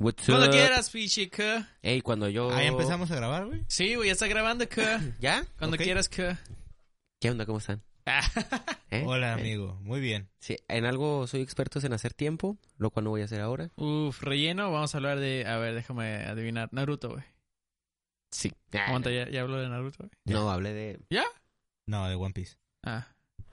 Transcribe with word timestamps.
What's 0.00 0.24
Cuando 0.24 0.46
up? 0.46 0.52
quieras, 0.52 0.88
pinche 0.88 1.28
K. 1.28 1.68
Ey, 1.82 2.00
cuando 2.00 2.26
yo... 2.30 2.50
Ah, 2.50 2.62
ya 2.62 2.68
empezamos 2.68 3.10
a 3.10 3.16
grabar, 3.16 3.44
güey. 3.46 3.64
Sí, 3.68 3.94
güey, 3.96 4.06
ya 4.08 4.12
está 4.14 4.26
grabando 4.28 4.66
K. 4.66 5.00
¿Ya? 5.20 5.44
Cuando 5.58 5.74
Ok. 5.76 5.82
quieras 5.82 6.08
K. 6.08 6.40
¿Qué 7.20 7.30
onda? 7.30 7.44
¿Cómo 7.44 7.58
están? 7.58 7.82
¿Eh? 8.90 9.04
Hola, 9.06 9.32
Eh, 9.32 9.40
amigo. 9.40 9.78
Muy 9.82 10.00
bien. 10.00 10.30
Sí, 10.40 10.56
en 10.68 10.86
algo 10.86 11.26
soy 11.26 11.42
experto 11.42 11.78
es 11.80 11.84
en 11.84 11.92
hacer 11.92 12.14
tiempo, 12.14 12.56
lo 12.78 12.90
cual 12.90 13.04
no 13.04 13.10
voy 13.10 13.20
a 13.20 13.26
hacer 13.26 13.42
ahora. 13.42 13.70
Uf, 13.76 14.22
relleno, 14.22 14.72
vamos 14.72 14.94
a 14.94 14.98
hablar 14.98 15.18
de... 15.20 15.44
A 15.46 15.58
ver, 15.58 15.74
déjame 15.74 16.24
adivinar. 16.24 16.70
Naruto, 16.72 17.10
güey. 17.10 17.24
Sí. 18.30 18.52
Aguanta, 18.72 19.10
ya, 19.10 19.28
ya 19.28 19.42
hablo 19.42 19.58
de 19.58 19.68
Naruto, 19.68 19.98
güey. 20.04 20.10
No, 20.24 20.50
hablé 20.50 20.72
de 20.72 20.98
No, 21.86 22.08
de 22.08 22.14
One 22.14 22.32
Piece. 22.32 22.56
Ah, 22.84 23.06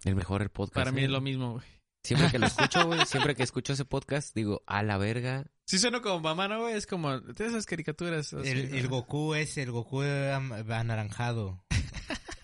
el 0.05 0.15
mejor 0.15 0.41
el 0.41 0.49
podcast. 0.49 0.75
para 0.75 0.93
mí 0.93 1.01
¿eh? 1.01 1.05
es 1.05 1.09
lo 1.09 1.19
mismo, 1.19 1.51
güey. 1.53 1.65
Siempre 2.07 2.31
que 2.31 2.39
lo 2.39 2.47
escucho, 2.47 2.87
güey, 2.87 3.05
siempre 3.05 3.35
que 3.35 3.43
escucho 3.43 3.73
ese 3.73 3.83
podcast, 3.83 4.33
digo, 4.33 4.63
a 4.65 4.81
la 4.81 4.97
verga. 4.97 5.45
Sí 5.65 5.77
sueno 5.77 6.01
como 6.01 6.21
mamá, 6.21 6.47
¿no, 6.47 6.61
güey? 6.61 6.75
Es 6.75 6.87
como... 6.87 7.19
De 7.19 7.45
esas 7.45 7.65
caricaturas. 7.65 8.33
así, 8.33 8.47
El, 8.49 8.73
el. 8.73 8.87
Goku 8.87 9.35
es 9.35 9.57
el 9.57 9.71
Goku 9.71 10.03
anaranjado. 10.03 11.65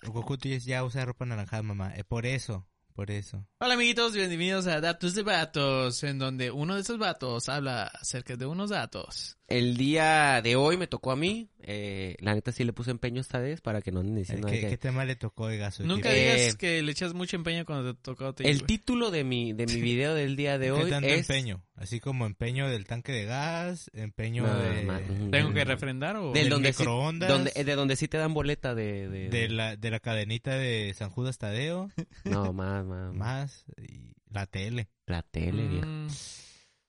El 0.02 0.10
Goku 0.10 0.36
tú 0.36 0.50
ya 0.50 0.84
usa 0.84 1.06
ropa 1.06 1.24
anaranjada, 1.24 1.62
mamá. 1.62 1.94
Eh, 1.96 2.04
por 2.04 2.26
eso, 2.26 2.68
por 2.94 3.10
eso. 3.10 3.46
Hola, 3.58 3.72
amiguitos. 3.72 4.12
Bienvenidos 4.12 4.66
a 4.66 4.82
Datos 4.82 5.14
de 5.14 5.22
Vatos, 5.22 6.04
en 6.04 6.18
donde 6.18 6.50
uno 6.50 6.74
de 6.74 6.82
esos 6.82 6.98
vatos 6.98 7.48
habla 7.48 7.84
acerca 7.84 8.36
de 8.36 8.44
unos 8.44 8.68
datos. 8.68 9.38
El 9.46 9.76
día 9.76 10.40
de 10.42 10.56
hoy 10.56 10.78
me 10.78 10.86
tocó 10.86 11.12
a 11.12 11.16
mí. 11.16 11.50
eh, 11.66 12.16
la 12.20 12.34
neta 12.34 12.50
sí 12.50 12.64
le 12.64 12.72
puse 12.72 12.90
empeño 12.90 13.20
esta 13.20 13.38
vez 13.40 13.60
para 13.60 13.82
que 13.82 13.92
no 13.92 14.00
anden 14.00 14.16
Eh, 14.16 14.20
diciendo 14.20 14.48
¿Qué, 14.48 14.60
que... 14.60 14.68
qué 14.70 14.78
tema 14.78 15.04
le 15.04 15.16
tocó, 15.16 15.44
oiga, 15.44 15.70
su 15.70 15.84
Nunca 15.86 16.10
equipo? 16.10 16.30
Eh, 16.30 16.40
digas 16.40 16.56
que 16.56 16.82
le 16.82 16.92
echas 16.92 17.12
mucho 17.12 17.36
empeño 17.36 17.66
cuando 17.66 17.94
te 17.94 18.00
tocó 18.02 18.26
a 18.26 18.34
ti, 18.34 18.44
El 18.46 18.56
güey. 18.58 18.66
título 18.66 19.10
de 19.10 19.22
mi, 19.24 19.52
de 19.52 19.66
mi 19.66 19.80
video 19.82 20.14
del 20.14 20.36
día 20.36 20.56
de 20.58 20.72
hoy 20.72 20.84
¿Qué 20.84 20.90
tanto 20.90 21.08
es... 21.08 21.28
empeño? 21.28 21.62
Así 21.76 22.00
como 22.00 22.24
empeño 22.24 22.68
del 22.70 22.86
tanque 22.86 23.12
de 23.12 23.24
gas, 23.26 23.90
empeño 23.92 24.46
No, 24.46 24.58
de, 24.58 25.28
¿Tengo 25.30 25.52
que 25.52 25.64
refrendar 25.64 26.16
o...? 26.16 26.32
Del 26.32 26.44
del 26.44 26.48
donde 26.50 26.72
sí- 26.72 26.78
microondas, 26.82 27.28
donde, 27.28 27.52
eh, 27.54 27.64
de 27.64 27.74
donde 27.74 27.96
sí 27.96 28.08
te 28.08 28.16
dan 28.16 28.32
boleta 28.32 28.74
de... 28.74 29.08
de, 29.10 29.28
de 29.28 29.48
la, 29.50 29.76
de 29.76 29.90
la 29.90 30.00
cadenita 30.00 30.56
de 30.56 30.94
San 30.96 31.10
Judas 31.10 31.36
Tadeo, 31.38 31.90
No, 32.24 32.52
más, 32.54 32.84
más, 32.86 33.14
más. 33.14 33.64
y 33.76 34.14
la 34.30 34.46
tele. 34.46 34.88
La 35.06 35.20
tele, 35.22 35.68
viejo. 35.68 35.86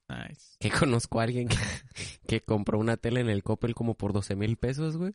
Nice. 0.08 0.58
Que 0.60 0.70
conozco 0.70 1.20
a 1.20 1.24
alguien 1.24 1.48
que, 1.48 1.58
que 2.28 2.42
compró 2.42 2.78
una 2.80 2.98
tele 2.98 3.22
en 3.22 3.30
el 3.30 3.44
Coppel 3.44 3.74
como 3.76 3.96
por 3.96 4.14
12 4.14 4.36
mil 4.36 4.58
pesos, 4.58 4.98
güey. 4.98 5.14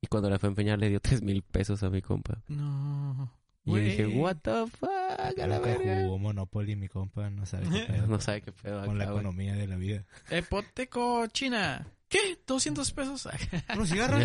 Y 0.00 0.06
cuando 0.08 0.30
la 0.30 0.38
fue 0.38 0.48
a 0.48 0.50
empeñar 0.50 0.78
le 0.78 0.88
dio 0.88 1.00
3 1.00 1.22
mil 1.22 1.42
pesos 1.42 1.82
a 1.82 1.90
mi 1.90 2.02
compa. 2.02 2.42
No. 2.48 3.32
Y 3.64 3.70
yo 3.70 3.76
dije, 3.76 4.06
what 4.08 4.36
the 4.42 4.66
fuck, 4.66 4.90
a 5.38 5.46
la 5.46 5.60
verga. 5.60 6.02
jugó 6.02 6.18
Monopoly, 6.18 6.74
mi 6.74 6.88
compa, 6.88 7.30
no 7.30 7.46
sabe 7.46 7.68
qué 7.70 7.84
pedo 7.86 8.06
No 8.08 8.20
sabe 8.20 8.40
qué 8.42 8.50
pedo 8.50 8.84
con 8.84 8.98
la 8.98 9.04
güey. 9.04 9.16
economía 9.18 9.54
de 9.54 9.68
la 9.68 9.76
vida. 9.76 10.04
Hipoteco 10.36 11.26
China. 11.28 11.86
¿Qué? 12.08 12.38
¿200 12.44 12.92
pesos? 12.92 13.28
¿Unos 13.74 13.88
cigarros? 13.88 14.20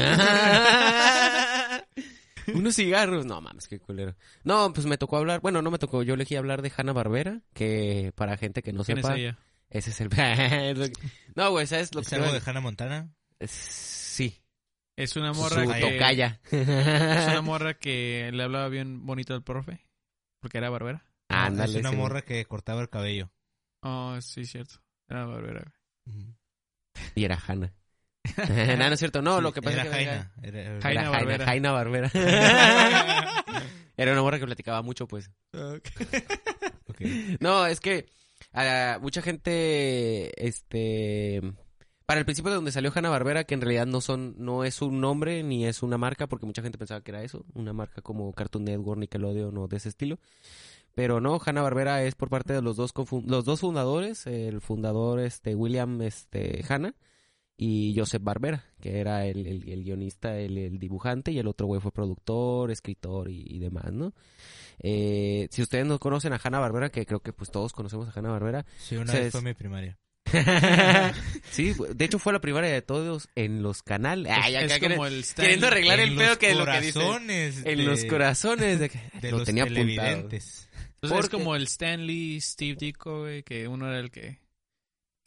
Unos 2.53 2.75
cigarros. 2.75 3.25
No 3.25 3.39
mames, 3.41 3.67
qué 3.67 3.79
culero. 3.79 4.15
No, 4.43 4.71
pues 4.73 4.85
me 4.87 4.97
tocó 4.97 5.17
hablar. 5.17 5.41
Bueno, 5.41 5.61
no 5.61 5.69
me 5.71 5.77
tocó. 5.79 6.01
Yo 6.03 6.15
elegí 6.15 6.35
hablar 6.35 6.61
de 6.61 6.71
Hanna 6.75 6.93
Barbera. 6.93 7.41
Que 7.53 8.11
para 8.15 8.37
gente 8.37 8.61
que 8.63 8.73
no 8.73 8.83
¿Quién 8.83 8.97
es 8.99 9.05
sepa, 9.05 9.17
ella? 9.17 9.37
Ese 9.69 9.89
es 9.91 10.01
el. 10.01 10.09
no, 11.35 11.51
güey, 11.51 11.67
¿sabes 11.67 11.93
lo 11.93 12.01
¿Es 12.01 12.09
que 12.09 12.15
algo 12.15 12.31
de 12.31 12.41
Hannah 12.45 12.61
Montana? 12.61 13.13
Sí. 13.45 14.41
Es 14.95 15.15
una 15.15 15.33
Su 15.33 15.41
morra 15.41 15.61
que... 15.75 15.91
tocaya. 15.93 16.39
Es 16.51 17.27
una 17.27 17.41
morra 17.41 17.73
que 17.75 18.31
le 18.33 18.43
hablaba 18.43 18.67
bien 18.69 19.05
bonito 19.05 19.33
al 19.35 19.43
profe. 19.43 19.85
Porque 20.39 20.57
era 20.57 20.69
barbera. 20.69 21.05
No, 21.29 21.35
Ándale. 21.37 21.71
es 21.73 21.79
una 21.79 21.91
sí, 21.91 21.95
morra 21.95 22.21
que 22.23 22.43
cortaba 22.45 22.81
el 22.81 22.89
cabello. 22.89 23.31
Oh, 23.83 24.19
sí, 24.21 24.45
cierto. 24.45 24.81
Era 25.07 25.25
barbera. 25.25 25.73
Y 27.15 27.25
era 27.25 27.37
Hanna. 27.47 27.73
no, 28.77 28.77
no 28.77 28.93
es 28.93 28.99
cierto. 28.99 29.21
No, 29.21 29.39
lo 29.39 29.53
que 29.53 29.61
pasa 29.61 29.81
era 29.81 29.83
es 29.83 29.89
que. 29.89 29.95
Jaina. 30.05 30.31
Era, 30.41 30.61
era- 30.61 30.81
Jaina 30.81 31.01
Era 31.01 31.09
Barbera. 31.11 31.45
Jaina 31.45 31.71
Barbera. 31.71 32.11
Era 33.97 34.11
una 34.13 34.21
morra 34.21 34.39
que 34.39 34.45
platicaba 34.45 34.81
mucho, 34.81 35.07
pues. 35.07 35.31
No, 37.39 37.65
es 37.65 37.79
que 37.79 38.09
mucha 39.01 39.21
gente, 39.21 40.31
este, 40.45 41.41
para 42.05 42.19
el 42.19 42.25
principio 42.25 42.49
de 42.51 42.55
donde 42.55 42.71
salió 42.71 42.91
Hanna 42.93 43.09
Barbera, 43.09 43.43
que 43.43 43.53
en 43.53 43.61
realidad 43.61 43.85
no 43.85 44.01
son, 44.01 44.35
no 44.37 44.63
es 44.63 44.81
un 44.81 45.01
nombre 45.01 45.43
ni 45.43 45.65
es 45.65 45.83
una 45.83 45.97
marca, 45.97 46.27
porque 46.27 46.45
mucha 46.45 46.61
gente 46.61 46.77
pensaba 46.77 47.01
que 47.01 47.11
era 47.11 47.23
eso, 47.23 47.45
una 47.53 47.73
marca 47.73 48.01
como 48.01 48.31
Cartoon 48.33 48.65
Network, 48.65 48.99
Nickelodeon 48.99 49.57
o 49.57 49.67
de 49.67 49.77
ese 49.77 49.89
estilo. 49.89 50.19
Pero 50.95 51.21
no, 51.21 51.39
Hanna 51.45 51.61
Barbera 51.61 52.03
es 52.03 52.15
por 52.15 52.29
parte 52.29 52.53
de 52.53 52.61
los 52.61 52.75
dos 52.75 52.93
los 53.25 53.45
dos 53.45 53.59
fundadores, 53.59 54.25
el 54.25 54.61
fundador 54.61 55.19
este 55.19 55.53
William 55.53 56.01
este 56.01 56.65
Hanna 56.67 56.95
y 57.57 57.93
Joseph 57.97 58.21
Barbera, 58.23 58.63
que 58.79 58.99
era 58.99 59.25
el, 59.25 59.47
el- 59.47 59.67
el 59.69 59.83
guionista, 59.83 60.37
el, 60.37 60.57
el 60.57 60.77
dibujante, 60.79 61.31
y 61.31 61.39
el 61.39 61.47
otro 61.47 61.65
güey 61.67 61.81
fue 61.81 61.91
productor, 61.91 62.69
escritor 62.71 63.29
y, 63.31 63.43
y 63.47 63.59
demás, 63.59 63.91
¿no? 63.91 64.13
Eh, 64.79 65.47
si 65.51 65.63
ustedes 65.63 65.85
no 65.87 65.97
conocen 65.97 66.33
a 66.33 66.39
Hanna 66.43 66.59
Barbera, 66.59 66.89
que 66.91 67.05
creo 67.05 67.19
que 67.21 67.33
pues 67.33 67.49
todos 67.49 67.73
conocemos 67.73 68.07
a 68.07 68.17
Hanna 68.19 68.29
Barbera, 68.29 68.65
Sí, 68.79 68.95
una 68.95 69.11
vez 69.11 69.25
es- 69.27 69.31
fue 69.31 69.41
mi 69.41 69.53
primaria. 69.53 69.97
sí, 71.51 71.73
de 71.95 72.05
hecho 72.05 72.19
fue 72.19 72.33
la 72.33 72.41
primaria 72.41 72.69
de 72.69 72.81
todos 72.81 73.29
en 73.35 73.63
los 73.63 73.81
canales. 73.81 74.31
Ay, 74.35 74.55
es 74.55 74.71
acá 74.73 74.89
como 74.89 75.05
el 75.07 75.23
queriendo 75.35 75.67
arreglar 75.67 75.99
el 76.01 76.15
pedo 76.15 76.37
que 76.37 76.53
lo 76.53 76.65
que 76.65 76.81
dice. 76.81 76.99
En 77.63 77.85
los 77.85 78.03
corazones 78.05 78.79
de, 78.79 78.89
que- 78.89 78.99
de 79.21 79.31
lo 79.31 79.37
los 79.39 79.45
tenía 79.45 79.63
apuntado. 79.63 79.85
televidentes. 79.87 80.69
Entonces 81.01 81.19
es 81.25 81.29
como 81.29 81.55
el 81.55 81.63
Stanley, 81.63 82.41
Steve 82.41 82.75
Ditko, 82.79 83.21
güey, 83.21 83.43
que 83.43 83.67
uno 83.67 83.87
era 83.87 83.99
el 83.99 84.09
que... 84.11 84.39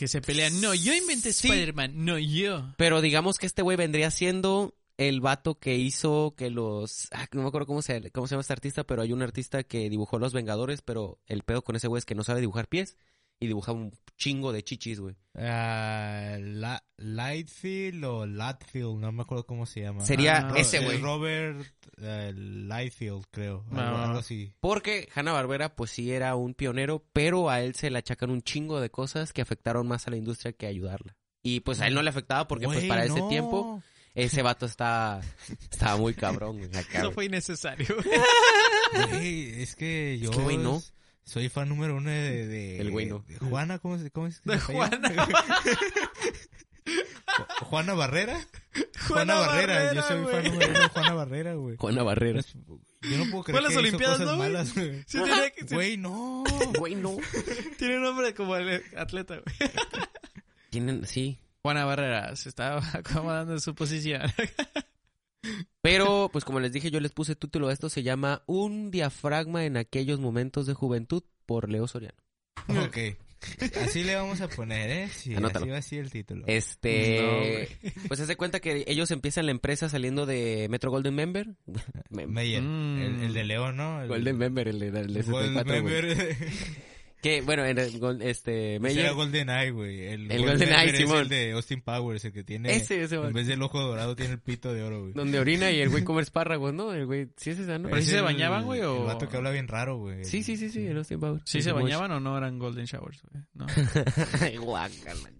Que 0.00 0.08
se 0.08 0.22
pelean. 0.22 0.62
No, 0.62 0.74
yo 0.74 0.94
inventé 0.94 1.30
Sí. 1.30 1.48
Spider-Man. 1.48 2.06
No, 2.06 2.18
yo. 2.18 2.72
Pero 2.78 3.02
digamos 3.02 3.36
que 3.36 3.44
este 3.44 3.60
güey 3.60 3.76
vendría 3.76 4.10
siendo 4.10 4.74
el 4.96 5.20
vato 5.20 5.58
que 5.58 5.76
hizo 5.76 6.32
que 6.38 6.48
los... 6.48 7.08
ah, 7.12 7.26
no 7.32 7.42
me 7.42 7.48
acuerdo 7.48 7.66
cómo 7.66 7.82
se, 7.82 8.10
cómo 8.10 8.26
se 8.26 8.30
llama 8.32 8.40
este 8.40 8.54
artista, 8.54 8.84
pero 8.84 9.02
hay 9.02 9.12
un 9.12 9.20
artista 9.20 9.62
que 9.62 9.90
dibujó 9.90 10.18
Los 10.18 10.32
Vengadores, 10.32 10.80
pero 10.80 11.18
el 11.26 11.42
pedo 11.42 11.60
con 11.60 11.76
ese 11.76 11.86
güey 11.86 11.98
es 11.98 12.06
que 12.06 12.14
no 12.14 12.24
sabe 12.24 12.40
dibujar 12.40 12.66
pies 12.66 12.96
y 13.40 13.46
dibuja 13.46 13.72
un 13.72 13.90
chingo 14.16 14.52
de 14.52 14.62
chichis, 14.62 15.00
güey. 15.00 15.16
Ah, 15.34 16.36
La- 16.38 16.84
Lightfield 16.98 18.04
o 18.04 18.26
Latfield, 18.26 18.98
no 18.98 19.10
me 19.12 19.22
acuerdo 19.22 19.46
cómo 19.46 19.64
se 19.64 19.80
llama. 19.80 20.04
Sería 20.04 20.48
Ah, 20.50 20.52
ese 20.56 20.80
güey. 20.84 20.98
Robert 20.98 21.66
eh, 22.02 22.32
Lightfield, 22.34 23.24
creo. 23.30 23.64
Algo, 23.70 23.80
Ah. 23.80 24.04
algo 24.04 24.18
así. 24.18 24.52
Porque 24.60 25.08
Hanna 25.14 25.32
Barbera, 25.32 25.74
pues 25.74 25.90
sí 25.90 26.12
era 26.12 26.36
un 26.36 26.52
pionero, 26.54 27.02
pero 27.14 27.48
a 27.48 27.62
él 27.62 27.74
se 27.74 27.88
le 27.90 27.98
achacan 27.98 28.30
un 28.30 28.42
chingo 28.42 28.80
de 28.80 28.90
cosas 28.90 29.32
que 29.32 29.40
afectaron 29.42 29.88
más 29.88 30.06
a 30.06 30.10
la 30.10 30.16
industria 30.18 30.52
que 30.52 30.66
ayudarla. 30.66 31.16
Y 31.42 31.60
pues 31.60 31.80
a 31.80 31.86
él 31.86 31.94
no 31.94 32.02
le 32.02 32.10
afectaba 32.10 32.46
porque 32.46 32.66
pues 32.66 32.84
para 32.84 33.04
ese 33.06 33.20
no. 33.20 33.28
tiempo 33.28 33.82
ese 34.14 34.42
vato 34.42 34.66
está 34.66 35.20
estaba 35.70 35.96
muy 35.96 36.12
cabrón, 36.12 36.58
güey, 36.58 36.76
acá, 36.76 36.98
Eso 36.98 37.12
fue 37.12 37.24
innecesario. 37.26 37.86
Güey, 39.10 39.62
es 39.62 39.74
que 39.76 40.18
yo 40.20 40.30
Es 40.30 40.36
que, 40.36 40.42
güey, 40.42 40.58
no. 40.58 40.82
Soy 41.30 41.48
fan 41.48 41.68
número 41.68 41.96
uno 41.96 42.10
de, 42.10 42.46
de- 42.46 42.80
El 42.80 42.90
güey 42.90 43.06
no. 43.06 43.24
de 43.28 43.38
Juana, 43.38 43.78
¿cómo, 43.78 43.98
se- 43.98 44.10
cómo 44.10 44.26
es? 44.26 44.40
que 44.40 44.50
De 44.50 44.60
se 44.60 44.72
llama? 44.72 44.88
Juana. 44.88 45.08
Ju- 45.26 46.26
Juana 47.64 47.94
Barrera. 47.94 48.40
Juana, 49.08 49.34
Barrera. 49.36 49.94
Yo 49.94 50.02
soy 50.02 50.16
fan 50.24 50.24
güey. 50.24 50.50
número 50.50 50.70
uno 50.70 50.80
de 50.80 50.88
Juana 50.88 51.14
Barrera, 51.14 51.54
güey. 51.54 51.76
Juana 51.76 52.02
Barrera. 52.02 52.40
Yo 53.02 53.16
no 53.16 53.30
puedo 53.30 53.44
creer 53.44 53.44
Fue 53.44 53.58
a 53.58 53.62
las 53.62 53.68
que 53.68 53.72
hizo 53.72 53.78
Olimpiadas, 53.80 54.18
cosas 54.18 54.32
¿no, 54.32 54.36
güey? 54.38 54.52
malas, 54.52 54.74
güey. 54.74 55.04
Sí, 55.06 55.18
tiene, 55.22 55.52
sí, 55.68 55.74
Güey, 55.74 55.96
no. 55.96 56.44
Güey, 56.78 56.94
no. 56.96 57.16
tiene 57.78 57.98
nombre 58.00 58.34
como 58.34 58.56
el 58.56 58.82
atleta, 58.96 59.36
güey. 59.40 59.70
Tienen 60.70 61.06
sí, 61.06 61.38
Juana 61.62 61.84
Barrera 61.84 62.34
se 62.36 62.48
estaba 62.48 62.82
acomodando 62.92 63.54
en 63.54 63.60
su 63.60 63.74
posición. 63.74 64.22
Pero 65.82 66.28
pues 66.32 66.44
como 66.44 66.60
les 66.60 66.72
dije, 66.72 66.90
yo 66.90 67.00
les 67.00 67.12
puse 67.12 67.34
título 67.36 67.68
a 67.68 67.72
esto 67.72 67.88
se 67.88 68.02
llama 68.02 68.42
Un 68.46 68.90
diafragma 68.90 69.64
en 69.64 69.76
aquellos 69.76 70.20
momentos 70.20 70.66
de 70.66 70.74
juventud 70.74 71.22
por 71.46 71.68
Leo 71.70 71.86
Soriano. 71.88 72.18
Ok. 72.68 72.98
Así 73.82 74.04
le 74.04 74.16
vamos 74.16 74.42
a 74.42 74.48
poner, 74.48 74.90
¿eh? 74.90 75.08
Sí, 75.08 75.34
Anótalo. 75.34 75.64
así 75.64 75.70
va 75.70 75.78
así 75.78 75.96
el 75.96 76.10
título. 76.10 76.44
Este, 76.46 77.68
pues 78.06 78.20
hace 78.20 78.36
cuenta 78.36 78.60
que 78.60 78.84
ellos 78.86 79.10
empiezan 79.10 79.46
la 79.46 79.52
empresa 79.52 79.88
saliendo 79.88 80.26
de 80.26 80.66
Metro 80.68 80.90
Golden 80.90 81.14
Member. 81.14 81.48
Me- 82.10 82.26
Meyer. 82.26 82.60
Mm. 82.62 82.98
El, 83.00 83.22
el 83.24 83.32
de 83.32 83.44
León, 83.44 83.78
¿no? 83.78 84.02
El, 84.02 84.08
Golden 84.08 84.36
Member, 84.36 84.68
el 84.68 84.78
de, 84.78 84.88
el 84.88 85.14
de 85.14 85.22
Golden 85.22 85.54
64, 85.54 85.82
güey. 85.82 85.94
Member. 85.94 86.36
Que, 87.22 87.42
bueno, 87.42 87.64
en 87.66 87.76
el 87.78 87.98
gol- 88.00 88.22
este, 88.22 88.76
Ese 88.76 88.80
Meyer. 88.80 89.00
era 89.04 89.12
Golden 89.12 89.50
Eye, 89.50 89.70
güey. 89.72 90.06
El, 90.06 90.30
El 90.30 90.38
Golden 90.38 90.58
Golden 90.58 90.68
Eye, 90.74 90.90
es 90.90 90.96
Simón. 90.96 91.18
el 91.18 91.28
de 91.28 91.52
Austin 91.52 91.82
Powers, 91.82 92.24
el 92.24 92.32
que 92.32 92.44
tiene... 92.44 92.74
Ese, 92.74 93.02
ese, 93.02 93.16
En 93.16 93.32
vez 93.34 93.46
del 93.46 93.60
ojo 93.62 93.78
dorado 93.80 94.16
tiene 94.16 94.32
el 94.32 94.40
pito 94.40 94.72
de 94.72 94.82
oro, 94.82 95.00
güey. 95.02 95.12
Donde 95.12 95.38
orina 95.38 95.70
y 95.70 95.80
el 95.80 95.90
güey 95.90 96.02
come 96.02 96.22
espárragos, 96.22 96.72
¿no? 96.72 96.94
El 96.94 97.04
güey, 97.04 97.28
sí 97.36 97.50
es 97.50 97.58
esa, 97.58 97.78
¿no? 97.78 97.88
Pero 97.90 98.00
sí 98.00 98.08
Es 98.08 98.14
se 98.16 98.20
bañaban, 98.22 98.64
güey, 98.64 98.80
o- 98.80 99.00
El 99.00 99.04
vato 99.04 99.28
que 99.28 99.36
habla 99.36 99.50
bien 99.50 99.68
raro, 99.68 99.98
güey. 99.98 100.24
Sí, 100.24 100.42
sí, 100.42 100.56
sí, 100.56 100.70
sí, 100.70 100.86
el 100.86 100.96
Austin 100.96 101.20
Powers. 101.20 101.42
¿Sí 101.44 101.58
El 101.58 101.64
se 101.64 101.72
bañaban 101.72 102.10
o 102.12 102.20
no 102.20 102.38
eran 102.38 102.58
Golden 102.58 102.86
Showers? 102.86 103.20
güey? 103.30 103.44
No. 103.54 103.66
Ay, 104.40 104.56
guácala. 104.58 105.30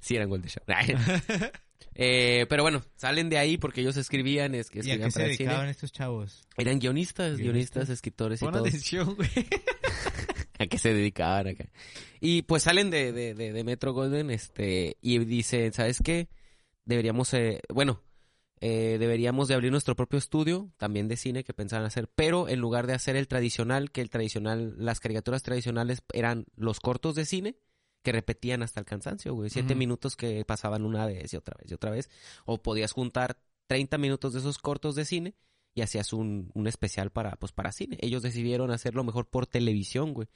Sí, 0.00 0.16
eran 0.16 0.28
Golden 0.30 0.48
Shower. 0.50 1.52
Eh, 2.00 2.46
pero 2.48 2.62
bueno, 2.62 2.80
salen 2.94 3.28
de 3.28 3.38
ahí 3.38 3.56
porque 3.58 3.80
ellos 3.80 3.96
escribían, 3.96 4.54
es 4.54 4.70
que 4.70 4.78
¿Y 4.78 4.82
a 4.82 4.82
escribían 4.94 5.08
qué 5.08 5.10
se 5.10 5.18
para 5.18 5.32
cine. 5.32 5.38
dedicaban 5.48 5.68
estos 5.68 5.90
chavos? 5.90 6.46
Eran 6.56 6.78
guionistas, 6.78 7.38
guionistas, 7.38 7.40
¿Guionistas? 7.40 7.88
escritores 7.90 8.40
y 8.40 8.44
todo. 8.46 8.60
atención, 8.60 9.14
güey. 9.16 9.28
a 10.64 10.66
qué 10.66 10.78
se 10.78 10.92
dedicaban 10.92 11.48
acá. 11.48 11.68
Y 12.20 12.42
pues 12.42 12.64
salen 12.64 12.90
de, 12.90 13.12
de, 13.12 13.34
de, 13.34 13.52
de 13.52 13.64
Metro 13.64 13.92
Golden, 13.92 14.30
este, 14.30 14.96
y 15.00 15.18
dicen, 15.18 15.72
¿sabes 15.72 16.00
qué? 16.02 16.28
Deberíamos, 16.84 17.32
eh, 17.34 17.60
bueno, 17.72 18.02
eh, 18.60 18.96
deberíamos 18.98 19.48
de 19.48 19.54
abrir 19.54 19.70
nuestro 19.70 19.94
propio 19.94 20.18
estudio, 20.18 20.70
también 20.76 21.06
de 21.06 21.16
cine, 21.16 21.44
que 21.44 21.54
pensaban 21.54 21.86
hacer, 21.86 22.08
pero 22.14 22.48
en 22.48 22.60
lugar 22.60 22.86
de 22.86 22.94
hacer 22.94 23.14
el 23.16 23.28
tradicional, 23.28 23.90
que 23.90 24.00
el 24.00 24.10
tradicional, 24.10 24.74
las 24.78 25.00
caricaturas 25.00 25.42
tradicionales 25.42 26.02
eran 26.12 26.46
los 26.56 26.80
cortos 26.80 27.14
de 27.14 27.24
cine, 27.24 27.56
que 28.02 28.12
repetían 28.12 28.62
hasta 28.62 28.80
el 28.80 28.86
cansancio, 28.86 29.34
güey. 29.34 29.50
Siete 29.50 29.74
minutos 29.74 30.16
que 30.16 30.44
pasaban 30.44 30.84
una 30.84 31.04
vez 31.04 31.32
y 31.32 31.36
otra 31.36 31.56
vez 31.60 31.70
y 31.70 31.74
otra 31.74 31.90
vez. 31.90 32.08
O 32.46 32.62
podías 32.62 32.92
juntar 32.92 33.38
30 33.66 33.98
minutos 33.98 34.32
de 34.32 34.38
esos 34.38 34.58
cortos 34.58 34.94
de 34.94 35.04
cine 35.04 35.34
y 35.78 35.82
hacías 35.82 36.12
un, 36.12 36.50
un 36.54 36.66
especial 36.66 37.10
para, 37.10 37.36
pues, 37.36 37.52
para 37.52 37.72
cine. 37.72 37.96
Ellos 38.00 38.22
decidieron 38.22 38.70
hacerlo 38.70 39.02
mejor 39.04 39.26
por 39.26 39.46
televisión, 39.46 40.12
güey. 40.12 40.28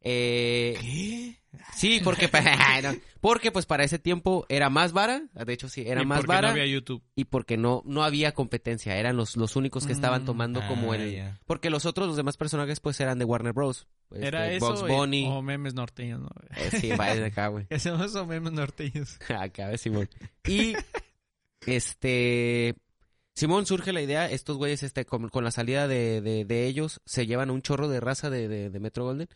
Eh, 0.00 0.76
¿Qué? 0.80 1.34
sí, 1.74 2.00
porque, 2.04 2.30
no, 2.84 2.94
porque 3.20 3.50
pues 3.50 3.66
para 3.66 3.82
ese 3.82 3.98
tiempo 3.98 4.46
era 4.48 4.70
más 4.70 4.92
vara, 4.92 5.22
de 5.34 5.52
hecho 5.52 5.68
sí, 5.68 5.82
era 5.84 6.02
Y 6.02 6.06
más 6.06 6.18
porque 6.18 6.28
vara 6.28 6.48
no 6.48 6.52
había 6.52 6.66
YouTube. 6.66 7.02
y 7.16 7.24
porque 7.24 7.56
no, 7.56 7.82
no 7.84 8.04
había 8.04 8.30
competencia, 8.32 8.96
eran 8.96 9.16
los, 9.16 9.36
los 9.36 9.56
únicos 9.56 9.86
que 9.88 9.92
estaban 9.92 10.22
Mm, 10.22 10.26
tomando 10.26 10.64
como 10.68 10.92
Ah, 10.92 10.96
el... 10.98 11.32
Porque 11.46 11.68
los 11.68 11.84
otros, 11.84 12.06
los 12.06 12.16
demás 12.16 12.36
personajes 12.36 12.78
pues 12.78 13.00
eran 13.00 13.18
de 13.18 13.24
Warner 13.24 13.52
Bros. 13.52 13.88
Era 14.12 14.44
Este, 14.52 14.56
eso 14.58 14.68
Bugs 14.68 14.82
y- 14.88 14.92
Bunny. 14.94 15.26
o 15.26 15.42
memes 15.42 15.74
norteños, 15.74 16.20
¿no? 16.20 16.30
Eh, 16.56 16.70
sí, 16.80 16.90
va 16.90 17.08
desde 17.08 17.26
acá, 17.26 17.48
güey. 17.48 17.66
Hacemos 17.68 18.00
esos 18.06 18.24
memes 18.24 18.52
norteños. 18.52 19.18
Acá, 19.36 19.66
ves, 19.66 19.80
Simón. 19.80 20.08
Y, 20.46 20.74
este... 21.66 22.76
Simón 23.38 23.66
surge 23.66 23.92
la 23.92 24.02
idea, 24.02 24.28
estos 24.30 24.56
güeyes, 24.56 24.82
este, 24.82 25.04
con, 25.04 25.28
con 25.28 25.44
la 25.44 25.50
salida 25.52 25.86
de, 25.86 26.20
de, 26.20 26.44
de 26.44 26.66
ellos, 26.66 27.00
se 27.06 27.26
llevan 27.26 27.50
un 27.50 27.62
chorro 27.62 27.86
de 27.88 28.00
raza 28.00 28.30
de, 28.30 28.48
de, 28.48 28.68
de 28.68 28.80
Metro 28.80 29.04
Golden 29.04 29.28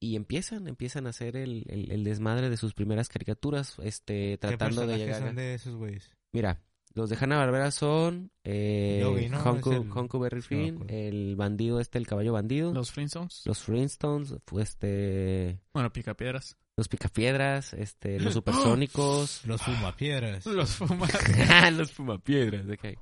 y 0.00 0.16
empiezan, 0.16 0.66
empiezan 0.68 1.06
a 1.06 1.10
hacer 1.10 1.36
el, 1.36 1.64
el, 1.68 1.90
el 1.90 2.02
desmadre 2.04 2.48
de 2.48 2.56
sus 2.56 2.72
primeras 2.72 3.08
caricaturas, 3.10 3.76
este, 3.82 4.32
¿Qué 4.32 4.38
tratando 4.38 4.86
de 4.86 4.96
llegar. 4.96 5.22
a- 5.22 5.26
son 5.26 5.36
de 5.36 5.54
esos 5.54 5.74
güeyes? 5.76 6.10
Mira, 6.32 6.62
los 6.94 7.10
de 7.10 7.16
Hanna 7.20 7.36
Barbera 7.36 7.70
son 7.72 8.30
eh, 8.42 9.00
Yogi, 9.02 9.28
¿no? 9.28 9.42
Honku, 9.42 10.24
el- 10.24 10.30
me 10.34 10.40
Finn, 10.42 10.84
el 10.88 11.36
bandido 11.36 11.78
este, 11.78 11.98
el 11.98 12.06
caballo 12.06 12.32
bandido, 12.32 12.68
los, 12.68 12.88
Los 12.88 12.90
Flintstones. 12.92 13.42
Flintstones, 13.62 14.34
fu- 14.46 14.60
este, 14.60 15.60
Bueno, 15.74 15.92
Picapiedras. 15.92 16.56
los 16.76 16.88
Picapiedras, 16.88 17.74
este, 17.74 18.18
los 18.18 18.32
Supersónicos, 18.34 19.42
Los 19.44 19.60
fumapiedras. 19.60 20.46
Los 20.46 20.70
Fumas. 20.76 21.12
los 21.72 21.92
Fumapiedras, 21.92 22.64
ok. 22.66 22.98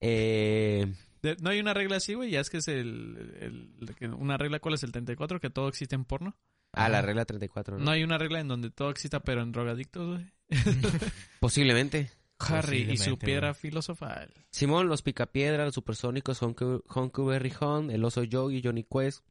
Eh, 0.00 0.92
No 1.40 1.50
hay 1.50 1.60
una 1.60 1.74
regla 1.74 1.96
así, 1.96 2.14
güey. 2.14 2.30
Ya 2.30 2.40
es 2.40 2.50
que 2.50 2.58
es 2.58 2.68
el, 2.68 3.70
Una 4.18 4.36
regla, 4.36 4.60
¿cuál 4.60 4.74
es 4.74 4.82
el 4.82 4.92
34? 4.92 5.40
Que 5.40 5.50
todo 5.50 5.68
existe 5.68 5.94
en 5.94 6.04
porno. 6.04 6.36
ah, 6.72 6.88
la 6.88 7.02
regla 7.02 7.24
34, 7.24 7.78
¿no? 7.78 7.84
No 7.84 7.90
hay 7.90 8.04
una 8.04 8.18
regla 8.18 8.40
en 8.40 8.48
donde 8.48 8.70
todo 8.70 8.90
exista, 8.90 9.20
pero 9.20 9.42
en 9.42 9.52
drogadictos, 9.52 10.06
güey. 10.18 10.32
Posiblemente. 11.40 12.10
Harry 12.40 12.78
y 12.82 12.84
su 12.84 12.90
Posiblemente, 13.18 13.26
piedra 13.26 13.48
güey. 13.50 13.60
filosofal. 13.60 14.32
Simón, 14.52 14.88
los 14.88 15.02
Picapiedras, 15.02 15.66
los 15.66 15.74
Supersónicos, 15.74 16.40
Huckleberry 16.40 17.52
Hon, 17.60 17.90
el 17.90 18.04
oso 18.04 18.22
Yogi, 18.22 18.62
Johnny 18.62 18.84
Quest, 18.84 19.24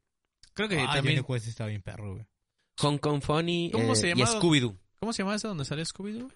Creo 0.52 0.68
que 0.68 0.78
Ah, 0.80 0.92
también... 0.94 1.16
Johnny 1.22 1.26
Quest 1.34 1.48
está 1.48 1.66
bien 1.66 1.80
perro, 1.82 2.14
güey. 2.14 2.26
Hong 2.80 2.98
Kong 2.98 3.22
Funny 3.22 3.70
¿Cómo 3.72 3.92
eh, 3.94 3.96
se 3.96 4.10
y? 4.10 4.12
Scooby-Doo. 4.14 4.76
¿Cómo 5.00 5.12
se 5.12 5.22
llama 5.22 5.34
ese 5.36 5.48
donde 5.48 5.64
sale 5.64 5.82
Scooby-Doo? 5.84 6.30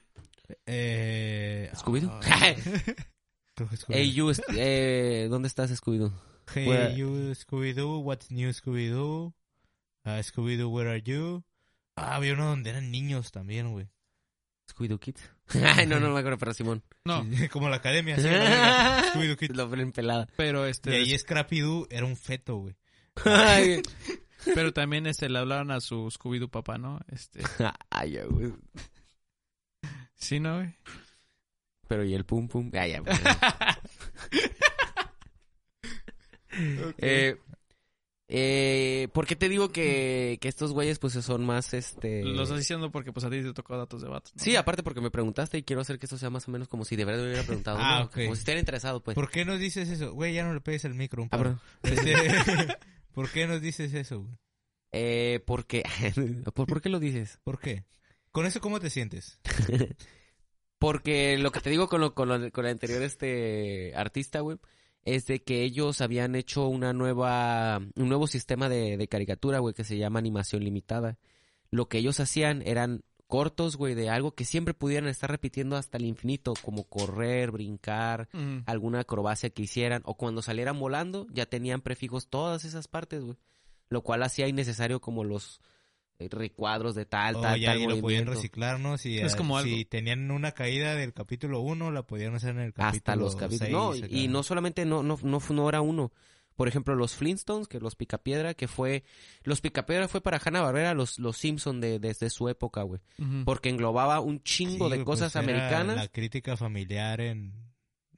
Eh... 0.66 1.70
¿Scooby-Doo? 1.74 2.10
creo 3.54 3.68
que. 3.68 3.76
Hey, 3.88 4.12
you, 4.12 4.30
eh, 4.56 5.26
¿dónde 5.30 5.48
estás, 5.48 5.70
Scooby-Doo? 5.70 6.12
Hey, 6.54 6.66
Where- 6.66 6.94
you, 6.96 7.34
Scooby-Doo, 7.34 7.98
what's 7.98 8.30
new, 8.30 8.50
Scooby-Doo? 8.52 9.34
Ah, 10.04 10.18
Scooby-Doo, 10.22 10.68
where 10.68 10.90
are 10.90 11.02
you? 11.02 11.44
Ah, 11.96 12.16
había 12.16 12.32
uno 12.34 12.46
donde 12.46 12.70
eran 12.70 12.90
niños 12.90 13.30
también, 13.32 13.70
güey. 13.72 13.88
Scooby-Doo 14.70 14.98
Kids. 14.98 15.20
Ay, 15.76 15.86
no, 15.86 16.00
no 16.00 16.10
me 16.10 16.18
acuerdo, 16.18 16.38
pero 16.38 16.54
Simón. 16.54 16.82
No, 17.04 17.24
Como 17.52 17.68
la 17.68 17.76
academia, 17.76 18.16
sí. 18.16 18.22
Scooby-Doo 19.12 19.36
Kids. 19.36 19.56
Lo 19.56 19.68
ven 19.68 19.92
pelada. 19.92 20.28
pero 20.36 20.66
Y 20.66 20.70
este... 20.70 20.94
ahí 20.94 21.16
Scrappy-Doo 21.18 21.86
era 21.90 22.06
un 22.06 22.16
feto, 22.16 22.56
güey. 22.56 22.76
Pero 24.54 24.72
también 24.72 25.06
este, 25.06 25.28
le 25.28 25.38
hablaban 25.38 25.70
a 25.70 25.80
su 25.80 26.10
Scooby-Doo 26.10 26.48
papá, 26.50 26.78
¿no? 26.78 27.00
Este... 27.08 27.42
Ay, 27.90 28.12
ya, 28.12 28.24
güey. 28.24 28.52
Sí, 30.14 30.40
¿no, 30.40 30.56
güey? 30.56 30.74
Pero 31.88 32.04
y 32.04 32.14
el 32.14 32.24
pum 32.24 32.48
pum. 32.48 32.70
Ay, 32.74 32.92
ya, 32.92 33.00
güey. 33.00 33.14
eh, 36.98 37.36
eh, 38.34 39.08
¿Por 39.12 39.26
qué 39.26 39.36
te 39.36 39.50
digo 39.50 39.70
que, 39.70 40.38
que 40.40 40.48
estos 40.48 40.72
güeyes 40.72 40.98
pues 40.98 41.12
son 41.12 41.44
más 41.44 41.74
este... 41.74 42.24
Lo 42.24 42.44
estás 42.44 42.58
diciendo 42.58 42.90
porque 42.90 43.12
pues 43.12 43.26
a 43.26 43.30
ti 43.30 43.42
te 43.42 43.52
tocó 43.52 43.76
datos 43.76 44.00
de 44.00 44.08
vatos, 44.08 44.32
¿no? 44.34 44.42
Sí, 44.42 44.56
aparte 44.56 44.82
porque 44.82 45.02
me 45.02 45.10
preguntaste 45.10 45.58
y 45.58 45.64
quiero 45.64 45.82
hacer 45.82 45.98
que 45.98 46.06
esto 46.06 46.16
sea 46.16 46.30
más 46.30 46.48
o 46.48 46.50
menos 46.50 46.66
como 46.66 46.86
si 46.86 46.96
de 46.96 47.04
verdad 47.04 47.20
me 47.20 47.28
hubiera 47.28 47.42
preguntado. 47.42 47.76
Ah, 47.78 47.98
¿no? 47.98 48.04
ok. 48.06 48.14
Como 48.14 48.34
si 48.34 48.38
estuviera 48.38 48.60
interesado, 48.60 49.02
pues. 49.02 49.14
¿Por 49.14 49.30
qué 49.30 49.44
nos 49.44 49.58
dices 49.58 49.90
eso? 49.90 50.14
Güey, 50.14 50.32
ya 50.32 50.44
no 50.44 50.54
le 50.54 50.62
pegues 50.62 50.82
al 50.86 50.94
micro 50.94 51.22
un 51.22 51.28
Ah, 51.30 51.36
perdón. 51.36 51.60
Este, 51.82 52.14
¿Por 53.12 53.30
qué 53.30 53.46
nos 53.46 53.60
dices 53.60 53.92
eso, 53.92 54.20
güey? 54.20 54.34
Eh, 54.92 55.40
¿por 55.44 55.66
qué? 55.66 55.82
¿Por, 56.54 56.66
¿Por 56.66 56.80
qué 56.80 56.88
lo 56.88 57.00
dices? 57.00 57.38
¿Por 57.44 57.58
qué? 57.58 57.84
¿Con 58.30 58.46
eso 58.46 58.62
cómo 58.62 58.80
te 58.80 58.88
sientes? 58.88 59.38
Porque 60.82 61.38
lo 61.38 61.52
que 61.52 61.60
te 61.60 61.70
digo 61.70 61.88
con, 61.88 62.00
lo, 62.00 62.12
con, 62.14 62.28
lo- 62.28 62.50
con 62.50 62.64
el 62.66 62.72
anterior 62.72 63.02
este 63.02 63.92
artista, 63.94 64.40
güey, 64.40 64.58
es 65.04 65.26
de 65.26 65.40
que 65.42 65.62
ellos 65.62 66.00
habían 66.00 66.34
hecho 66.34 66.66
una 66.66 66.92
nueva, 66.92 67.78
un 67.78 68.08
nuevo 68.08 68.26
sistema 68.26 68.68
de, 68.68 68.96
de 68.96 69.08
caricatura, 69.08 69.60
güey, 69.60 69.74
que 69.74 69.84
se 69.84 69.96
llama 69.96 70.18
animación 70.18 70.64
limitada. 70.64 71.18
Lo 71.70 71.88
que 71.88 71.98
ellos 71.98 72.18
hacían 72.20 72.62
eran 72.66 73.02
cortos, 73.28 73.76
güey, 73.76 73.94
de 73.94 74.10
algo 74.10 74.34
que 74.34 74.44
siempre 74.44 74.74
pudieran 74.74 75.08
estar 75.08 75.30
repitiendo 75.30 75.76
hasta 75.76 75.96
el 75.98 76.04
infinito, 76.04 76.52
como 76.62 76.84
correr, 76.84 77.50
brincar, 77.50 78.28
alguna 78.66 79.00
acrobacia 79.00 79.50
que 79.50 79.62
hicieran, 79.62 80.02
o 80.04 80.16
cuando 80.16 80.42
salieran 80.42 80.78
volando, 80.78 81.26
ya 81.32 81.46
tenían 81.46 81.80
prefijos 81.80 82.28
todas 82.28 82.64
esas 82.64 82.88
partes, 82.88 83.22
güey. 83.24 83.36
Lo 83.88 84.02
cual 84.02 84.22
hacía 84.22 84.48
innecesario 84.48 85.00
como 85.00 85.22
los 85.24 85.60
recuadros 86.30 86.94
de 86.94 87.04
tal, 87.06 87.36
Oh, 87.36 87.40
tal, 87.40 87.60
ya 87.60 87.68
tal 87.72 87.78
ahí 87.78 87.86
lo 87.86 88.00
podían 88.00 88.26
reciclar, 88.26 88.78
¿no? 88.80 88.98
Si, 88.98 89.18
Es 89.18 89.34
como 89.36 89.56
algo. 89.58 89.74
si 89.74 89.84
tenían 89.84 90.30
una 90.30 90.52
caída 90.52 90.94
del 90.94 91.12
capítulo 91.12 91.60
1, 91.60 91.90
la 91.90 92.02
podían 92.02 92.34
hacer 92.34 92.50
en 92.50 92.60
el 92.60 92.72
capítulo 92.72 92.96
hasta 92.96 93.16
los 93.16 93.36
capítulos. 93.36 94.00
No, 94.00 94.06
y 94.08 94.28
no 94.28 94.42
solamente 94.42 94.84
no, 94.84 95.02
no, 95.02 95.18
no, 95.22 95.40
no 95.50 95.68
era 95.68 95.80
uno. 95.80 96.12
Por 96.56 96.68
ejemplo, 96.68 96.94
los 96.94 97.14
Flintstones, 97.14 97.66
que 97.66 97.80
los 97.80 97.96
Picapiedra, 97.96 98.52
que 98.52 98.68
fue... 98.68 99.04
Los 99.42 99.62
Picapiedra 99.62 100.06
fue 100.06 100.20
para 100.20 100.38
Hanna-Barbera 100.44 100.92
los, 100.92 101.18
los 101.18 101.38
Simpson 101.38 101.80
de, 101.80 101.98
desde 101.98 102.28
su 102.28 102.48
época, 102.48 102.82
güey. 102.82 103.00
Porque 103.46 103.70
englobaba 103.70 104.20
un 104.20 104.42
chingo 104.42 104.90
Sí, 104.90 104.98
de 104.98 105.04
cosas 105.04 105.32
pues, 105.32 105.48
era 105.48 105.54
americanas. 105.66 105.96
La 105.96 106.08
crítica 106.08 106.56
familiar 106.58 107.22
en, 107.22 107.54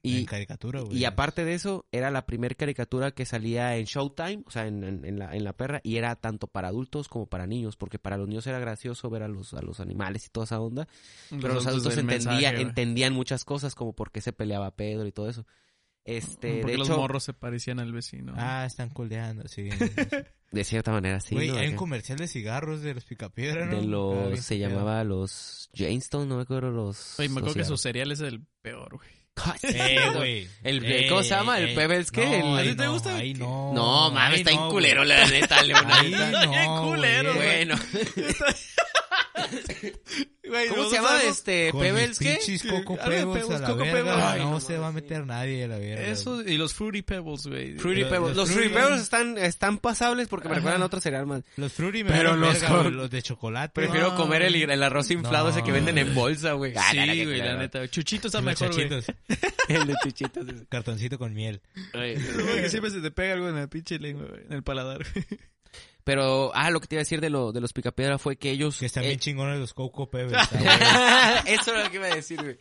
Y, 0.06 0.18
en 0.20 0.26
caricatura, 0.26 0.80
güey. 0.82 0.98
y 0.98 1.04
aparte 1.04 1.44
de 1.44 1.54
eso, 1.54 1.86
era 1.90 2.10
la 2.10 2.26
primer 2.26 2.56
caricatura 2.56 3.10
que 3.12 3.24
salía 3.24 3.76
en 3.76 3.84
Showtime, 3.86 4.42
o 4.46 4.50
sea, 4.50 4.66
en, 4.66 4.84
en- 4.84 5.04
en 5.04 5.18
la, 5.18 5.34
en 5.34 5.44
la 5.44 5.52
perra, 5.54 5.80
y 5.82 5.96
era 5.96 6.14
tanto 6.16 6.46
para 6.46 6.68
adultos 6.68 7.08
como 7.08 7.26
para 7.26 7.46
niños, 7.46 7.76
porque 7.76 7.98
para 7.98 8.16
los 8.18 8.28
niños 8.28 8.46
era 8.46 8.58
gracioso 8.58 9.08
ver 9.10 9.22
a 9.22 9.28
los, 9.28 9.54
a 9.54 9.62
los 9.62 9.80
animales 9.80 10.26
y 10.26 10.28
toda 10.28 10.44
esa 10.44 10.60
onda. 10.60 10.86
Pero 11.30 11.54
los 11.54 11.66
adultos 11.66 11.96
del 11.96 12.00
entendían, 12.08 12.34
mensaje, 12.54 12.60
entendían 12.62 13.12
muchas 13.14 13.44
cosas, 13.44 13.74
como 13.74 13.94
por 13.94 14.12
qué 14.12 14.20
se 14.20 14.32
peleaba 14.32 14.70
Pedro 14.76 15.06
y 15.06 15.12
todo 15.12 15.28
eso. 15.28 15.46
Este, 16.06 16.56
Porque 16.60 16.72
de 16.72 16.78
los 16.78 16.88
hecho, 16.90 16.98
morros 16.98 17.24
se 17.24 17.32
parecían 17.32 17.80
al 17.80 17.90
vecino. 17.90 18.34
Ah, 18.36 18.66
están 18.66 18.90
coldeando, 18.90 19.48
sí. 19.48 19.70
de 20.52 20.64
cierta 20.64 20.92
manera 20.92 21.18
sí, 21.20 21.34
Güey, 21.34 21.48
¿no? 21.48 21.56
hay 21.56 21.68
un 21.68 21.76
comercial 21.76 22.18
de 22.18 22.28
cigarros 22.28 22.82
de 22.82 22.92
los 22.92 23.04
Picapiedra, 23.06 23.64
¿no? 23.64 23.76
de 23.76 23.78
Estaba 23.80 23.90
los 23.90 24.28
bien 24.32 24.42
se 24.42 24.58
llamaba 24.58 25.02
los 25.02 25.70
Jamestown, 25.72 26.28
no 26.28 26.36
me 26.36 26.42
acuerdo 26.42 26.70
los 26.70 27.18
Oye, 27.18 27.30
me 27.30 27.38
acuerdo 27.38 27.54
que 27.56 27.64
su 27.64 27.78
cereal 27.78 28.12
es 28.12 28.20
el 28.20 28.44
peor, 28.60 28.96
güey. 28.96 29.08
Eh, 29.62 30.10
güey. 30.14 30.48
El- 30.62 30.84
Eh, 30.84 31.06
¿cómo 31.08 31.22
se 31.22 31.30
llama? 31.30 31.58
¿El 31.58 31.70
eh, 31.70 31.74
Pebbles 31.74 32.10
qué? 32.10 32.24
No, 32.24 32.58
El- 32.58 32.64
ahí 32.64 32.68
¿A 32.68 32.70
ti 32.70 32.76
te 32.76 32.84
no, 32.84 32.92
gusta? 32.92 33.10
No. 33.36 33.72
No, 33.74 34.10
mames, 34.10 34.38
está 34.40 34.52
en 34.52 34.68
culero, 34.70 35.04
la 35.04 35.26
neta, 35.26 35.62
León. 35.62 35.84
Ahí 35.90 36.12
Está 36.14 36.46
no, 36.46 36.82
culero, 36.82 37.34
güey. 37.34 37.46
Bueno, 37.66 37.74
Güey, 40.46 40.68
¿cómo 40.68 40.88
se 40.90 40.96
llama 40.96 41.22
este 41.24 41.70
Con 41.72 41.80
Pebbles 41.80 42.18
qué? 42.18 42.38
pinches. 42.46 42.70
Coco 42.70 42.96
Pebbles 42.96 43.22
a 43.24 43.32
Pebbles, 43.32 43.60
la 43.62 43.66
Coco 43.66 43.78
verga. 43.78 43.92
Pebbles. 43.94 44.14
Ay, 44.24 44.40
no 44.42 44.50
no 44.52 44.60
se 44.60 44.78
va 44.78 44.88
a 44.88 44.92
meter 44.92 45.26
nadie 45.26 45.64
a 45.64 45.68
la 45.68 45.78
verga. 45.78 46.06
Eso 46.06 46.42
y 46.42 46.56
los 46.58 46.74
Fruity 46.74 47.02
Pebbles, 47.02 47.46
güey. 47.46 47.78
Fruity 47.78 48.02
Los- 48.02 48.10
Pebbles. 48.10 48.36
los 48.36 48.48
Los 48.48 48.50
Fruity 48.50 48.68
Pebbles 48.74 49.00
están, 49.00 49.38
están 49.38 49.78
pasables 49.78 50.28
porque 50.28 50.48
me 50.50 50.56
recuerdan 50.56 50.82
a 50.82 50.84
otro 50.84 51.00
cereal 51.00 51.26
más. 51.26 51.42
Los 51.56 51.72
Fruity 51.72 52.04
me 52.04 52.10
Pero 52.10 52.36
los 52.36 52.52
verga, 52.52 52.68
con- 52.68 52.82
güey, 52.82 52.92
los 52.94 53.10
de 53.10 53.22
chocolate. 53.22 53.72
Prefiero 53.74 54.10
no. 54.10 54.16
comer 54.16 54.42
el, 54.42 54.54
el 54.70 54.82
arroz 54.82 55.10
inflado 55.10 55.48
ese 55.48 55.62
que 55.64 55.72
venden 55.72 55.96
en 55.98 56.14
bolsa, 56.14 56.52
güey. 56.52 56.74
Ah, 56.76 56.88
Sí, 56.90 56.96
la 56.98 57.06
neta, 57.06 57.24
güey, 57.24 57.38
la 57.38 57.56
neta. 57.56 57.88
Chuchito 57.88 58.28
está 58.28 58.40
mejor, 58.42 58.70
El 59.68 59.86
de 59.86 59.94
chuchitos. 60.04 60.46
cartoncito 60.68 61.18
con 61.18 61.32
miel. 61.32 61.62
Ay, 61.94 62.18
siempre 62.68 62.90
se 62.90 63.00
te 63.00 63.10
pega 63.10 63.32
algo 63.32 63.48
en 63.48 63.56
la 63.56 63.66
pinche 63.66 63.98
lengua, 63.98 64.26
güey, 64.28 64.42
en 64.46 64.52
el 64.52 64.62
paladar. 64.62 65.00
Pero, 66.04 66.52
ah, 66.54 66.70
lo 66.70 66.80
que 66.80 66.86
te 66.86 66.96
iba 66.96 67.00
a 67.00 67.04
decir 67.04 67.20
de, 67.20 67.30
lo, 67.30 67.50
de 67.52 67.60
los 67.60 67.72
picapiedra 67.72 68.18
fue 68.18 68.36
que 68.36 68.50
ellos... 68.50 68.78
Que 68.78 68.86
están 68.86 69.04
eh, 69.04 69.08
bien 69.08 69.18
chingones 69.20 69.58
los 69.58 69.72
Coco 69.72 70.10
Pebbles. 70.10 70.38
Eso 71.46 71.72
era 71.72 71.84
lo 71.84 71.90
que 71.90 71.96
iba 71.96 72.06
a 72.06 72.14
decir, 72.14 72.40
güey. 72.42 72.58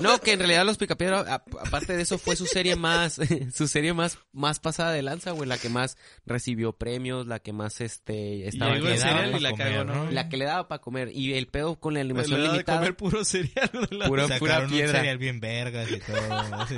No, 0.00 0.18
que 0.20 0.32
en 0.32 0.38
realidad 0.40 0.66
Los 0.66 0.76
Picapiedra, 0.76 1.20
aparte 1.20 1.96
de 1.96 2.02
eso, 2.02 2.18
fue 2.18 2.36
su 2.36 2.44
serie 2.46 2.76
más, 2.76 3.18
su 3.54 3.66
serie 3.68 3.94
más, 3.94 4.18
más 4.32 4.60
pasada 4.60 4.92
de 4.92 5.00
lanza, 5.00 5.30
güey, 5.30 5.48
la 5.48 5.56
que 5.56 5.70
más 5.70 5.96
recibió 6.26 6.72
premios, 6.74 7.26
la 7.26 7.38
que 7.40 7.52
más, 7.54 7.80
este, 7.80 8.46
estaba 8.46 8.76
en- 8.76 8.82
cereal 8.98 9.30
pa' 9.32 9.38
y 9.38 9.40
la 9.40 9.50
comer, 9.50 9.72
cagó, 9.72 9.84
¿no? 9.84 10.10
la 10.10 10.28
que 10.28 10.36
le 10.36 10.44
daba 10.44 10.68
para 10.68 10.82
comer. 10.82 11.10
Y 11.14 11.32
el 11.34 11.46
pedo 11.48 11.80
con 11.80 11.94
la 11.94 12.00
animación 12.00 12.38
Le 12.42 12.46
de 12.48 12.52
limitada, 12.52 12.78
comer 12.78 12.96
puro 12.96 13.24
cereal. 13.24 13.70
la- 13.90 14.06
Pura- 14.08 14.38
pura 14.38 14.60
un 14.60 14.68
piedra. 14.70 14.98
cereal 14.98 15.18
bien 15.18 15.40
vergas 15.40 15.90
y 15.90 15.98
todo. 16.00 16.34
así. 16.54 16.76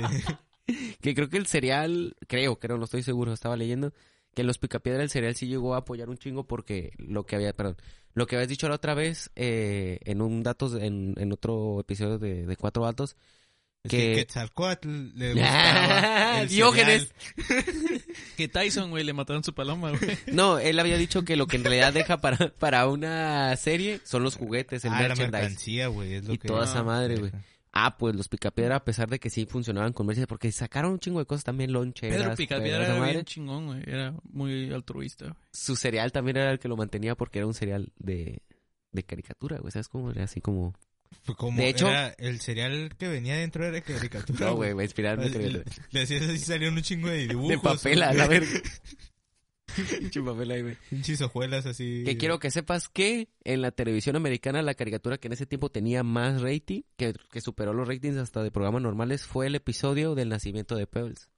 que 1.01 1.13
creo 1.13 1.29
que 1.29 1.37
el 1.37 1.47
cereal, 1.47 2.15
creo, 2.27 2.57
creo, 2.59 2.77
no 2.77 2.85
estoy 2.85 3.03
seguro, 3.03 3.33
estaba 3.33 3.57
leyendo, 3.57 3.93
que 4.37 4.43
Los 4.43 4.59
Picapiedra 4.59 5.01
el 5.01 5.09
cereal 5.09 5.33
sí 5.33 5.47
llegó 5.47 5.73
a 5.73 5.79
apoyar 5.79 6.09
un 6.09 6.17
chingo 6.19 6.45
porque 6.45 6.91
lo 6.99 7.25
que 7.25 7.35
había, 7.35 7.53
perdón, 7.53 7.75
lo 8.13 8.27
que 8.27 8.35
habías 8.35 8.47
dicho 8.49 8.69
la 8.69 8.75
otra 8.75 8.93
vez, 8.93 9.31
eh, 9.35 9.97
en 10.05 10.21
un 10.21 10.43
datos, 10.43 10.75
en, 10.79 11.15
en 11.17 11.31
otro 11.33 11.79
episodio 11.79 12.19
de, 12.19 12.45
de 12.45 12.55
Cuatro 12.55 12.83
Vatos, 12.83 13.15
Es 13.83 13.89
Que- 13.89 13.97
que 13.97 14.15
Quetzalcóatl 14.17 14.89
le 15.15 15.33
gustaba 15.33 16.41
el 16.41 16.47
Diógenes. 16.49 17.11
Que 18.37 18.47
Tyson, 18.47 18.91
güey, 18.91 19.03
le 19.03 19.13
mataron 19.13 19.43
su 19.43 19.53
paloma, 19.55 19.89
güey. 19.91 20.17
No, 20.27 20.59
él 20.59 20.77
había 20.79 20.97
dicho 20.97 21.23
que 21.23 21.35
lo 21.35 21.47
que 21.47 21.55
en 21.57 21.63
realidad 21.63 21.91
deja 21.93 22.17
para, 22.21 22.37
para 22.59 22.87
una 22.87 23.55
serie 23.55 23.99
son 24.03 24.21
los 24.21 24.35
juguetes, 24.35 24.85
el 24.85 24.93
Ah, 24.93 25.07
la 25.07 25.15
mercancía, 25.15 25.87
güey. 25.87 26.13
es 26.13 26.25
lo 26.25 26.33
Y 26.33 26.37
que- 26.37 26.47
toda 26.47 26.65
esa 26.65 26.83
madre, 26.83 27.15
güey. 27.17 27.31
Ah, 27.79 27.95
pues 27.97 28.15
los 28.15 28.27
Picapiedra, 28.27 28.77
a 28.77 28.83
pesar 28.83 29.07
de 29.07 29.19
que 29.19 29.29
sí 29.29 29.45
funcionaban 29.45 29.93
con 29.93 30.07
merchandise, 30.07 30.27
porque 30.27 30.51
sacaron 30.51 30.93
un 30.93 30.99
chingo 30.99 31.19
de 31.19 31.25
cosas 31.25 31.43
también, 31.43 31.71
loncheras. 31.71 32.17
Pedro 32.17 32.35
Picapiedra 32.35 32.85
era 32.85 32.95
madre. 32.97 33.13
bien 33.13 33.25
chingón, 33.25 33.67
güey. 33.67 33.83
Era 33.85 34.15
muy 34.23 34.73
altruista, 34.73 35.25
güey. 35.25 35.35
Su 35.51 35.75
cereal 35.75 36.11
también 36.11 36.37
era 36.37 36.51
el 36.51 36.57
que 36.57 36.67
lo 36.67 36.75
mantenía 36.75 37.13
porque 37.15 37.37
era 37.37 37.45
un 37.45 37.53
cereal 37.53 37.91
de, 37.99 38.41
de 38.91 39.03
caricatura, 39.03 39.59
güey. 39.59 39.71
¿Sabes 39.71 39.89
cómo? 39.89 40.09
Era 40.09 40.23
así 40.23 40.41
como... 40.41 40.73
Fue 41.23 41.35
como 41.35 41.57
De 41.61 41.69
hecho- 41.69 41.87
era 41.87 42.09
el 42.17 42.41
cereal 42.41 42.95
que 42.97 43.07
venía 43.07 43.35
dentro 43.35 43.63
era 43.65 43.79
caricatura. 43.81 44.39
No, 44.47 44.55
güey, 44.55 44.73
me 44.73 44.83
inspiraron 44.83 45.29
caricatura. 45.31 45.63
le 45.91 46.01
hacías 46.01 46.23
así 46.23 46.39
salían 46.39 46.73
un 46.73 46.81
chingo 46.81 47.09
de 47.09 47.27
dibujos. 47.27 47.49
De 47.49 47.59
papel 47.59 48.01
a 48.01 48.11
la 48.11 48.27
verga. 48.27 48.49
Pinche 48.59 48.65
papel 48.65 48.95
ahí, 48.97 49.65
güey. 49.65 49.66
Pinches 50.89 51.21
hojuelas 51.21 51.65
así. 51.65 52.03
Que 52.05 52.17
quiero 52.17 52.39
que 52.39 52.51
sepas 52.51 52.87
que 52.89 53.29
en 53.43 53.61
la 53.61 53.71
televisión 53.71 54.15
americana 54.15 54.61
la 54.61 54.73
caricatura 54.73 55.17
que 55.17 55.27
en 55.27 55.33
ese 55.33 55.45
tiempo 55.45 55.69
tenía 55.69 56.03
más 56.03 56.41
rating, 56.41 56.81
que, 56.97 57.13
que 57.31 57.41
superó 57.41 57.73
los 57.73 57.87
ratings 57.87 58.17
hasta 58.17 58.43
de 58.43 58.51
programas 58.51 58.81
normales, 58.81 59.25
fue 59.25 59.47
el 59.47 59.55
episodio 59.55 60.15
del 60.15 60.29
nacimiento 60.29 60.75
de 60.75 60.87
Pebbles. 60.87 61.29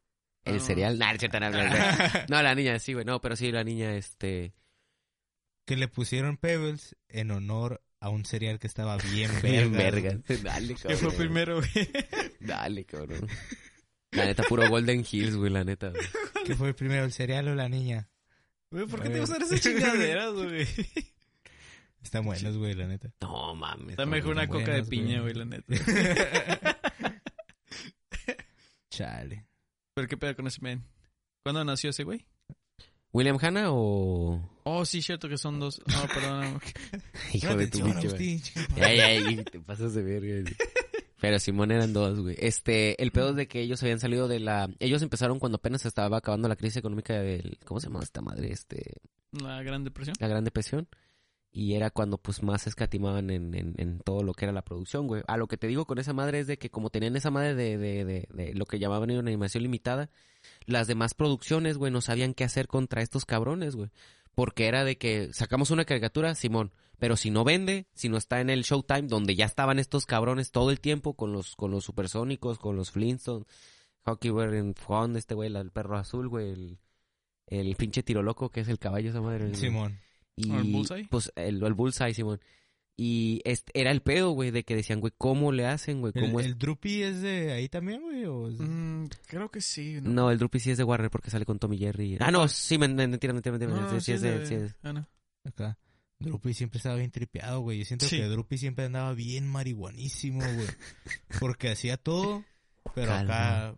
El 0.46 0.56
Ah. 0.56 0.60
cereal. 0.60 0.98
Nah, 1.00 1.14
no, 2.30 2.42
la 2.42 2.56
niña 2.56 2.80
sí, 2.80 2.94
güey. 2.94 3.06
No, 3.06 3.20
pero 3.22 3.36
sí, 3.36 3.52
la 3.52 3.64
niña, 3.64 3.96
este... 3.96 4.54
que 5.66 5.76
le 5.76 5.88
pusieron 5.88 6.38
Pebbles 6.38 6.96
en 7.10 7.32
honor 7.32 7.82
a 8.00 8.10
un 8.10 8.24
cereal 8.26 8.60
que 8.60 8.68
estaba 8.68 8.98
bien 8.98 9.30
verga. 9.44 9.50
Bien 9.50 9.72
verga. 9.74 10.20
Dale, 10.44 10.76
Que 10.76 10.82
cabrón. 10.82 11.00
fue 11.00 11.12
primero, 11.12 11.56
güey. 11.58 11.90
Dale, 12.40 12.86
cabrón. 12.86 13.28
La 14.12 14.26
neta, 14.26 14.44
puro 14.44 14.68
Golden 14.70 15.06
Hills, 15.10 15.36
güey, 15.36 15.52
la 15.52 15.64
neta. 15.64 15.90
güey. 15.90 16.02
¿Qué 16.46 16.56
fue 16.56 16.74
primero, 16.74 17.04
el 17.04 17.12
cereal 17.12 17.50
o 17.50 17.56
la 17.56 17.70
niña? 17.70 18.10
Güey, 18.72 18.86
¿por 18.86 19.02
qué 19.02 19.10
te 19.10 19.20
gustan 19.20 19.42
esas 19.42 19.62
chingaderas, 19.62 20.34
güey? 20.34 20.68
Están 22.04 22.26
buenos, 22.26 22.58
güey, 22.58 22.76
la 22.76 22.88
neta. 22.88 23.12
No, 23.22 23.56
mames. 23.56 23.92
Está 23.92 24.06
mejor 24.06 24.32
una 24.34 24.48
coca 24.48 24.74
de 24.74 24.82
buenas, 24.82 24.90
piña, 24.90 25.22
güey. 25.22 25.34
la 25.34 25.46
neta. 25.46 25.74
Chale. 28.90 29.46
¿Pero 29.94 30.08
qué 30.08 30.18
pedo 30.18 30.36
con 30.36 30.48
ese 30.48 30.62
men? 30.62 30.84
¿Cuándo 31.44 31.64
nació 31.66 31.90
ese 31.90 32.04
güey? 32.04 32.26
¿William 33.12 33.38
Hanna 33.42 33.72
o...? 33.72 34.62
Oh, 34.64 34.86
sí, 34.86 35.02
cierto 35.02 35.28
que 35.28 35.38
son 35.38 35.60
dos. 35.60 35.82
No, 35.88 36.08
perdón. 36.14 36.62
Hijo 37.34 37.56
de 37.56 37.68
tu 37.68 37.84
bicho, 37.84 38.16
chica 38.16 38.68
Ay, 38.76 39.00
ay, 39.00 39.44
te 39.46 39.60
pasas 39.60 39.96
de 39.96 40.04
verga. 40.04 40.52
Pero 41.20 41.40
Simón 41.40 41.72
eran 41.72 41.94
dos, 41.94 42.20
güey. 42.20 42.36
Este, 42.40 43.02
el 43.02 43.12
pedo 43.12 43.32
es 43.32 43.36
de 43.36 43.48
que 43.48 43.62
ellos 43.62 43.82
habían 43.84 44.00
salido 44.00 44.28
de 44.28 44.40
la... 44.40 44.70
Ellos 44.80 45.02
empezaron 45.02 45.40
cuando 45.40 45.58
apenas 45.58 45.86
estaba 45.86 46.18
acabando 46.18 46.48
la 46.48 46.56
crisis 46.56 46.78
económica 46.78 47.14
del... 47.20 47.58
¿Cómo 47.66 47.80
se 47.80 47.88
llama 47.88 48.00
esta 48.02 48.22
madre? 48.22 48.52
Este... 48.52 49.02
La 49.32 49.62
Gran 49.62 49.84
Depresión. 49.84 50.16
La 50.20 50.28
Gran 50.28 50.44
Depresión. 50.44 50.88
Y 51.52 51.74
era 51.74 51.90
cuando 51.90 52.18
pues 52.20 52.44
más 52.44 52.68
escatimaban 52.68 53.32
en, 53.32 53.56
en, 53.56 53.74
en 53.78 54.00
todo 54.00 54.24
lo 54.24 54.34
que 54.34 54.46
era 54.46 54.52
la 54.54 54.62
producción, 54.62 55.08
güey. 55.08 55.24
A 55.28 55.36
lo 55.36 55.48
que 55.48 55.58
te 55.58 55.68
digo 55.68 55.86
con 55.86 55.98
esa 55.98 56.14
madre 56.14 56.40
es 56.40 56.48
de 56.48 56.58
que 56.58 56.70
como 56.70 56.90
tenían 56.90 57.16
esa 57.16 57.32
madre 57.32 57.56
de, 57.56 57.78
de, 57.78 58.06
de, 58.06 58.28
de 58.32 58.54
lo 58.54 58.66
que 58.66 58.80
llamaban 58.80 59.10
una 59.10 59.20
animación 59.20 59.64
limitada, 59.64 60.10
las 60.66 60.88
demás 60.88 61.16
producciones, 61.16 61.78
güey, 61.78 61.92
no 61.92 62.02
sabían 62.02 62.34
qué 62.34 62.44
hacer 62.44 62.68
contra 62.68 63.02
estos 63.02 63.26
cabrones, 63.26 63.76
güey. 63.76 63.90
Porque 64.36 64.68
era 64.68 64.84
de 64.84 64.98
que 64.98 65.34
sacamos 65.34 65.72
una 65.72 65.86
caricatura, 65.86 66.36
Simón, 66.36 66.72
pero 67.00 67.16
si 67.18 67.32
no 67.32 67.44
vende, 67.44 67.88
si 67.94 68.10
no 68.10 68.18
está 68.18 68.42
en 68.42 68.50
el 68.50 68.64
Showtime, 68.64 69.04
donde 69.08 69.36
ya 69.36 69.46
estaban 69.46 69.80
estos 69.80 70.06
cabrones 70.06 70.52
todo 70.52 70.70
el 70.72 70.80
tiempo 70.80 71.16
con 71.16 71.32
los, 71.32 71.56
con 71.56 71.72
los 71.72 71.84
supersónicos, 71.86 72.60
con 72.60 72.76
los 72.76 72.92
Flintstones, 72.92 73.48
Hockey 74.04 74.32
en 74.32 74.76
Fond, 74.76 75.18
este 75.18 75.34
güey, 75.36 75.54
el 75.56 75.72
perro 75.72 75.98
azul, 75.98 76.28
güey, 76.30 76.52
el, 76.52 76.80
el 77.48 77.76
pinche 77.76 78.04
tiro 78.04 78.22
loco 78.24 78.50
que 78.50 78.62
es 78.62 78.68
el 78.68 78.80
caballo, 78.80 79.10
esa 79.10 79.22
madre. 79.22 79.54
Simón. 79.56 79.98
Y, 80.36 80.52
¿O 80.52 80.60
el 80.60 80.72
Bullseye? 80.72 81.08
Pues 81.10 81.32
el, 81.36 81.62
el 81.64 81.74
Bullseye, 81.74 82.14
Simón. 82.14 82.40
Y 83.02 83.42
este, 83.46 83.72
era 83.80 83.92
el 83.92 84.02
pedo, 84.02 84.32
güey, 84.32 84.52
de 84.52 84.64
que 84.66 84.76
decían, 84.76 85.00
güey, 85.00 85.14
¿cómo 85.18 85.54
le 85.54 85.66
hacen, 85.66 86.02
güey? 86.02 86.12
¿El, 86.16 86.22
¿Cómo 86.26 86.40
es? 86.42 86.46
el 86.48 86.58
Drupi 86.58 87.02
es 87.04 87.22
de 87.22 87.54
ahí 87.54 87.70
también, 87.70 88.02
güey? 88.02 88.26
¿O 88.26 88.50
es- 88.50 88.60
Mm, 88.60 89.06
creo 89.28 89.50
que 89.50 89.62
sí. 89.62 90.00
¿no? 90.02 90.10
No, 90.10 90.32
el 90.32 90.38
Drupi 90.38 90.60
sí 90.60 90.72
es 90.72 90.78
de 90.78 90.84
Warner 90.84 91.10
porque 91.10 91.30
sale 91.30 91.46
con 91.46 91.60
Tommy 91.60 91.78
Jerry. 91.78 92.18
Ah, 92.20 92.30
no, 92.30 92.46
sí, 92.50 92.78
men- 92.78 92.96
men- 92.96 93.10
mentira, 93.12 93.32
mentira, 93.34 93.54
mentira. 93.54 93.72
No, 93.72 93.78
mentira, 93.78 93.96
no, 93.96 94.02
sí, 94.02 94.12
es 94.12 94.22
de- 94.22 94.46
sí 94.46 94.54
es- 94.56 94.76
Ah, 94.84 94.92
no. 94.92 95.08
Acá. 95.46 95.78
Drupi 96.20 96.54
siempre 96.54 96.78
estaba 96.78 96.96
bien 96.96 97.12
tripeado, 97.12 97.62
güey. 97.62 97.80
Yo 97.80 97.86
siento 97.86 98.06
Sí. 98.08 98.18
que 98.18 98.26
Drupi 98.28 98.58
siempre 98.58 98.86
andaba 98.86 99.14
bien 99.14 99.48
marihuanísimo, 99.48 100.40
güey. 100.42 100.68
Porque 101.40 101.70
hacía 101.70 101.96
todo, 101.98 102.44
pero 102.94 103.08
Calma. 103.12 103.68
acá... 103.70 103.76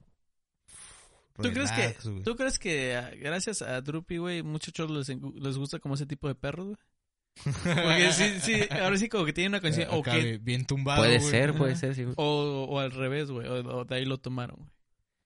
¿Tú 1.42 1.50
crees 1.54 1.72
que, 1.72 1.96
güey. 2.10 2.24
¿Tú 2.24 2.36
crees 2.36 2.60
que 2.60 2.96
ah, 2.96 3.12
gracias 3.20 3.62
a 3.62 3.80
Drupi, 3.82 4.18
güey, 4.18 4.44
muchachos 4.44 4.90
les, 4.92 5.08
les 5.10 5.58
gusta 5.58 5.80
como 5.80 5.96
ese 5.96 6.06
tipo 6.06 6.28
de 6.28 6.36
perros, 6.36 6.66
güey? 6.68 6.78
Porque 7.64 8.12
sí, 8.12 8.40
sí, 8.42 8.62
ahora 8.72 8.98
sí 8.98 9.08
como 9.08 9.26
que 9.26 9.34
tiene 9.34 9.50
una 9.50 9.62
conciencia. 9.62 9.96
O, 9.98 10.04
que- 10.04 10.38
bien- 10.40 10.66
tumbado, 10.66 11.02
Puede 11.02 11.20
güey. 11.20 11.30
ser, 11.32 11.54
puede 11.56 11.76
ser, 11.76 11.96
sí. 11.96 12.06
o, 12.18 12.66
o 12.70 12.80
al 12.80 12.92
revés, 12.92 13.32
güey. 13.32 13.48
O, 13.48 13.54
o 13.78 13.86
de 13.86 13.96
ahí 13.96 14.06
lo 14.06 14.20
tomaron, 14.20 14.58
güey. 14.58 14.70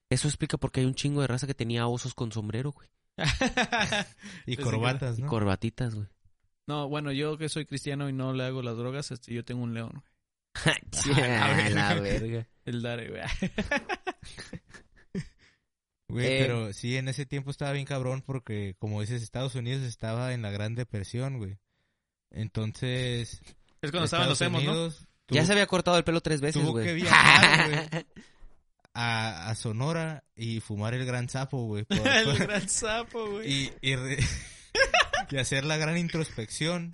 Eso 0.10 0.28
explica 0.28 0.58
por 0.58 0.72
qué 0.72 0.82
hay 0.82 0.86
un 0.86 0.94
chingo 0.96 1.22
de 1.22 1.28
raza 1.28 1.48
que 1.48 1.56
tenía 1.56 1.88
osos 1.88 2.14
con 2.14 2.32
sombrero, 2.32 2.72
güey. 2.72 2.88
Y 4.46 4.56
Desde 4.56 4.64
corbatas, 4.64 5.18
Y 5.18 5.24
¿no? 5.24 5.28
corbatitas, 5.30 5.96
güey. 5.96 6.08
No, 6.68 6.88
bueno, 6.90 7.12
yo 7.12 7.38
que 7.38 7.50
soy 7.50 7.66
cristiano 7.66 8.10
y 8.10 8.14
no 8.14 8.34
le 8.34 8.44
hago 8.46 8.62
las 8.62 8.78
drogas, 8.78 9.12
este, 9.12 9.34
yo 9.34 9.44
tengo 9.46 9.64
un 9.64 9.74
león, 9.74 9.92
güey. 9.94 10.76
Ah, 11.16 11.70
la 11.70 11.94
verga. 11.96 12.48
El 12.66 12.82
Dare, 12.82 13.10
güey. 13.10 13.22
Güey, 16.08 16.26
Eh, 16.28 16.38
pero 16.42 16.72
sí, 16.72 16.98
en 16.98 17.08
ese 17.08 17.26
tiempo 17.26 17.50
estaba 17.50 17.72
bien 17.72 17.86
cabrón 17.86 18.22
porque, 18.22 18.76
como 18.78 19.02
dices, 19.02 19.24
Estados 19.24 19.56
Unidos 19.56 19.82
estaba 19.84 20.34
en 20.34 20.44
la 20.44 20.52
Gran 20.52 20.76
Depresión, 20.76 21.38
güey. 21.40 21.58
Entonces... 22.32 23.42
Es 23.82 23.92
cuando 23.92 24.06
estaban 24.06 24.30
los 24.30 24.40
Estados 24.40 24.64
emos, 24.64 24.64
¿no? 24.64 25.08
Ya 25.30 25.44
se 25.46 25.52
había 25.54 25.66
cortado 25.66 25.98
el 25.98 26.04
pelo 26.04 26.22
tres 26.22 26.42
veces, 26.42 26.62
tuvo 26.62 26.74
güey. 26.74 26.86
que 26.86 26.94
viajar, 26.94 27.70
güey. 27.92 28.06
a, 28.94 29.50
a 29.50 29.56
Sonora 29.56 30.24
y 30.36 30.60
fumar 30.60 30.94
el 30.94 31.06
gran 31.06 31.28
sapo, 31.28 31.66
güey. 31.66 31.84
por- 31.86 32.08
El 32.08 32.26
por- 32.26 32.38
gran 32.38 32.70
sapo, 32.70 33.32
güey. 33.32 33.52
y, 33.52 33.72
y, 33.82 33.96
re- 33.96 34.20
y 35.32 35.38
hacer 35.38 35.66
la 35.66 35.78
gran 35.78 35.98
introspección. 35.98 36.92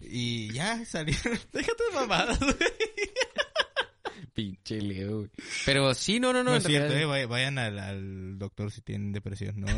Y 0.00 0.52
ya 0.52 0.84
salieron. 0.84 1.38
Déjate 1.52 1.84
de 1.90 1.94
mamadas, 1.94 2.38
güey. 2.40 2.56
Pinche 4.32 4.80
Leo, 4.80 5.18
güey. 5.18 5.30
Pero 5.66 5.92
sí, 5.94 6.20
no, 6.20 6.32
no, 6.32 6.42
no. 6.44 6.54
Es 6.54 6.64
cierto, 6.64 6.88
realidad- 6.94 7.02
eh, 7.02 7.24
vay- 7.24 7.28
vayan 7.28 7.58
al, 7.58 7.78
al 7.78 8.38
doctor 8.38 8.70
si 8.70 8.80
tienen 8.80 9.12
depresión, 9.12 9.60
¿no? 9.60 9.66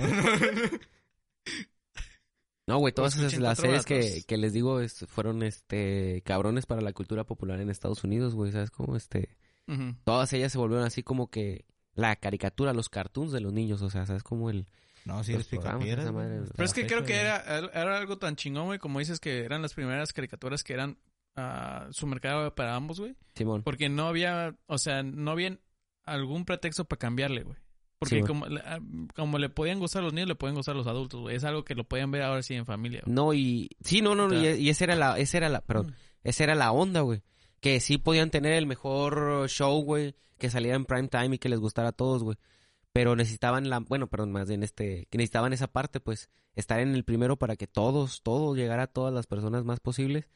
No, 2.68 2.78
güey, 2.78 2.94
todas 2.94 3.16
Pues 3.16 3.26
esas 3.26 3.40
las 3.40 3.58
series 3.58 3.84
que, 3.84 4.22
que 4.26 4.36
les 4.36 4.52
digo 4.52 4.80
es- 4.80 5.04
fueron 5.08 5.42
este 5.42 6.22
cabrones 6.24 6.64
para 6.64 6.80
la 6.80 6.92
cultura 6.92 7.24
popular 7.24 7.60
en 7.60 7.68
Estados 7.70 8.04
Unidos, 8.04 8.34
güey, 8.36 8.52
¿sabes 8.52 8.70
cómo? 8.70 8.96
Este, 8.96 9.36
todas 10.04 10.32
ellas 10.32 10.52
se 10.52 10.58
volvieron 10.58 10.86
así 10.86 11.02
como 11.02 11.28
que 11.28 11.64
la 11.94 12.14
caricatura, 12.14 12.72
los 12.72 12.88
cartoons 12.88 13.32
de 13.32 13.40
los 13.40 13.52
niños, 13.52 13.82
o 13.82 13.90
sea, 13.90 14.06
¿sabes 14.06 14.22
cómo 14.22 14.48
el 14.48 14.68
No, 15.04 15.22
sí, 15.24 15.32
Los 15.32 15.46
picapiedras. 15.48 16.06
hasta 16.06 16.52
Pero 16.54 16.64
es 16.64 16.72
que 16.72 16.82
fecha, 16.82 16.94
creo 16.94 17.04
que 17.06 17.16
era, 17.16 17.36
era 17.74 17.98
algo 17.98 18.18
tan 18.18 18.36
chingón, 18.36 18.66
güey, 18.66 18.78
como 18.78 18.98
dices 19.00 19.18
que 19.18 19.44
eran 19.44 19.60
las 19.62 19.74
primeras 19.74 20.12
caricaturas 20.12 20.62
que 20.62 20.74
eran 20.74 20.96
ah, 21.36 21.88
su 21.90 22.06
mercado 22.06 22.54
para 22.54 22.76
ambos, 22.76 23.00
güey. 23.00 23.16
Simón? 23.34 23.62
Porque 23.62 23.88
no 23.88 24.06
había, 24.06 24.54
o 24.66 24.78
sea, 24.78 25.02
no 25.02 25.30
había 25.32 25.58
algún 26.04 26.44
pretexto 26.44 26.84
para 26.84 26.98
cambiarle, 26.98 27.42
güey. 27.42 27.56
Porque 27.98 28.16
Sí, 28.16 28.22
como, 28.22 28.46
le- 28.46 28.60
ah, 28.64 28.80
como 29.14 29.38
le 29.38 29.48
podían 29.48 29.78
gustar 29.78 30.02
los 30.02 30.12
niños, 30.12 30.28
le 30.28 30.34
pueden 30.34 30.56
gustar 30.56 30.74
los 30.76 30.86
adultos, 30.88 31.20
güey. 31.20 31.36
Es 31.36 31.44
algo 31.44 31.64
que 31.64 31.74
lo 31.74 31.84
pueden 31.84 32.10
ver 32.10 32.22
ahora 32.22 32.42
sí 32.42 32.54
en 32.54 32.66
familia, 32.66 33.00
güey. 33.04 33.14
No, 33.14 33.32
y 33.32 33.70
sí, 33.80 34.02
no, 34.02 34.14
no, 34.14 34.28
no, 34.28 34.34
y, 34.34 34.46
y 34.48 34.68
esa 34.70 34.84
era 34.84 34.94
la 34.96 35.18
esa 35.18 35.36
era 35.38 35.48
la, 35.48 35.60
Mm. 35.60 35.66
perdón, 35.66 35.96
esa 36.24 36.44
era 36.44 36.54
la 36.56 36.72
onda, 36.72 37.00
güey, 37.00 37.22
que 37.60 37.78
sí 37.80 37.98
podían 37.98 38.30
tener 38.30 38.52
el 38.54 38.66
mejor 38.66 39.48
show, 39.48 39.82
güey, 39.82 40.14
que 40.38 40.50
saliera 40.50 40.76
en 40.76 40.84
prime 40.84 41.08
time 41.08 41.36
y 41.36 41.38
que 41.38 41.48
les 41.48 41.60
gustara 41.60 41.88
a 41.90 41.92
todos, 41.92 42.22
güey. 42.24 42.36
Pero 42.92 43.16
necesitaban 43.16 43.70
la, 43.70 43.78
bueno, 43.80 44.06
perdón, 44.08 44.32
más 44.32 44.48
bien 44.48 44.62
este, 44.62 45.06
que 45.10 45.18
necesitaban 45.18 45.52
esa 45.52 45.66
parte, 45.68 45.98
pues, 46.00 46.28
estar 46.56 46.80
en 46.80 46.94
el 46.94 47.04
primero 47.04 47.36
para 47.38 47.56
que 47.56 47.66
todos, 47.66 48.22
todo 48.22 48.54
llegara 48.54 48.82
a 48.84 48.86
todas 48.86 49.14
las 49.14 49.26
personas 49.26 49.64
más 49.64 49.80
posibles. 49.80 50.28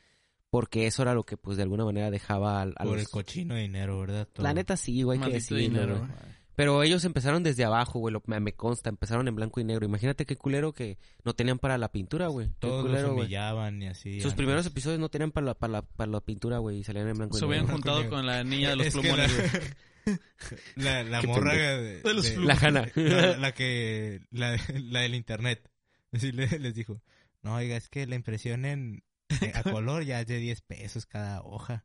porque 0.49 0.87
eso 0.87 1.03
era 1.03 1.13
lo 1.13 1.25
que 1.25 1.37
pues 1.37 1.57
de 1.59 1.65
alguna 1.65 1.85
manera 1.85 2.11
dejaba 2.11 2.63
al- 2.63 2.75
a, 2.79 2.85
Por 2.85 2.93
los... 2.95 3.03
el 3.03 3.09
cochino 3.09 3.55
de 3.57 3.63
dinero, 3.63 3.99
¿verdad? 4.01 4.27
Todo. 4.33 4.43
La 4.45 4.55
neta 4.55 4.77
sí, 4.77 5.03
güey, 5.03 5.19
hay 5.19 5.27
que 5.27 5.33
decirlo, 5.35 5.59
dinero, 5.59 5.97
güey. 5.99 6.09
güey. 6.09 6.37
Pero 6.55 6.83
ellos 6.83 7.05
empezaron 7.05 7.43
desde 7.43 7.65
abajo, 7.67 7.99
güey, 7.99 8.15
lo- 8.15 8.23
me, 8.27 8.41
me 8.41 8.55
consta, 8.55 8.89
empezaron 8.89 9.29
en 9.29 9.35
blanco 9.35 9.61
y 9.61 9.65
negro. 9.65 9.85
Imagínate 9.85 10.25
qué 10.25 10.37
culero 10.37 10.73
que 10.73 10.97
no 11.25 11.35
tenían 11.35 11.59
para 11.59 11.77
la 11.77 11.93
pintura, 11.93 12.29
güey. 12.29 12.47
Qué 12.49 12.55
Todos 12.61 12.87
culero, 12.87 13.03
los 13.09 13.13
güey. 13.13 13.25
humillaban 13.27 13.83
y 13.83 13.89
así. 13.89 14.21
Sus 14.23 14.33
primeros 14.33 14.65
episodios 14.65 14.99
no 15.01 15.11
tenían 15.11 15.33
para 15.33 15.47
la, 15.49 15.55
para 15.55 15.73
la, 15.73 15.83
para 15.83 16.11
la 16.11 16.21
pintura, 16.23 16.57
güey, 16.59 16.79
y 16.79 16.85
salían 16.85 17.09
en 17.09 17.19
blanco 17.19 17.37
Se 17.37 17.45
y 17.45 17.49
habían 17.49 17.67
negro. 17.67 17.77
Blanco 17.83 17.89
y 17.89 17.93
juntado 17.93 18.11
con 18.17 18.25
la 18.27 18.43
niña 18.45 18.71
de 18.71 18.77
los 18.77 18.87
Es 18.87 18.95
que 18.95 19.01
plumones, 19.03 19.37
la- 19.37 19.43
güey. 19.59 19.63
La, 20.77 21.03
la 21.03 21.23
morra 21.23 21.55
de, 21.55 22.01
De 22.03 22.15
los 22.15 22.25
de- 22.25 22.31
plumones. 22.33 22.63
La 22.63 22.69
Hanna. 22.69 22.89
la, 22.95 23.37
la 23.37 23.53
que 23.53 24.21
la, 24.31 24.57
la 24.75 25.01
del 25.01 25.15
internet 25.15 25.69
Así 26.13 26.33
le- 26.33 26.59
les 26.59 26.75
dijo 26.75 27.03
no 27.43 27.55
oiga 27.55 27.77
es 27.77 27.89
que 27.89 28.07
la 28.07 28.15
impresión 28.17 28.65
en 28.65 29.05
eh, 29.41 29.53
a 29.55 29.63
color 29.65 30.05
ya 30.05 30.21
es 30.21 30.27
de 30.27 30.39
10 30.39 30.61
pesos 30.63 31.07
cada 31.07 31.43
hoja 31.43 31.85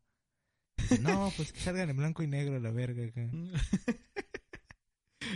no 1.00 1.32
pues 1.38 1.52
que 1.54 1.60
salgan 1.60 1.90
en 1.90 1.98
blanco 1.98 2.24
y 2.24 2.28
negro 2.28 2.60
la 2.60 2.72
verga 2.72 3.06
acá". 3.06 3.30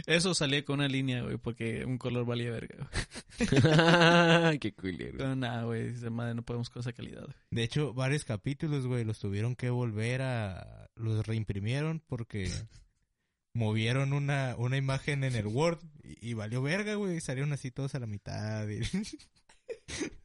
Eso 0.07 0.33
salía 0.33 0.65
con 0.65 0.79
una 0.79 0.87
línea, 0.87 1.21
güey, 1.23 1.37
porque 1.37 1.85
un 1.85 1.97
color 1.97 2.25
valía 2.25 2.51
verga. 2.51 2.89
güey. 3.37 4.59
qué 4.59 4.73
culero. 4.73 5.17
Pero 5.17 5.35
nada, 5.35 5.63
güey, 5.63 5.89
esa 5.89 6.09
madre 6.09 6.33
no 6.35 6.41
podemos 6.43 6.69
con 6.69 6.79
esa 6.81 6.91
calidad. 6.93 7.21
güey. 7.23 7.35
de 7.51 7.63
hecho 7.63 7.93
varios 7.93 8.25
capítulos 8.25 8.87
güey 8.87 9.03
los 9.03 9.19
tuvieron 9.19 9.55
que 9.55 9.69
volver 9.69 10.21
a 10.21 10.89
los 10.95 11.25
reimprimieron 11.27 12.01
porque 12.07 12.49
movieron 13.53 14.13
una 14.13 14.55
una 14.57 14.77
imagen 14.77 15.23
en 15.23 15.35
el 15.35 15.47
Word 15.47 15.79
y, 16.03 16.29
y 16.31 16.33
valió 16.33 16.61
verga 16.61 16.95
güey 16.95 17.19
salieron 17.21 17.53
así 17.53 17.69
todos 17.71 17.93
a 17.95 17.99
la 17.99 18.07
mitad 18.07 18.67
y- 18.67 18.81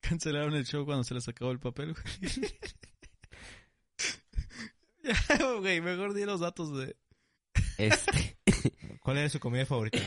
Cancelaron 0.00 0.54
el 0.54 0.64
show 0.64 0.84
cuando 0.84 1.02
se 1.04 1.14
les 1.14 1.26
acabó 1.26 1.50
el 1.50 1.58
papel, 1.58 1.92
güey. 1.94 2.04
Ya, 5.02 5.16
güey, 5.58 5.80
mejor 5.80 6.14
di 6.14 6.24
los 6.24 6.40
datos 6.40 6.76
de... 6.76 6.96
Este, 7.78 8.36
¿cuál 9.00 9.18
era 9.18 9.28
su 9.28 9.38
comida 9.40 9.66
favorita? 9.66 9.98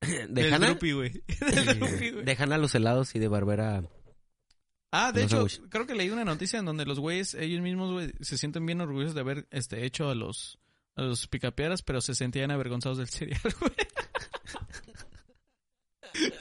de 0.00 0.26
del 0.28 0.58
Drupi, 0.60 0.92
güey. 0.92 1.10
Del 1.40 1.78
Drupi, 1.78 2.10
güey. 2.10 2.24
de 2.24 2.36
Hannah 2.38 2.58
los 2.58 2.74
helados 2.74 3.14
y 3.14 3.18
de 3.18 3.28
Barbera. 3.28 3.82
Ah, 4.90 5.12
de 5.12 5.28
Los 5.28 5.54
hecho, 5.54 5.68
creo 5.68 5.86
que 5.86 5.94
leí 5.94 6.08
una 6.08 6.24
noticia 6.24 6.58
en 6.58 6.64
donde 6.64 6.86
los 6.86 6.98
güeyes, 6.98 7.34
ellos 7.34 7.60
mismos, 7.60 7.92
güey, 7.92 8.10
se 8.20 8.38
sienten 8.38 8.64
bien 8.64 8.80
orgullosos 8.80 9.14
de 9.14 9.20
haber 9.20 9.46
este, 9.50 9.84
hecho 9.84 10.08
a 10.08 10.14
los, 10.14 10.58
a 10.96 11.02
los 11.02 11.26
picapiedras, 11.28 11.82
pero 11.82 12.00
se 12.00 12.14
sentían 12.14 12.50
avergonzados 12.50 12.96
del 12.96 13.08
cereal, 13.08 13.40
güey. 13.60 13.72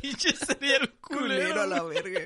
Pinche 0.00 0.32
cereal 0.34 0.92
culero. 1.00 1.64
la 1.66 1.82
verga. 1.84 2.22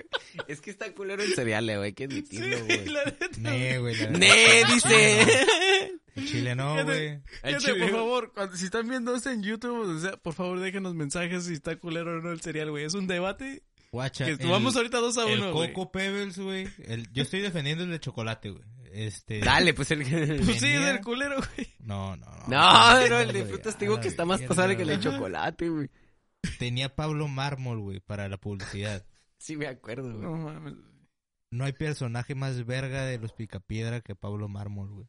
Es 0.49 0.61
que 0.63 0.71
está 0.71 0.91
culero 0.95 1.23
el 1.23 1.35
cereal, 1.35 1.67
güey, 1.67 1.77
hay 1.83 1.93
que 1.93 2.05
admitirlo, 2.05 2.65
güey. 2.65 2.87
la 2.87 3.05
neta. 3.05 3.29
Ne, 3.39 3.79
güey. 3.79 3.95
la- 3.97 4.11
¡Ne! 4.11 4.65
Dice. 4.73 5.99
El 6.17 6.27
chile 6.27 6.55
no, 6.57 6.83
güey. 6.85 7.21
Chile, 7.59 7.75
por 7.81 7.91
favor, 7.91 8.33
cuando, 8.33 8.57
si 8.57 8.65
están 8.65 8.89
viendo 8.89 9.15
esto 9.15 9.31
en 9.31 9.43
YouTube, 9.43 9.97
o 9.97 9.99
sea, 9.99 10.17
por 10.17 10.35
favor 10.35 10.59
déjenos 10.61 10.95
mensajes 10.95 11.45
si 11.45 11.53
está 11.53 11.77
culero 11.77 12.19
o 12.19 12.21
no 12.23 12.33
el 12.33 12.41
cereal, 12.41 12.71
güey. 12.71 12.85
Es 12.85 12.95
un 12.95 13.07
debate 13.07 13.63
Guacha. 13.93 14.25
que 14.25 14.33
el- 14.43 14.51
vamos 14.51 14.75
ahorita 14.77 14.99
dos 14.99 15.17
a 15.19 15.31
El 15.31 15.41
uno, 15.41 15.53
güey. 15.53 15.73
Coco 15.73 15.93
Pebbles, 15.93 16.39
güey. 16.39 16.67
Yo 17.13 17.23
estoy 17.23 17.41
defendiendo 17.41 17.85
el 17.85 17.91
de 17.91 18.01
chocolate, 18.01 18.51
güey. 18.51 18.65
Este. 18.93 19.41
Dale, 19.41 19.75
pues 19.75 19.91
el 19.91 19.99
Pues 20.45 20.59
sí, 20.61 20.67
es 20.69 20.81
el 20.87 21.01
culero, 21.03 21.37
güey. 21.37 21.69
No, 21.81 22.17
no, 22.17 22.27
no. 22.27 22.49
No, 22.49 22.99
pero 23.03 23.21
el 23.21 23.33
de 23.33 23.45
frutas 23.45 23.77
te 23.77 23.85
digo 23.85 24.01
que 24.01 24.09
está 24.09 24.25
más 24.25 24.41
pasable 24.43 24.77
que 24.77 24.83
el 24.83 24.89
de 24.89 25.01
chocolate, 25.01 25.69
güey. 25.69 25.91
Tenía 26.59 26.95
Pablo 26.95 27.29
Mármol, 27.29 27.81
güey, 27.81 28.01
para 28.01 28.29
la 28.29 28.39
publicidad. 28.39 29.05
Sí 29.39 29.57
me 29.57 29.67
acuerdo, 29.67 30.05
güey. 30.11 30.23
No 30.23 30.33
mames. 30.37 30.75
No 31.51 31.65
hay 31.65 31.73
personaje 31.73 32.35
más 32.35 32.65
verga 32.65 33.05
de 33.05 33.19
los 33.19 33.33
Picapiedra 33.33 34.01
que 34.01 34.15
Pablo 34.17 34.49
Mármol, 34.49 34.89
güey. 34.91 35.07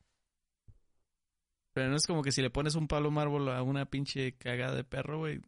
Pero 1.77 1.91
no 1.91 1.95
es 1.95 2.07
como 2.07 2.23
que 2.23 2.31
si 2.31 2.41
le 2.41 2.49
pones 2.49 2.73
un 2.73 2.87
palo 2.87 3.11
mármol 3.11 3.49
a 3.49 3.61
una 3.61 3.85
pinche 3.85 4.35
cagada 4.35 4.73
de 4.73 4.83
perro, 4.83 5.19
güey, 5.19 5.41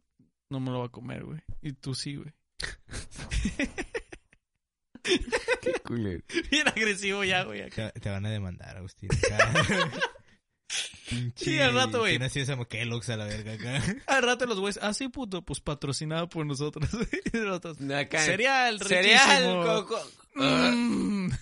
no 0.48 0.60
me 0.60 0.70
lo 0.70 0.78
va 0.78 0.86
a 0.86 0.90
comer, 0.90 1.24
güey. 1.24 1.40
Y 1.60 1.72
tú 1.72 1.92
sí, 1.92 2.14
güey. 2.14 2.32
Qué 5.02 5.72
culero. 5.84 6.22
Bien 6.48 6.68
agresivo 6.68 7.24
ya, 7.24 7.42
güey. 7.42 7.62
acá. 7.62 7.90
Te, 7.90 7.98
te 7.98 8.10
van 8.10 8.26
a 8.26 8.30
demandar, 8.30 8.76
Agustín. 8.76 9.08
Pinche. 11.08 11.44
Sí, 11.44 11.58
al 11.58 11.74
rato, 11.74 11.98
güey. 11.98 12.12
¿Quién 12.12 12.22
hacía 12.22 12.44
esa 12.44 12.64
Kellogg's 12.64 13.10
a 13.10 13.16
la 13.16 13.24
verga 13.24 13.54
acá? 13.54 13.82
Al 14.06 14.22
rato 14.22 14.46
los 14.46 14.60
güeyes, 14.60 14.78
ah, 14.82 14.94
sí, 14.94 15.08
puto, 15.08 15.44
pues 15.44 15.58
patrocinado 15.58 16.28
por 16.28 16.46
nosotros. 16.46 16.88
Y 17.32 17.38
los 17.38 17.56
otros, 17.56 17.76
Acá. 17.90 18.20
Cereal, 18.20 18.78
Cereal, 18.78 19.42
riquísimo. 19.42 19.64
coco. 19.64 20.00
Mm. 20.36 21.32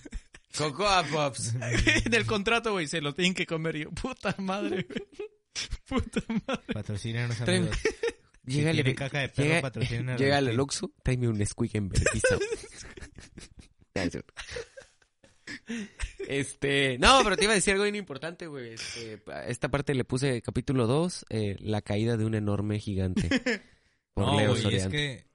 Cocoa 0.59 1.03
Pops. 1.03 1.53
Del 2.09 2.25
contrato, 2.25 2.73
güey, 2.73 2.87
se 2.87 3.01
lo 3.01 3.13
tienen 3.13 3.33
que 3.33 3.45
comer. 3.45 3.77
Yo, 3.77 3.91
puta 3.91 4.35
madre, 4.39 4.85
güey. 4.87 5.07
Puta 5.87 6.21
madre. 6.47 6.73
Patrocínenos, 6.73 7.37
Tráeme- 7.37 7.67
amigos. 7.69 7.79
Si 8.45 8.55
Llégale, 8.55 8.81
tiene 8.83 8.95
caca 8.95 9.19
de 9.19 9.29
perro, 9.29 9.47
llega, 9.47 9.61
patrocinen 9.61 10.09
a 10.09 10.17
llega 10.17 10.37
al. 10.37 10.59
Oxxo, 10.59 10.91
tráeme 11.03 11.27
un 11.27 11.45
squeak 11.45 11.75
en 11.75 11.89
vergüenza. 11.89 12.37
Este, 16.27 16.97
no, 16.99 17.19
pero 17.23 17.37
te 17.37 17.43
iba 17.43 17.53
a 17.53 17.55
decir 17.55 17.73
algo 17.73 17.83
bien 17.83 17.95
importante, 17.95 18.47
güey. 18.47 18.73
Este, 18.73 19.21
esta 19.47 19.69
parte 19.69 19.93
le 19.93 20.03
puse 20.03 20.41
capítulo 20.41 20.87
2, 20.87 21.25
eh, 21.29 21.57
la 21.59 21.81
caída 21.81 22.17
de 22.17 22.25
un 22.25 22.33
enorme 22.35 22.79
gigante. 22.79 23.29
Por 24.13 24.25
No, 24.25 24.37
Leo 24.39 24.49
güey, 24.49 24.57
es 24.57 24.63
Soriano. 24.63 24.89
que 24.91 25.25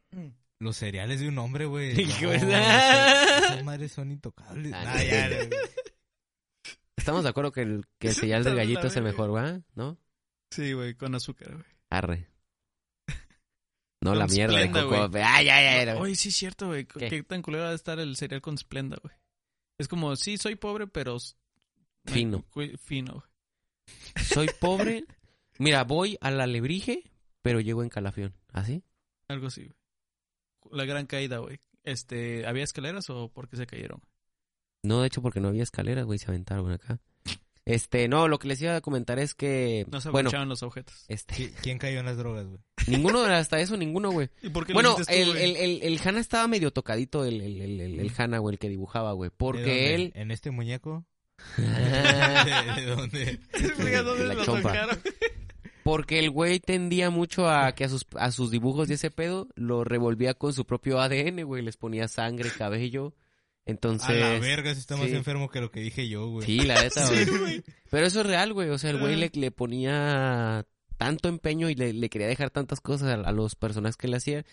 los 0.64 0.76
cereales 0.76 1.20
de 1.20 1.28
un 1.28 1.38
hombre, 1.38 1.66
güey. 1.66 1.94
No, 2.22 2.32
esas- 2.32 3.62
madres 3.64 3.92
son 3.92 4.10
intocables. 4.10 4.72
Ah, 4.72 4.82
Ah, 4.86 4.94
no. 4.94 5.02
ya, 5.04 5.28
ya. 5.28 5.48
Estamos 6.96 7.22
de 7.22 7.28
acuerdo 7.28 7.52
que 7.52 7.62
el, 7.62 7.84
que 7.98 8.08
el 8.08 8.14
cereal 8.14 8.44
del 8.44 8.56
gallito 8.56 8.86
es 8.86 8.96
el 8.96 9.04
mejor, 9.04 9.34
¿va? 9.34 9.60
¿No? 9.74 9.98
Sí, 10.50 10.72
güey, 10.72 10.94
con 10.94 11.14
azúcar, 11.14 11.52
güey. 11.52 11.64
Arre. 11.90 12.28
No 14.00 14.10
Con 14.10 14.18
la 14.18 14.26
mierda 14.26 14.58
de 14.58 14.70
coco. 14.70 15.08
güey. 15.08 15.22
Ay, 15.24 15.48
ay, 15.48 15.88
ay. 15.88 15.96
Oye, 15.98 16.14
sí 16.14 16.28
es 16.28 16.36
cierto, 16.36 16.66
güey. 16.66 16.84
¿Qué? 16.84 17.08
¿Qué? 17.08 17.22
tan 17.22 17.40
culero 17.40 17.64
ha 17.64 17.70
de 17.70 17.76
estar 17.76 17.98
el 17.98 18.16
cereal 18.16 18.42
con 18.42 18.58
Splenda, 18.58 18.98
güey? 19.02 19.14
Es 19.78 19.88
como, 19.88 20.14
sí, 20.16 20.36
soy 20.36 20.56
pobre, 20.56 20.86
pero... 20.86 21.16
Fino. 22.04 22.44
Güey, 22.52 22.76
Fino, 22.76 23.14
güey. 23.14 24.24
Soy 24.26 24.46
pobre. 24.60 25.06
Mira, 25.58 25.84
voy 25.84 26.18
a 26.20 26.30
la 26.30 26.46
lebrige, 26.46 27.02
pero 27.40 27.60
llego 27.60 27.82
en 27.82 27.88
calafión. 27.88 28.34
¿Así? 28.52 28.82
Algo 29.28 29.46
así, 29.46 29.62
güey. 29.62 29.74
La 30.70 30.84
gran 30.84 31.06
caída, 31.06 31.38
güey. 31.38 31.58
Este, 31.84 32.46
¿había 32.46 32.64
escaleras 32.64 33.08
o 33.10 33.28
por 33.28 33.48
qué 33.48 33.56
se 33.56 33.66
cayeron? 33.66 34.00
No, 34.82 35.00
de 35.00 35.06
hecho, 35.06 35.22
porque 35.22 35.40
no 35.40 35.48
había 35.48 35.62
escaleras, 35.62 36.04
güey, 36.04 36.18
se 36.18 36.26
aventaron 36.30 36.70
acá. 36.72 36.98
Este, 37.66 38.08
no, 38.08 38.28
lo 38.28 38.38
que 38.38 38.46
les 38.48 38.60
iba 38.60 38.76
a 38.76 38.80
comentar 38.82 39.18
es 39.18 39.34
que, 39.34 39.86
No 39.90 39.98
se 40.00 40.10
bueno, 40.10 40.30
los 40.44 40.62
objetos. 40.62 41.06
este, 41.08 41.34
¿Qui- 41.34 41.52
¿Quién 41.62 41.78
cayó 41.78 42.00
en 42.00 42.04
las 42.06 42.18
drogas, 42.18 42.46
güey? 42.46 42.60
ninguno, 42.88 43.22
hasta 43.24 43.58
eso, 43.60 43.76
ninguno, 43.78 44.10
güey. 44.10 44.28
¿Y 44.42 44.50
por 44.50 44.66
qué 44.66 44.74
Bueno, 44.74 44.94
tú, 44.96 45.02
el, 45.08 45.30
güey? 45.30 45.42
el, 45.44 45.56
el, 45.56 45.82
el 45.82 46.00
Hanna 46.04 46.20
estaba 46.20 46.46
medio 46.46 46.70
tocadito, 46.72 47.24
el, 47.24 47.40
el, 47.40 47.62
el, 47.62 47.80
el, 47.80 48.00
el 48.00 48.12
Hanna, 48.16 48.38
güey, 48.38 48.54
el 48.54 48.58
que 48.58 48.68
dibujaba, 48.68 49.12
güey, 49.12 49.30
¿De 49.30 49.36
porque 49.38 49.60
dónde? 49.60 49.94
él... 49.94 50.12
¿En 50.14 50.30
este 50.30 50.50
muñeco? 50.50 51.06
¿De 51.56 52.86
dónde? 52.86 53.40
Lo 54.34 54.44
chompa. 54.44 54.62
tocaron. 54.68 54.98
Porque 55.84 56.18
el 56.18 56.30
güey 56.30 56.58
tendía 56.60 57.10
mucho 57.10 57.48
a 57.48 57.70
que 57.72 57.84
a 57.84 57.88
sus, 57.88 58.06
a 58.16 58.32
sus 58.32 58.50
dibujos 58.50 58.88
de 58.88 58.94
ese 58.94 59.10
pedo 59.10 59.48
lo 59.54 59.84
revolvía 59.84 60.34
con 60.34 60.52
su 60.52 60.64
propio 60.64 60.98
ADN, 61.00 61.44
güey. 61.44 61.62
Les 61.62 61.76
ponía 61.76 62.08
sangre, 62.08 62.50
cabello. 62.50 63.14
Entonces. 63.66 64.08
A 64.10 64.12
la 64.34 64.38
verga, 64.40 64.74
si 64.74 64.80
está 64.80 64.96
más 64.96 65.06
sí. 65.08 65.14
enfermo 65.14 65.48
que 65.50 65.60
lo 65.60 65.70
que 65.70 65.80
dije 65.80 66.08
yo, 66.08 66.26
güey. 66.28 66.46
Sí, 66.46 66.60
la 66.60 66.82
neta, 66.82 67.06
Sí, 67.06 67.24
güey. 67.26 67.38
güey. 67.38 67.62
Pero 67.90 68.06
eso 68.06 68.20
es 68.20 68.26
real, 68.26 68.52
güey. 68.52 68.70
O 68.70 68.78
sea, 68.78 68.90
el 68.90 68.98
güey 68.98 69.14
le, 69.16 69.30
le 69.34 69.50
ponía 69.50 70.66
tanto 70.96 71.28
empeño 71.28 71.68
y 71.70 71.74
le, 71.74 71.92
le 71.92 72.08
quería 72.08 72.26
dejar 72.28 72.50
tantas 72.50 72.80
cosas 72.80 73.08
a, 73.08 73.28
a 73.28 73.32
los 73.32 73.54
personajes 73.54 73.96
que 73.96 74.08
le 74.08 74.16
hacía 74.16 74.44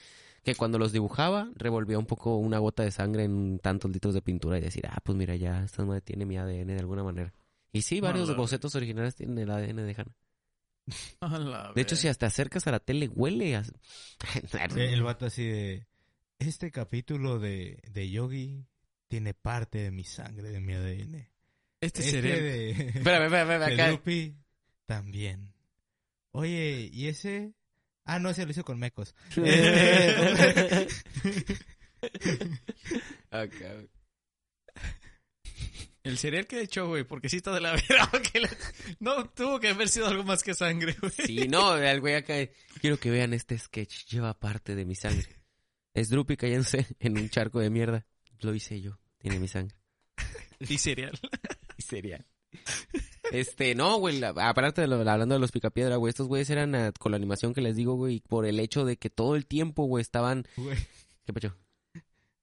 que 0.44 0.56
cuando 0.56 0.80
los 0.80 0.92
dibujaba 0.92 1.52
revolvía 1.56 2.00
un 2.00 2.08
poco 2.08 2.36
una 2.38 2.58
gota 2.58 2.82
de 2.84 2.90
sangre 2.92 3.26
en 3.26 3.60
tantos 3.60 3.92
litros 3.92 4.16
de 4.16 4.24
pintura 4.24 4.58
y 4.58 4.62
decir, 4.62 4.88
ah, 4.90 5.00
pues 5.04 5.16
mira, 5.16 5.36
ya 5.36 5.64
esta 5.64 5.86
madre 5.86 6.02
tiene 6.02 6.26
mi 6.26 6.36
ADN 6.38 6.66
de 6.68 6.80
alguna 6.80 7.04
manera. 7.04 7.32
Y 7.72 7.84
sí, 7.84 8.02
No, 8.02 8.08
varios 8.08 8.30
la- 8.30 8.36
bocetos 8.36 8.74
originales 8.76 9.16
tienen 9.16 9.38
el 9.38 9.52
ADN 9.52 9.86
de 9.86 9.94
Hanna. 9.96 10.16
De 11.76 11.82
hecho, 11.82 11.96
si 11.96 12.08
hasta 12.08 12.26
acercas 12.28 12.68
a 12.68 12.72
la 12.72 12.80
tele, 12.80 13.08
huele 13.08 13.56
a... 13.56 13.64
El 14.76 15.04
vato 15.04 15.26
así 15.26 15.46
de... 15.46 15.88
Este 16.40 16.72
capítulo 16.72 17.40
de, 17.40 17.82
de 17.92 18.10
Yogi 18.10 18.66
tiene 19.08 19.34
parte 19.34 19.78
de 19.78 19.92
mi 19.92 20.04
sangre, 20.04 20.50
de 20.50 20.60
mi 20.60 20.74
ADN. 20.74 21.28
Este 21.80 22.02
Este 22.02 22.04
cereal. 22.12 22.40
de... 22.40 22.72
Espérame, 22.96 23.26
espérame, 23.26 23.60
de 23.60 23.74
acá. 23.74 23.88
Drupi 23.90 24.36
también. 24.86 25.54
Oye, 26.32 26.90
¿y 26.92 27.08
ese? 27.08 27.54
Ah, 28.06 28.20
no, 28.20 28.30
ese 28.30 28.46
lo 28.46 28.52
hizo 28.52 28.64
con 28.64 28.80
mecos. 28.80 29.14
Acá. 33.30 33.84
El 36.04 36.18
cereal 36.18 36.48
que 36.48 36.62
echó, 36.62 36.88
güey, 36.88 37.04
porque 37.04 37.30
sí 37.30 37.38
está 37.38 37.54
de 37.54 37.62
la 37.62 37.72
vera. 37.90 38.10
le- 38.34 38.50
No, 39.00 39.30
tuvo 39.30 39.60
que 39.60 39.70
haber 39.70 39.88
sido 39.90 40.08
algo 40.08 40.24
más 40.24 40.42
que 40.44 40.54
sangre, 40.54 40.96
güey. 41.00 41.12
Sí, 41.26 41.48
no, 41.48 41.78
el 41.78 42.00
güey 42.02 42.16
acá. 42.16 42.34
Quiero 42.80 42.98
que 43.00 43.12
vean 43.12 43.34
este 43.34 43.58
sketch. 43.58 44.06
Lleva 44.08 44.34
parte 44.40 44.76
de 44.76 44.86
mi 44.86 44.96
sangre. 44.96 45.28
Es 45.94 46.10
Drupi 46.10 46.38
cayéndose 46.38 46.88
en 47.00 47.18
un 47.18 47.30
charco 47.30 47.60
de 47.60 47.70
mierda. 47.70 48.06
lo 48.40 48.54
hice 48.56 48.82
yo. 48.82 48.98
Tiene 49.20 49.40
mi 49.40 49.48
sangre. 49.48 49.76
Y 50.60 50.78
cereal. 50.78 51.18
Y 51.78 51.82
cereal. 51.84 52.26
Este, 53.32 53.74
no, 53.76 53.98
güey, 53.98 54.22
aparte 54.24 54.82
de 54.82 54.88
lo, 54.88 54.98
hablando 54.98 55.34
de 55.36 55.40
los 55.40 55.52
picapiedra, 55.52 55.96
güey, 55.96 56.10
estos 56.10 56.28
güeyes 56.28 56.50
eran 56.50 56.76
ah, 56.76 56.92
con 57.00 57.12
la 57.12 57.16
animación 57.16 57.54
que 57.54 57.62
les 57.62 57.76
digo, 57.76 57.96
güey, 57.96 58.20
por 58.20 58.46
el 58.46 58.60
hecho 58.60 58.84
de 58.86 58.98
que 58.98 59.10
todo 59.10 59.36
el 59.36 59.46
tiempo, 59.48 59.86
güey, 59.86 60.02
estaban... 60.02 60.46
Güey, 60.58 60.78
¿Qué 61.26 61.34
pecho? 61.34 61.58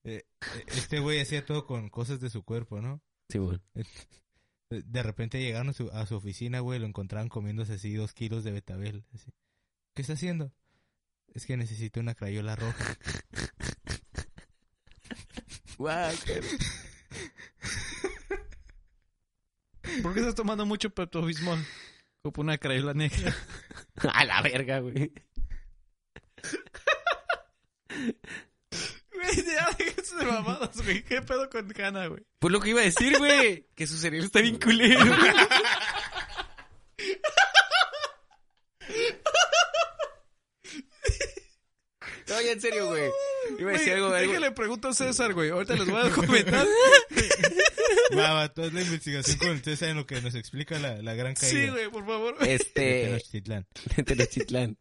eh, 0.05 0.25
este 0.69 0.99
güey 1.01 1.21
hacía 1.21 1.45
todo 1.45 1.67
con 1.67 1.89
cosas 1.91 2.21
de 2.21 2.31
su 2.31 2.43
cuerpo, 2.43 2.81
¿no? 2.81 3.03
Sí, 3.29 3.39
güey. 3.39 3.59
De- 4.71 5.03
repente 5.03 5.41
llegaron 5.41 5.71
a 5.71 5.73
su, 5.73 5.89
a 5.93 6.05
su 6.07 6.15
oficina, 6.17 6.61
güey, 6.61 6.79
lo 6.79 6.87
encontraban 6.87 7.29
comiéndose 7.31 7.75
así 7.75 7.95
dos 7.95 8.13
kilos 8.13 8.45
de 8.45 8.53
betabel. 8.53 9.05
así. 9.15 9.31
¿Qué 9.95 10.03
está 10.03 10.13
haciendo? 10.15 10.53
Es 11.35 11.47
que 11.47 11.57
necesito 11.57 12.01
una 12.01 12.15
crayola 12.15 12.57
roja. 12.57 12.85
Guau, 15.79 16.13
qué- 16.25 16.43
¿Por 20.03 20.13
qué 20.15 20.21
estás 20.21 20.35
tomando 20.35 20.67
mucho 20.67 20.91
Pepto 20.91 21.23
Bismol? 21.23 21.59
Como 22.23 22.43
una 22.43 22.59
crayola 22.59 22.95
negra. 22.95 23.35
A 24.13 24.25
la 24.25 24.43
verga, 24.43 24.81
güey. 24.81 25.13
Güey, 29.19 29.45
ya 29.47 29.69
déjense 29.79 30.17
de 30.17 30.25
mamadas, 30.25 30.83
güey. 30.83 31.03
¿Qué 31.03 31.21
pedo 31.23 31.49
con 31.51 31.73
Hanna, 31.81 32.07
güey? 32.07 32.23
Pues 32.39 32.53
lo 32.53 32.61
que 32.61 32.71
iba 32.71 32.81
a 32.81 32.85
decir, 32.85 33.19
güey, 33.19 33.67
que 33.75 33.87
su 33.87 33.97
cereal 33.99 34.25
está 34.25 34.41
bien 34.41 34.59
culero. 34.59 35.01
No, 42.29 42.41
ya 42.43 42.53
en 42.53 42.61
serio, 42.61 42.87
güey. 42.89 43.11
Iba 43.59 43.71
a 43.71 43.73
decir 43.75 43.95
algo, 43.95 44.07
algo- 44.09 44.33
Déjale 44.33 44.53
pregunto 44.53 44.89
a 44.89 44.93
César, 44.95 45.33
güey. 45.33 45.49
Ahorita 45.51 45.75
les 45.75 45.87
voy 45.89 46.07
a 46.07 46.11
comentar. 46.11 46.67
Va, 48.17 48.33
va, 48.35 48.49
toda 48.53 48.71
la 48.71 48.83
investigación 48.83 49.39
con 49.39 49.49
el 49.49 49.63
César 49.63 49.89
en 49.89 49.97
lo 49.97 50.07
que 50.07 50.21
nos 50.21 50.35
explica 50.35 50.79
la, 50.79 51.01
la 51.01 51.15
gran 51.15 51.35
caída. 51.35 51.51
Sí, 51.51 51.69
güey, 51.71 51.89
por 51.91 52.05
favor. 52.07 52.39
de 52.39 52.55
Este, 52.55 53.05
Tenochtitlán. 53.07 53.67
de 53.97 54.03
Tenochtitlán. 54.03 54.77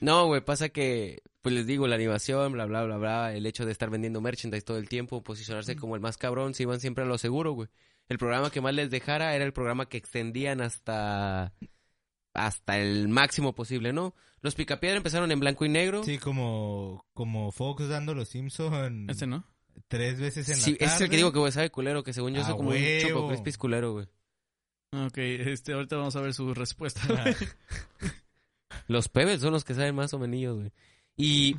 No, 0.00 0.26
güey, 0.26 0.40
pasa 0.44 0.68
que, 0.68 1.22
pues 1.46 1.54
les 1.54 1.64
digo, 1.68 1.86
la 1.86 1.94
animación, 1.94 2.50
bla, 2.54 2.66
bla, 2.66 2.82
bla, 2.82 2.96
bla, 2.96 3.32
el 3.32 3.46
hecho 3.46 3.64
de 3.64 3.70
estar 3.70 3.88
vendiendo 3.88 4.20
merchandise 4.20 4.64
todo 4.64 4.78
el 4.78 4.88
tiempo, 4.88 5.22
posicionarse 5.22 5.76
como 5.76 5.94
el 5.94 6.00
más 6.00 6.16
cabrón, 6.16 6.54
se 6.54 6.64
iban 6.64 6.80
siempre 6.80 7.04
a 7.04 7.06
lo 7.06 7.18
seguro, 7.18 7.52
güey. 7.52 7.68
El 8.08 8.18
programa 8.18 8.50
que 8.50 8.60
más 8.60 8.74
les 8.74 8.90
dejara 8.90 9.32
era 9.32 9.44
el 9.44 9.52
programa 9.52 9.88
que 9.88 9.96
extendían 9.96 10.60
hasta, 10.60 11.52
hasta 12.34 12.78
el 12.80 13.06
máximo 13.06 13.54
posible, 13.54 13.92
¿no? 13.92 14.12
Los 14.40 14.56
Picapiedra 14.56 14.96
empezaron 14.96 15.30
en 15.30 15.38
blanco 15.38 15.64
y 15.64 15.68
negro. 15.68 16.02
Sí, 16.02 16.18
como, 16.18 17.06
como 17.14 17.52
Fox 17.52 17.86
dando 17.88 18.12
los 18.12 18.28
Simpson 18.28 19.08
Este 19.08 19.28
no. 19.28 19.44
tres 19.86 20.18
veces 20.18 20.48
en 20.48 20.56
Sí, 20.56 20.76
la 20.80 20.86
ese 20.86 20.86
es 20.86 20.92
el 20.94 20.98
que 20.98 21.04
tarde. 21.10 21.16
digo 21.18 21.32
que, 21.32 21.38
güey, 21.38 21.52
sabe 21.52 21.70
culero, 21.70 22.02
que 22.02 22.12
según 22.12 22.34
yo 22.34 22.40
¡A 22.40 22.44
soy 22.44 22.56
como 22.56 22.70
un! 22.70 22.76
Choco 23.02 23.28
Crispis 23.28 23.56
culero, 23.56 23.92
güey. 23.92 24.08
Ok, 24.92 25.18
este, 25.18 25.74
ahorita 25.74 25.94
vamos 25.94 26.16
a 26.16 26.20
ver 26.22 26.34
su 26.34 26.52
respuesta. 26.54 27.02
Ah, 27.08 28.10
Los 28.88 29.08
Pebbles 29.08 29.40
son 29.42 29.52
los 29.52 29.64
que 29.64 29.74
saben 29.74 29.94
más 29.94 30.12
o 30.12 30.18
menos, 30.18 30.56
güey. 30.56 30.72
Y, 31.16 31.56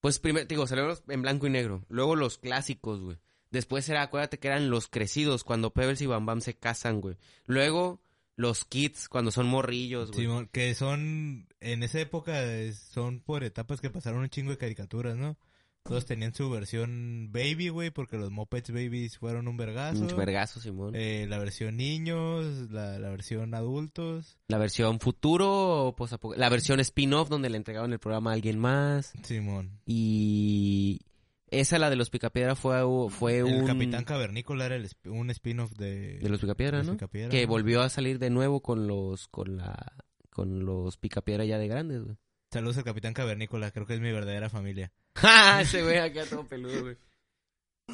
pues, 0.00 0.18
primero, 0.18 0.46
digo, 0.46 0.66
salieron 0.66 0.90
los- 0.90 1.02
en 1.08 1.22
blanco 1.22 1.46
y 1.46 1.50
negro. 1.50 1.84
Luego 1.88 2.16
los 2.16 2.38
clásicos, 2.38 3.00
güey. 3.00 3.18
Después 3.50 3.88
era, 3.88 4.02
acuérdate 4.02 4.38
que 4.38 4.48
eran 4.48 4.70
los 4.70 4.88
crecidos, 4.88 5.44
cuando 5.44 5.72
Pebbles 5.72 6.00
y 6.00 6.06
Bam 6.06 6.24
Bam 6.26 6.40
se 6.40 6.54
casan, 6.54 7.00
güey. 7.00 7.16
Luego, 7.46 8.00
los 8.34 8.64
kids, 8.64 9.08
cuando 9.08 9.30
son 9.30 9.46
morrillos, 9.46 10.10
güey. 10.10 10.26
Que 10.50 10.74
son, 10.74 11.46
en 11.60 11.82
esa 11.82 12.00
época, 12.00 12.42
eh, 12.44 12.72
son 12.72 13.20
por 13.20 13.44
etapas 13.44 13.80
que 13.80 13.90
pasaron 13.90 14.20
un 14.22 14.30
chingo 14.30 14.50
de 14.50 14.58
caricaturas, 14.58 15.16
¿no? 15.16 15.36
Todos 15.84 16.06
tenían 16.06 16.32
su 16.32 16.48
versión 16.48 17.30
baby, 17.32 17.68
güey, 17.68 17.90
porque 17.90 18.16
los 18.16 18.30
Muppets 18.30 18.70
Babies 18.70 19.18
fueron 19.18 19.48
un 19.48 19.56
vergazo. 19.56 20.00
Un 20.00 20.16
vergazo, 20.16 20.60
Simón. 20.60 20.94
Eh, 20.94 21.26
la 21.28 21.38
versión 21.38 21.76
niños, 21.76 22.70
la, 22.70 22.98
la 23.00 23.10
versión 23.10 23.52
adultos. 23.54 24.38
La 24.48 24.58
versión 24.58 25.00
futuro, 25.00 25.86
o 25.86 25.96
posapo- 25.96 26.36
la 26.36 26.48
versión 26.48 26.78
spin-off, 26.80 27.28
donde 27.28 27.50
le 27.50 27.56
entregaban 27.56 27.92
el 27.92 27.98
programa 27.98 28.30
a 28.30 28.34
alguien 28.34 28.58
más. 28.58 29.12
Simón. 29.24 29.80
Y 29.84 31.00
esa, 31.48 31.78
la 31.78 31.90
de 31.90 31.96
los 31.96 32.10
Picapiedra, 32.10 32.54
fue, 32.54 32.80
fue 33.10 33.38
El 33.38 33.44
un... 33.62 33.66
Capitán 33.66 34.04
Cavernícola 34.04 34.66
era 34.66 34.76
el 34.76 34.88
un 35.06 35.30
spin-off 35.30 35.72
de... 35.72 36.18
De 36.18 36.28
los 36.28 36.40
Picapiedra, 36.40 36.78
de 36.78 36.84
los 36.84 36.86
¿no? 36.86 36.92
Picapiedra, 36.94 37.30
Que 37.30 37.44
volvió 37.46 37.82
a 37.82 37.88
salir 37.88 38.18
de 38.20 38.30
nuevo 38.30 38.60
con 38.62 38.86
los, 38.86 39.26
con 39.28 39.56
la, 39.56 39.92
con 40.30 40.64
los 40.64 40.96
Picapiedra 40.96 41.44
ya 41.44 41.58
de 41.58 41.66
grandes, 41.68 42.04
güey. 42.04 42.16
Saludos 42.52 42.76
al 42.78 42.84
Capitán 42.84 43.14
Cavernícola, 43.14 43.70
creo 43.70 43.86
que 43.86 43.94
es 43.94 44.00
mi 44.00 44.12
verdadera 44.12 44.50
familia. 44.50 44.92
¡Ja! 45.16 45.60
Ese 45.62 45.82
güey 45.82 45.98
acá 45.98 46.24
todo 46.28 46.46
peludo, 46.46 46.82
güey. 46.82 46.96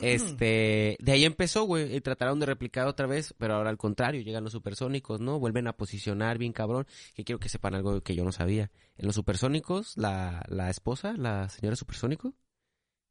Este, 0.02 0.96
de 1.00 1.12
ahí 1.12 1.24
empezó, 1.24 1.64
güey, 1.64 1.94
y 1.96 2.00
trataron 2.00 2.38
de 2.38 2.46
replicar 2.46 2.86
otra 2.86 3.06
vez, 3.06 3.34
pero 3.38 3.54
ahora 3.54 3.70
al 3.70 3.78
contrario, 3.78 4.20
llegan 4.20 4.44
los 4.44 4.52
supersónicos, 4.52 5.20
¿no? 5.20 5.38
Vuelven 5.40 5.66
a 5.66 5.72
posicionar 5.76 6.38
bien 6.38 6.52
cabrón, 6.52 6.86
que 7.14 7.24
quiero 7.24 7.40
que 7.40 7.48
sepan 7.48 7.74
algo 7.74 8.00
que 8.02 8.14
yo 8.14 8.24
no 8.24 8.30
sabía. 8.32 8.70
En 8.96 9.06
los 9.06 9.14
supersónicos, 9.14 9.96
la, 9.96 10.44
la 10.48 10.70
esposa, 10.70 11.14
la 11.16 11.48
señora 11.48 11.74
supersónico, 11.76 12.34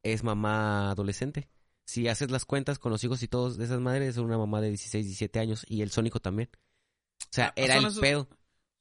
es 0.04 0.24
mamá 0.24 0.92
adolescente. 0.92 1.50
Si 1.86 2.08
haces 2.08 2.32
las 2.32 2.46
cuentas 2.46 2.80
con 2.80 2.92
los 2.92 3.04
hijos 3.04 3.24
y 3.24 3.28
todos 3.28 3.58
de 3.58 3.66
esas 3.66 3.80
madres, 3.80 4.10
es 4.10 4.18
una 4.18 4.38
mamá 4.38 4.62
de 4.62 4.70
16, 4.70 5.06
17 5.06 5.40
años, 5.40 5.66
y 5.68 5.82
el 5.82 5.92
sónico 5.92 6.20
también. 6.20 6.50
O 7.24 7.28
sea, 7.32 7.48
Ah, 7.48 7.54
era 7.56 7.78
el 7.78 7.86
esos- 7.86 8.00
pedo. 8.00 8.28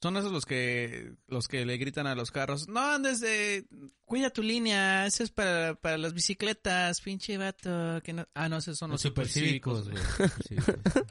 Son 0.02 0.16
esos 0.18 0.30
los 0.30 0.44
que 0.44 1.14
los 1.26 1.48
que 1.48 1.64
le 1.64 1.78
gritan 1.78 2.06
a 2.06 2.14
los 2.14 2.30
carros. 2.30 2.68
No 2.68 2.80
andes 2.80 3.20
de... 3.20 3.66
Cuida 4.04 4.30
tu 4.30 4.42
línea. 4.42 5.06
Eso 5.06 5.24
es 5.24 5.30
para, 5.30 5.74
para 5.74 5.96
las 5.96 6.12
bicicletas. 6.12 7.00
Pinche 7.00 7.38
vato. 7.38 8.00
Que 8.04 8.12
no... 8.12 8.28
Ah, 8.34 8.48
no, 8.48 8.58
esos 8.58 8.78
son 8.78 8.90
los, 8.90 9.00
supercívicos. 9.00 9.88
güey. 9.90 9.96
Supercívicos, 10.04 10.74
güey. 10.84 11.02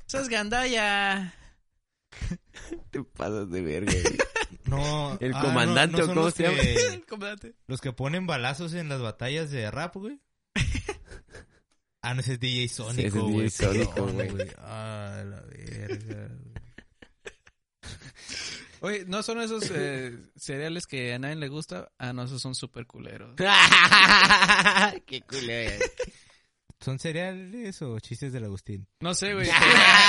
Eso 0.06 0.18
es 0.20 0.28
gandalla. 0.28 1.34
Te 2.90 3.02
pasas 3.04 3.48
de 3.50 3.62
verga, 3.62 3.92
güey. 3.92 4.18
No, 4.66 5.16
El 5.20 5.34
ah, 5.34 5.40
comandante, 5.42 5.98
no, 5.98 5.98
no 5.98 6.04
¿o 6.04 6.06
son 6.06 6.14
cómo 6.14 6.26
los 6.26 6.34
se 6.34 6.42
llama? 6.44 6.60
que- 6.60 6.86
El 6.94 7.06
comandante. 7.06 7.54
Los 7.66 7.80
que 7.80 7.92
ponen 7.92 8.26
balazos 8.26 8.74
en 8.74 8.88
las 8.88 9.00
batallas 9.00 9.50
de 9.50 9.70
rap, 9.70 9.96
güey. 9.96 10.20
Ah, 12.02 12.14
no, 12.14 12.20
ese 12.20 12.32
es 12.32 12.40
DJ 12.40 12.68
Sónico, 12.68 12.98
ese 12.98 13.06
es 13.08 13.12
güey. 13.14 13.32
DJ 13.34 13.50
Sónico, 13.50 14.06
güey. 14.06 14.48
Ah, 14.56 15.22
la 15.26 15.42
verga. 15.42 16.30
Oye, 18.80 19.04
¿no 19.06 19.22
son 19.22 19.40
esos 19.40 19.70
eh, 19.74 20.16
cereales 20.36 20.86
que 20.86 21.12
a 21.14 21.18
nadie 21.18 21.36
le 21.36 21.48
gusta? 21.48 21.90
Ah, 21.98 22.12
no, 22.12 22.22
esos 22.24 22.40
son 22.40 22.54
súper 22.54 22.86
culeros. 22.86 23.34
Qué 25.06 25.20
culero. 25.22 25.84
¿Son 26.80 26.98
cereales 26.98 27.82
o 27.82 27.98
chistes 28.00 28.32
del 28.32 28.44
Agustín? 28.44 28.86
No 29.00 29.12
sé, 29.14 29.34
güey. 29.34 29.48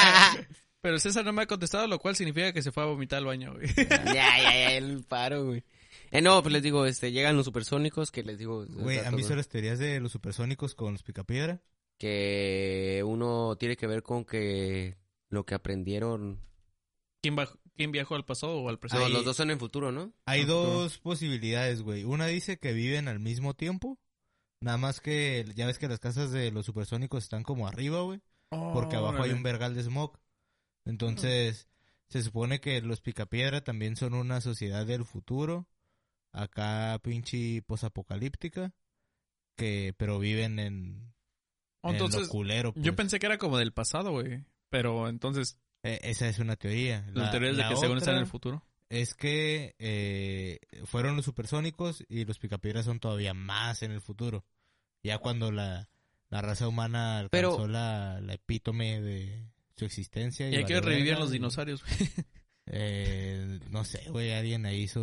Pero 0.82 0.98
César 1.00 1.24
no 1.26 1.34
me 1.34 1.44
ha 1.44 1.48
contestado, 1.48 1.86
lo 1.88 2.00
cual 2.00 2.16
significa 2.16 2.54
que 2.54 2.62
se 2.64 2.72
fue 2.72 2.84
a 2.84 2.88
vomitar 2.88 3.20
al 3.20 3.26
baño, 3.26 3.54
güey. 3.54 3.68
ya, 3.76 4.04
ya, 4.06 4.14
ya, 4.44 4.72
el 4.74 5.04
paro, 5.04 5.46
güey. 5.46 5.64
Eh, 6.10 6.22
no, 6.22 6.42
pues 6.42 6.52
les 6.54 6.64
digo, 6.64 6.86
este, 6.86 7.12
llegan 7.12 7.36
los 7.38 7.46
supersónicos 7.46 8.10
que 8.12 8.24
les 8.24 8.38
digo... 8.40 8.66
Güey, 8.68 9.00
¿han 9.00 9.16
visto 9.16 9.36
las 9.36 9.48
teorías 9.48 9.80
de 9.80 10.00
los 10.00 10.12
supersónicos 10.12 10.74
con 10.74 10.94
los 10.94 11.04
picapiedra? 11.04 11.62
Que 12.00 13.04
uno 13.06 13.56
tiene 13.58 13.76
que 13.78 13.86
ver 13.88 14.02
con 14.02 14.26
que 14.26 14.98
lo 15.30 15.46
que 15.46 15.54
aprendieron... 15.56 16.40
¿Quién, 17.22 17.38
baj- 17.38 17.60
quién 17.82 17.92
viajó 17.92 18.16
al 18.16 18.26
pasado 18.26 18.58
o 18.62 18.70
al 18.70 18.78
presente? 18.80 19.02
No, 19.02 19.08
Ahí- 19.08 19.14
los 19.14 19.26
dos 19.26 19.36
son 19.38 19.50
en 19.52 19.60
futuro, 19.60 19.92
¿no? 19.92 20.14
Hay 20.26 20.42
Ah, 20.42 20.46
dos 20.46 21.00
posibilidades, 21.00 21.82
güey. 21.82 22.04
Una 22.04 22.28
dice 22.28 22.58
que 22.60 22.74
viven 22.74 23.08
al 23.08 23.20
mismo 23.20 23.54
tiempo. 23.56 23.98
Nada 24.62 24.78
más 24.78 25.02
que 25.02 25.44
ya 25.56 25.66
ves 25.66 25.80
que 25.80 25.88
las 25.88 26.00
casas 26.00 26.32
de 26.32 26.52
los 26.52 26.66
supersónicos 26.68 27.24
están 27.24 27.42
como 27.44 27.68
arriba, 27.68 28.02
güey. 28.02 28.22
Porque 28.50 28.96
abajo 28.98 29.24
hay 29.24 29.32
un 29.32 29.42
vergal 29.44 29.74
de 29.74 29.82
smog. 29.84 30.20
Entonces, 30.86 31.68
se 32.10 32.22
supone 32.22 32.60
que 32.62 32.82
los 32.82 33.02
picapiedra 33.02 33.64
también 33.64 33.96
son 33.96 34.14
una 34.14 34.42
sociedad 34.42 34.86
del 34.86 35.06
futuro. 35.06 35.68
Acá 36.34 37.00
pinche 37.04 37.62
posapocalíptica. 37.64 38.74
Que, 39.58 39.94
pero 39.98 40.20
viven 40.20 40.60
en, 40.60 41.14
Oh, 41.84 41.90
en 41.90 41.96
Entonces, 41.96 42.22
lo 42.24 42.28
culero. 42.30 42.74
yo 42.76 42.84
pues. 42.84 42.96
pensé 42.96 43.18
que 43.20 43.26
era 43.26 43.38
como 43.40 43.58
del 43.58 43.74
pasado, 43.74 44.12
güey. 44.12 44.46
Pero 44.70 45.10
entonces, 45.10 45.58
Eh, 45.84 46.00
esa 46.04 46.28
es 46.28 46.40
una 46.40 46.56
teoría. 46.56 47.06
la, 47.14 47.32
teoría 47.32 47.52
es 47.52 47.58
de 47.58 47.64
la 47.64 47.70
que 47.70 47.76
según 47.78 47.98
está 47.98 48.12
en 48.12 48.18
el 48.20 48.28
futuro. 48.28 48.64
Es 48.90 49.14
que 49.14 49.76
eh, 49.80 50.60
fueron 50.86 51.16
los 51.16 51.26
supersónicos 51.26 52.04
y 52.10 52.26
los 52.26 52.40
picapiedras 52.40 52.86
son 52.86 53.00
todavía 53.00 53.34
más 53.34 53.84
en 53.84 53.92
el 53.92 54.02
futuro. 54.02 54.44
Ya 55.04 55.18
cuando 55.18 55.52
la, 55.52 55.90
la 56.30 56.42
raza 56.42 56.68
humana 56.68 57.20
alcanzó 57.20 57.58
Pero- 57.58 57.68
la, 57.68 58.20
la 58.22 58.34
epítome 58.34 59.02
de 59.02 59.48
su 59.78 59.86
existencia. 59.86 60.50
Y 60.50 60.56
hay 60.56 60.66
que 60.66 60.80
verga, 60.82 61.18
los 61.20 61.32
dinosaurios. 61.32 61.84
Eh, 62.68 63.60
no 63.70 63.84
sé, 63.84 64.04
güey, 64.10 64.32
alguien 64.34 64.66
ahí 64.66 64.84
hizo 64.84 65.02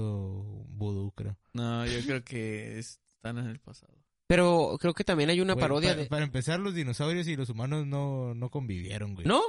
vudú, 0.69 1.11
creo. 1.13 1.37
No, 1.53 1.85
yo 1.87 2.01
creo 2.05 2.23
que 2.25 2.79
están 2.79 3.39
en 3.39 3.47
el 3.49 3.59
pasado. 3.59 3.93
Pero 4.27 4.77
creo 4.81 4.95
que 4.95 5.05
también 5.05 5.31
hay 5.31 5.41
una 5.41 5.55
Güey, 5.55 5.63
parodia 5.63 5.91
pa- 5.91 5.97
de... 5.97 6.07
Para 6.07 6.25
empezar, 6.25 6.61
los 6.61 6.75
dinosaurios 6.75 7.27
y 7.29 7.37
los 7.37 7.49
humanos 7.49 7.87
no, 7.87 8.35
no 8.35 8.51
convivieron, 8.51 9.15
güey. 9.15 9.27
¿No? 9.27 9.43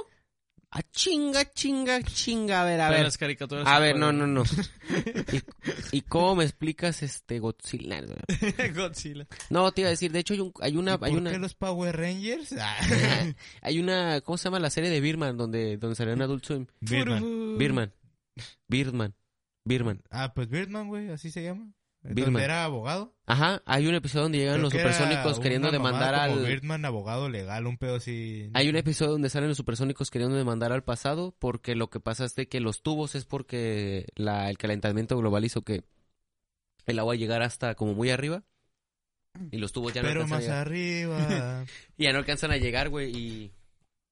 Ah, 0.72 0.82
chinga, 0.92 1.50
chinga, 1.52 2.00
chinga. 2.02 2.62
A 2.62 2.64
ver, 2.64 2.80
a 2.80 2.86
Pero 2.86 2.98
ver. 2.98 3.04
las 3.04 3.18
caricaturas 3.18 3.66
A 3.66 3.80
ver, 3.80 3.96
no, 3.96 4.12
no, 4.12 4.28
no. 4.28 4.44
¿Y, 5.92 5.96
y 5.96 6.00
cómo 6.02 6.36
me 6.36 6.44
explicas 6.44 7.02
este 7.02 7.40
Godzilla? 7.40 8.00
Godzilla. 8.74 9.26
No, 9.48 9.72
te 9.72 9.80
iba 9.80 9.88
a 9.88 9.90
decir, 9.90 10.12
de 10.12 10.20
hecho 10.20 10.34
hay, 10.34 10.40
un, 10.40 10.52
hay 10.60 10.76
una... 10.76 10.94
¿Y 10.94 10.98
¿Por 10.98 11.08
Hay 11.08 11.14
qué 11.14 11.18
una, 11.18 11.38
los 11.38 11.54
Power 11.54 11.96
Rangers? 11.96 12.54
Ah, 12.56 12.76
hay 13.62 13.80
una... 13.80 14.20
¿Cómo 14.20 14.38
se 14.38 14.44
llama 14.44 14.60
la 14.60 14.70
serie 14.70 14.90
de 14.90 15.00
Birman? 15.00 15.36
Donde, 15.36 15.76
donde 15.76 15.96
salió 15.96 16.12
en 16.12 16.22
Adult 16.22 16.44
Swim. 16.44 16.66
Birdman. 16.80 17.58
Birman. 17.58 17.92
Birdman. 18.68 19.14
Birman. 19.64 20.02
Ah, 20.10 20.32
pues 20.34 20.48
Birdman, 20.48 20.86
güey, 20.86 21.10
así 21.10 21.32
se 21.32 21.42
llama. 21.42 21.72
Birdman. 22.02 22.42
Era 22.42 22.64
abogado. 22.64 23.14
Ajá, 23.26 23.62
hay 23.66 23.86
un 23.86 23.94
episodio 23.94 24.24
donde 24.24 24.38
llegan 24.38 24.54
Creo 24.54 24.62
los 24.64 24.72
que 24.72 24.78
supersónicos 24.78 25.38
queriendo 25.38 25.70
demandar 25.70 26.14
como 26.14 26.40
al... 26.40 26.46
Birdman, 26.46 26.84
abogado 26.84 27.28
legal, 27.28 27.66
un 27.66 27.76
pedo 27.76 27.96
así. 27.96 28.50
Hay 28.54 28.68
un 28.68 28.76
episodio 28.76 29.12
donde 29.12 29.28
salen 29.28 29.48
los 29.48 29.58
supersónicos 29.58 30.10
queriendo 30.10 30.36
demandar 30.36 30.72
al 30.72 30.82
pasado 30.82 31.34
porque 31.38 31.74
lo 31.74 31.90
que 31.90 32.00
pasa 32.00 32.24
es 32.24 32.34
de 32.34 32.48
que 32.48 32.60
los 32.60 32.82
tubos 32.82 33.14
es 33.14 33.26
porque 33.26 34.06
la, 34.16 34.48
el 34.48 34.58
calentamiento 34.58 35.16
global 35.18 35.44
hizo 35.44 35.62
que 35.62 35.84
el 36.86 36.98
agua 36.98 37.14
llegara 37.14 37.46
hasta 37.46 37.74
como 37.74 37.94
muy 37.94 38.10
arriba 38.10 38.44
y 39.50 39.58
los 39.58 39.72
tubos 39.72 39.92
ya 39.92 40.02
no 40.02 40.08
Pero 40.08 40.22
alcanzan 40.22 40.48
más 40.48 40.58
arriba. 40.58 41.64
Y 41.96 42.04
ya 42.04 42.12
no 42.12 42.18
alcanzan 42.18 42.50
a 42.50 42.56
llegar, 42.56 42.88
güey, 42.88 43.16
y, 43.16 43.52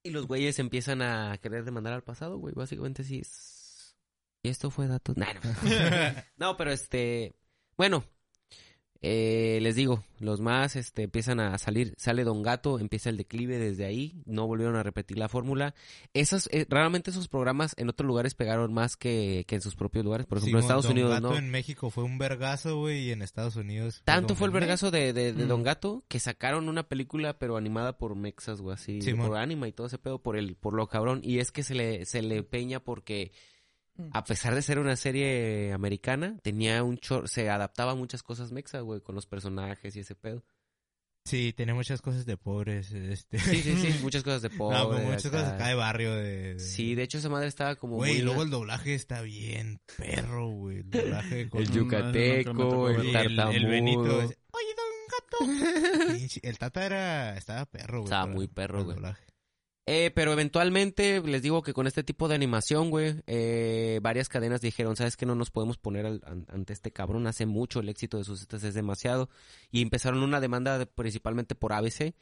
y 0.02 0.10
los 0.10 0.26
güeyes 0.26 0.58
empiezan 0.58 1.02
a 1.02 1.38
querer 1.38 1.64
demandar 1.64 1.94
al 1.94 2.02
pasado, 2.02 2.38
güey, 2.38 2.54
básicamente 2.54 3.02
sí 3.02 3.20
es... 3.20 3.96
Y 4.42 4.50
esto 4.50 4.70
fue 4.70 4.86
datos... 4.86 5.16
Nah, 5.16 5.32
no. 5.32 5.50
No, 6.36 6.56
pero 6.56 6.70
este, 6.70 7.34
bueno, 7.78 8.04
eh, 9.00 9.60
les 9.62 9.76
digo, 9.76 10.02
los 10.18 10.40
más 10.40 10.74
este, 10.74 11.04
empiezan 11.04 11.38
a 11.38 11.56
salir, 11.58 11.94
sale 11.96 12.24
Don 12.24 12.42
Gato, 12.42 12.80
empieza 12.80 13.10
el 13.10 13.16
declive 13.16 13.56
desde 13.56 13.84
ahí, 13.84 14.20
no 14.26 14.48
volvieron 14.48 14.74
a 14.74 14.82
repetir 14.82 15.16
la 15.18 15.28
fórmula. 15.28 15.72
Esas, 16.14 16.48
eh, 16.50 16.66
raramente 16.68 17.12
esos 17.12 17.28
programas 17.28 17.74
en 17.76 17.88
otros 17.88 18.08
lugares 18.08 18.34
pegaron 18.34 18.74
más 18.74 18.96
que, 18.96 19.44
que 19.46 19.54
en 19.54 19.60
sus 19.60 19.76
propios 19.76 20.04
lugares, 20.04 20.26
por 20.26 20.38
ejemplo, 20.38 20.58
en 20.58 20.64
Estados 20.64 20.82
Don 20.86 20.92
Unidos 20.94 21.12
Gato 21.12 21.30
no. 21.30 21.36
en 21.36 21.48
México 21.48 21.90
fue 21.90 22.02
un 22.02 22.18
vergazo, 22.18 22.78
güey, 22.80 23.04
y 23.04 23.12
en 23.12 23.22
Estados 23.22 23.54
Unidos. 23.54 24.02
Tanto 24.04 24.34
fue 24.34 24.48
el 24.48 24.52
vergazo 24.52 24.90
de, 24.90 25.12
de, 25.12 25.32
de 25.32 25.44
Mm. 25.44 25.48
Don 25.48 25.62
Gato 25.62 26.04
que 26.08 26.18
sacaron 26.18 26.68
una 26.68 26.88
película 26.88 27.38
pero 27.38 27.56
animada 27.56 27.96
por 27.98 28.16
Mexas, 28.16 28.60
güey, 28.60 28.74
así, 28.74 29.00
Simón. 29.00 29.28
por 29.28 29.36
anima 29.38 29.68
y 29.68 29.72
todo 29.72 29.86
ese 29.86 29.98
pedo, 29.98 30.20
por 30.20 30.36
el, 30.36 30.56
por 30.56 30.74
lo 30.74 30.88
cabrón. 30.88 31.20
Y 31.22 31.38
es 31.38 31.52
que 31.52 31.62
se 31.62 31.76
le, 31.76 32.04
se 32.04 32.20
le 32.20 32.42
peña 32.42 32.80
porque. 32.80 33.30
A 34.12 34.24
pesar 34.24 34.54
de 34.54 34.62
ser 34.62 34.78
una 34.78 34.96
serie 34.96 35.72
americana, 35.72 36.38
tenía 36.42 36.82
un 36.84 36.98
chor 36.98 37.28
se 37.28 37.50
adaptaba 37.50 37.92
a 37.92 37.96
muchas 37.96 38.22
cosas 38.22 38.52
mexa, 38.52 38.80
güey, 38.80 39.00
con 39.00 39.14
los 39.14 39.26
personajes 39.26 39.94
y 39.96 40.00
ese 40.00 40.14
pedo. 40.14 40.44
Sí, 41.24 41.52
tenía 41.52 41.74
muchas 41.74 42.00
cosas 42.00 42.24
de 42.24 42.38
pobres, 42.38 42.90
este. 42.92 43.38
Sí, 43.38 43.56
sí, 43.60 43.76
sí, 43.76 43.98
muchas 44.02 44.22
cosas 44.22 44.40
de 44.40 44.48
pobre. 44.48 44.78
no, 44.78 44.88
pues 44.88 45.04
muchas 45.04 45.26
acá. 45.26 45.36
cosas 45.38 45.52
acá 45.54 45.68
de 45.68 45.74
barrio 45.74 46.14
de... 46.14 46.54
de- 46.54 46.58
Sí, 46.58 46.94
de 46.94 47.02
hecho 47.02 47.18
esa 47.18 47.28
madre 47.28 47.48
estaba 47.48 47.76
como 47.76 47.96
Güey, 47.96 48.14
muy... 48.14 48.22
luego 48.22 48.42
el 48.44 48.50
doblaje 48.50 48.94
está 48.94 49.20
bien 49.20 49.78
perro, 49.98 50.48
güey. 50.48 50.78
El 50.78 50.90
doblaje 50.90 51.48
con... 51.50 51.60
el 51.60 51.68
No, 51.68 51.74
no, 51.74 51.80
no, 51.80 51.82
no 51.82 51.84
yucateco, 51.84 52.88
el 52.88 53.12
tartamudo. 53.12 53.50
el, 53.50 53.56
el 53.56 53.66
Benito. 53.66 54.22
es, 54.22 54.38
Oye, 54.52 54.74
don 54.74 56.08
gato. 56.08 56.38
El 56.42 56.58
Tata 56.58 56.86
era... 56.86 57.36
Estaba 57.36 57.66
perro, 57.66 57.98
güey. 57.98 58.04
Estaba 58.04 58.26
muy 58.26 58.48
perro, 58.48 58.84
güey. 58.84 58.94
doblaje. 58.96 59.24
Eh, 59.90 60.10
pero 60.14 60.34
eventualmente 60.34 61.22
les 61.22 61.40
digo 61.40 61.62
que 61.62 61.72
con 61.72 61.86
este 61.86 62.04
tipo 62.04 62.28
de 62.28 62.34
animación, 62.34 62.90
güey, 62.90 63.22
eh, 63.26 64.00
varias 64.02 64.28
cadenas 64.28 64.60
dijeron, 64.60 64.96
¿sabes 64.96 65.16
qué? 65.16 65.24
No 65.24 65.34
nos 65.34 65.50
podemos 65.50 65.78
poner 65.78 66.04
al- 66.04 66.20
an- 66.26 66.44
ante 66.50 66.74
este 66.74 66.92
cabrón, 66.92 67.26
hace 67.26 67.46
mucho, 67.46 67.80
el 67.80 67.88
éxito 67.88 68.18
de 68.18 68.24
sus 68.24 68.42
estas 68.42 68.62
es 68.64 68.74
demasiado. 68.74 69.30
Y 69.70 69.80
empezaron 69.80 70.22
una 70.22 70.40
demanda 70.40 70.78
de- 70.78 70.84
principalmente 70.86 71.54
por 71.54 71.72
ABC, 71.72 72.14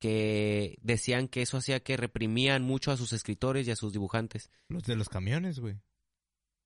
que 0.00 0.76
decían 0.82 1.28
que 1.28 1.42
eso 1.42 1.58
hacía 1.58 1.78
que 1.78 1.96
reprimían 1.96 2.62
mucho 2.64 2.90
a 2.90 2.96
sus 2.96 3.12
escritores 3.12 3.68
y 3.68 3.70
a 3.70 3.76
sus 3.76 3.92
dibujantes. 3.92 4.50
Los 4.68 4.82
de 4.82 4.96
los 4.96 5.08
camiones, 5.08 5.60
güey. 5.60 5.76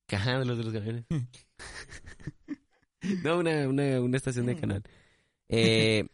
Ajá, 0.08 0.42
los 0.42 0.56
de 0.56 0.64
los 0.64 0.72
camiones. 0.72 1.04
no, 3.24 3.38
una, 3.38 3.68
una, 3.68 4.00
una 4.00 4.16
estación 4.16 4.46
de 4.46 4.56
canal. 4.56 4.82
Eh, 5.48 6.06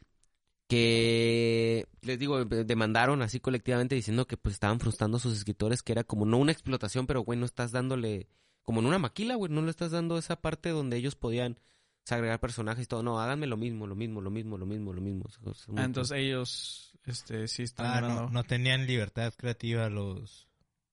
que 0.73 1.87
les 2.01 2.19
digo, 2.19 2.43
demandaron 2.47 3.21
así 3.21 3.41
colectivamente 3.41 3.95
diciendo 3.95 4.27
que 4.27 4.39
pues 4.39 4.55
estaban 4.55 4.81
frustrando 4.81 5.19
a 5.19 5.21
sus 5.21 5.37
escritores, 5.37 5.83
que 5.83 5.93
era 5.93 6.03
como 6.03 6.25
no 6.25 6.39
una 6.39 6.51
explotación, 6.51 7.07
pero 7.07 7.21
güey, 7.21 7.39
no 7.39 7.45
estás 7.45 7.73
dándole, 7.73 8.27
como 8.63 8.81
en 8.81 8.87
una 8.87 8.99
maquila, 8.99 9.35
güey, 9.35 9.53
no 9.53 9.61
le 9.61 9.71
estás 9.71 9.91
dando 9.91 10.17
esa 10.17 10.41
parte 10.41 10.71
donde 10.71 10.97
ellos 10.97 11.15
podían 11.15 11.59
sea, 12.05 12.17
agregar 12.17 12.41
personajes 12.41 12.85
y 12.85 12.87
todo. 12.87 13.03
No, 13.03 13.21
háganme 13.21 13.47
lo 13.47 13.59
mismo, 13.59 13.87
lo 13.87 13.95
mismo, 13.95 14.23
lo 14.23 14.31
mismo, 14.31 14.57
lo 14.57 14.65
mismo, 14.65 14.95
lo 14.95 15.01
mismo. 15.03 15.27
O 15.45 15.53
sea, 15.53 15.75
Ah, 15.77 15.85
entonces 15.85 16.17
ellos, 16.17 16.93
este, 17.05 17.47
sí 17.49 17.65
están 17.65 18.05
Ah, 18.05 18.29
no 18.31 18.45
tenían 18.45 18.87
libertad 18.87 19.35
creativa 19.37 19.91
los... 19.91 20.49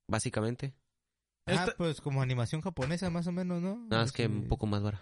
Básicamente. 0.07 0.73
Ah, 1.49 1.53
Esta- 1.65 1.75
pues 1.77 2.01
como 2.01 2.21
animación 2.21 2.61
japonesa 2.61 3.09
más 3.09 3.27
o 3.27 3.31
menos, 3.31 3.61
¿no? 3.61 3.77
Nada 3.89 4.03
más 4.03 4.11
que 4.11 4.23
Así, 4.25 4.31
un 4.33 4.47
poco 4.47 4.67
más 4.67 4.81
vara. 4.83 4.99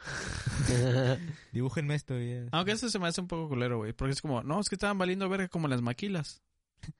Dibújenme 1.52 1.96
esto 1.96 2.20
y 2.20 2.30
ya. 2.32 2.42
Aunque 2.52 2.72
eso 2.74 2.90
se 2.90 3.00
me 3.00 3.08
hace 3.08 3.22
un 3.22 3.28
poco 3.28 3.50
culero, 3.50 3.78
güey. 3.78 3.94
Porque 3.94 4.14
es 4.14 4.22
como, 4.22 4.44
no, 4.44 4.60
es 4.60 4.70
que 4.70 4.76
estaban 4.76 4.98
valiendo 4.98 5.28
verga 5.30 5.48
como 5.48 5.68
las 5.68 5.82
maquilas. 5.82 6.42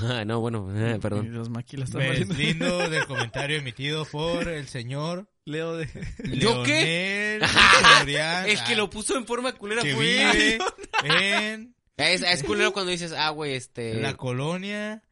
Ah, 0.00 0.24
no, 0.24 0.40
bueno, 0.40 0.70
eh, 0.74 0.94
Y 0.96 1.00
perdón. 1.00 1.36
las 1.36 1.50
maquilas 1.50 1.90
estaban 1.90 2.08
Ves, 2.08 2.26
valiendo. 2.26 2.66
lindo 2.66 2.88
del 2.90 3.04
comentario 3.06 3.58
emitido 3.58 4.06
por 4.06 4.48
el 4.48 4.66
señor 4.66 5.28
Leo 5.44 5.76
de... 5.76 5.86
¿Yo 6.38 6.62
qué? 6.62 7.36
El 8.46 8.64
que 8.64 8.74
lo 8.74 8.88
puso 8.88 9.18
en 9.18 9.26
forma 9.26 9.52
culera 9.52 9.82
vive 9.82 10.58
en 11.04 11.74
Es, 11.98 12.22
es 12.22 12.42
culero 12.42 12.72
cuando 12.72 12.90
dices, 12.90 13.12
ah, 13.12 13.28
güey, 13.30 13.52
este... 13.52 14.00
la 14.00 14.14
colonia. 14.14 15.02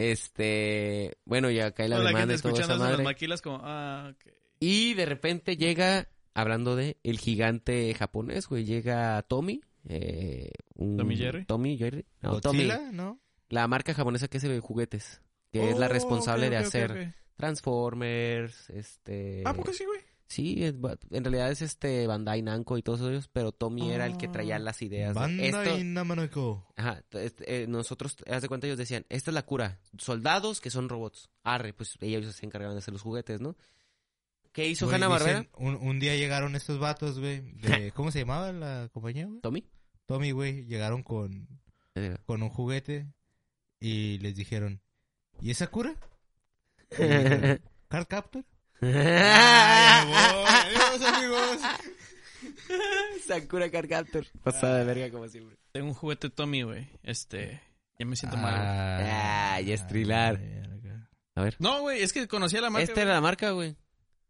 Este, 0.00 1.18
bueno, 1.24 1.50
ya 1.50 1.72
cae 1.72 1.88
la 1.88 1.96
Toda 1.96 2.04
la 2.04 2.18
demanda 2.18 2.34
y 2.34 2.38
toda 2.38 2.60
esa 2.62 2.76
madre. 2.76 3.02
maquilas 3.04 3.42
como, 3.42 3.60
ah, 3.62 4.12
ok. 4.12 4.32
Y 4.60 4.94
de 4.94 5.06
repente 5.06 5.56
llega, 5.56 6.08
hablando 6.34 6.76
de 6.76 6.96
el 7.02 7.18
gigante 7.18 7.92
japonés, 7.94 8.46
güey, 8.48 8.64
llega 8.64 9.20
Tommy. 9.22 9.60
Eh, 9.88 10.50
un- 10.74 10.96
¿Tommy 10.96 11.16
Jerry? 11.16 11.44
Tommy 11.44 11.76
Jerry. 11.78 12.04
No, 12.22 12.40
Tommy. 12.40 12.66
Godzilla, 12.66 12.92
¿no? 12.92 13.20
La 13.48 13.66
marca 13.68 13.94
japonesa 13.94 14.28
que 14.28 14.38
hace 14.38 14.60
juguetes. 14.60 15.20
Que 15.52 15.70
es 15.70 15.78
la 15.78 15.86
Oh, 15.86 15.88
responsable 15.90 16.48
de 16.50 16.56
hacer. 16.58 17.14
Transformers, 17.36 18.70
este... 18.70 19.42
Ah, 19.44 19.54
¿por 19.54 19.64
qué 19.66 19.72
sí, 19.74 19.84
güey? 19.84 20.00
Sí, 20.30 20.62
es 20.64 20.74
en 21.10 21.24
realidad 21.24 21.50
es 21.50 21.60
este 21.60 22.06
Bandai 22.06 22.40
Namco 22.40 22.78
y 22.78 22.82
todos 22.82 23.00
ellos, 23.00 23.28
pero 23.32 23.50
Tommy 23.50 23.90
era 23.90 24.06
el 24.06 24.16
que 24.16 24.28
traía 24.28 24.56
Ah. 24.56 24.58
las 24.60 24.80
ideas. 24.80 25.12
de 25.12 25.20
Banda 25.20 25.42
esto, 25.44 25.76
y 25.78 25.82
Namanoiko. 25.84 26.72
Ajá, 26.76 27.02
este, 27.10 27.64
eh, 27.64 27.66
nosotros, 27.66 28.16
haz 28.30 28.40
de 28.40 28.46
cuenta, 28.48 28.68
ellos 28.68 28.78
decían, 28.78 29.04
esta 29.08 29.32
es 29.32 29.34
la 29.34 29.42
cura, 29.44 29.80
soldados 29.98 30.60
que 30.60 30.70
son 30.70 30.88
robots. 30.88 31.28
Arre, 31.42 31.72
pues 31.74 31.98
ellos 32.00 32.32
se 32.34 32.46
encargaban 32.46 32.76
de 32.76 32.78
hacer 32.78 32.92
los 32.92 33.02
juguetes, 33.02 33.40
¿no? 33.40 33.56
¿Qué 34.52 34.68
hizo 34.68 34.88
Hanna 34.88 35.08
Barbera? 35.08 35.46
Un, 35.58 35.74
un 35.76 35.98
día 36.00 36.14
llegaron 36.16 36.54
estos 36.56 36.78
vatos, 36.78 37.18
güey. 37.18 37.40
de- 37.40 37.90
¿Cómo 37.94 38.10
se 38.12 38.20
llamaba 38.20 38.52
la 38.52 38.88
compañía, 38.92 39.26
güey? 39.26 39.40
¿Tommy? 39.40 39.64
Tommy, 40.06 40.30
güey. 40.30 40.64
Llegaron 40.66 41.02
con, 41.02 41.48
Eh, 41.96 42.16
con 42.24 42.40
un 42.42 42.50
juguete 42.50 43.08
y 43.80 44.18
les 44.18 44.36
dijeron, 44.36 44.80
¿y 45.40 45.50
esa 45.50 45.66
cura? 45.66 45.94
Y 46.98 47.02
dijeron, 47.02 47.60
¿Card 47.88 48.06
Captor? 48.06 48.44
Adiós, 50.12 51.02
amigos. 51.14 51.58
Sakura 53.26 53.70
Card 53.70 53.88
Captor. 53.88 54.26
Pasada 54.42 54.78
de 54.78 54.84
verga 54.84 55.10
como 55.10 55.28
siempre. 55.28 55.56
Tengo 55.72 55.88
un 55.88 55.94
juguete 55.94 56.30
Tommy, 56.30 56.62
güey. 56.62 56.88
Este, 57.02 57.60
ya 57.98 58.06
me 58.06 58.16
siento 58.16 58.36
mal, 58.36 58.54
güey. 58.54 58.66
Ah, 59.12 59.60
ya 59.60 59.74
es 59.74 59.86
trilar. 59.86 60.38
verga. 60.38 61.08
A 61.36 61.42
ver. 61.42 61.56
No, 61.58 61.80
güey, 61.82 62.02
es 62.02 62.12
que 62.12 62.26
conocía 62.28 62.60
la 62.60 62.70
marca, 62.70 62.82
Esta 62.84 62.94
güey, 62.94 63.04
era 63.04 63.14
la 63.14 63.20
marca, 63.20 63.50
güey. 63.50 63.76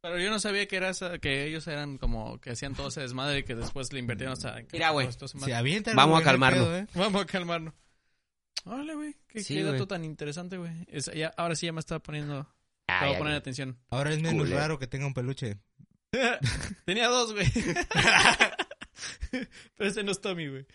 pero 0.03 0.19
yo 0.19 0.31
no 0.31 0.39
sabía 0.39 0.67
que 0.69 0.77
era 0.77 0.91
esa- 0.91 1.19
que 1.19 1.47
ellos 1.47 1.67
eran 1.67 1.97
como 1.99 2.39
que 2.41 2.51
hacían 2.51 2.75
todo 2.75 2.89
ese 2.89 3.01
desmadre 3.01 3.39
y 3.41 3.43
que 3.45 3.55
después 3.55 3.93
le 3.93 4.01
invirtieron 4.01 4.33
hasta 4.35 4.57
Mira, 4.73 4.91
güey. 4.91 5.07
Vamos 5.07 5.53
a 5.53 5.61
güey, 5.61 5.83
no 5.97 6.17
hay 6.17 6.25
calmarnos. 6.25 6.65
pedo, 6.67 6.77
¿eh? 6.77 6.87
Vamos 6.95 7.23
a 7.23 7.27
calmarnos. 7.27 7.75
Órale, 8.65 8.95
güey. 8.95 9.17
Qué, 9.29 9.43
Sí, 9.43 9.55
qué 9.55 9.63
dato 9.63 9.77
güey. 9.77 9.87
tan 9.89 10.05
interesante, 10.05 10.57
güey. 10.59 10.73
Es- 10.89 11.11
ya- 11.15 11.33
ahora 11.37 11.55
sí 11.57 11.67
ya 11.67 11.73
me 11.73 11.81
estaba 11.81 12.01
poniendo. 12.01 12.47
Ah, 12.91 12.95
Estaba 12.97 13.13
ya, 13.13 13.19
poniendo 13.19 13.37
ya. 13.37 13.41
atención. 13.41 13.79
Ahora 13.91 14.11
es 14.13 14.21
menos 14.21 14.51
raro 14.51 14.79
que 14.79 14.87
tenga 14.87 15.07
un 15.07 15.15
peluche. 15.15 15.59
Tenía 16.85 17.09
dos, 17.09 17.33
güey. 17.33 17.47
Pero 19.31 19.89
este 19.89 20.03
no 20.03 20.13
es 20.13 20.21
Tommy, 20.21 20.49
güey. 20.49 20.67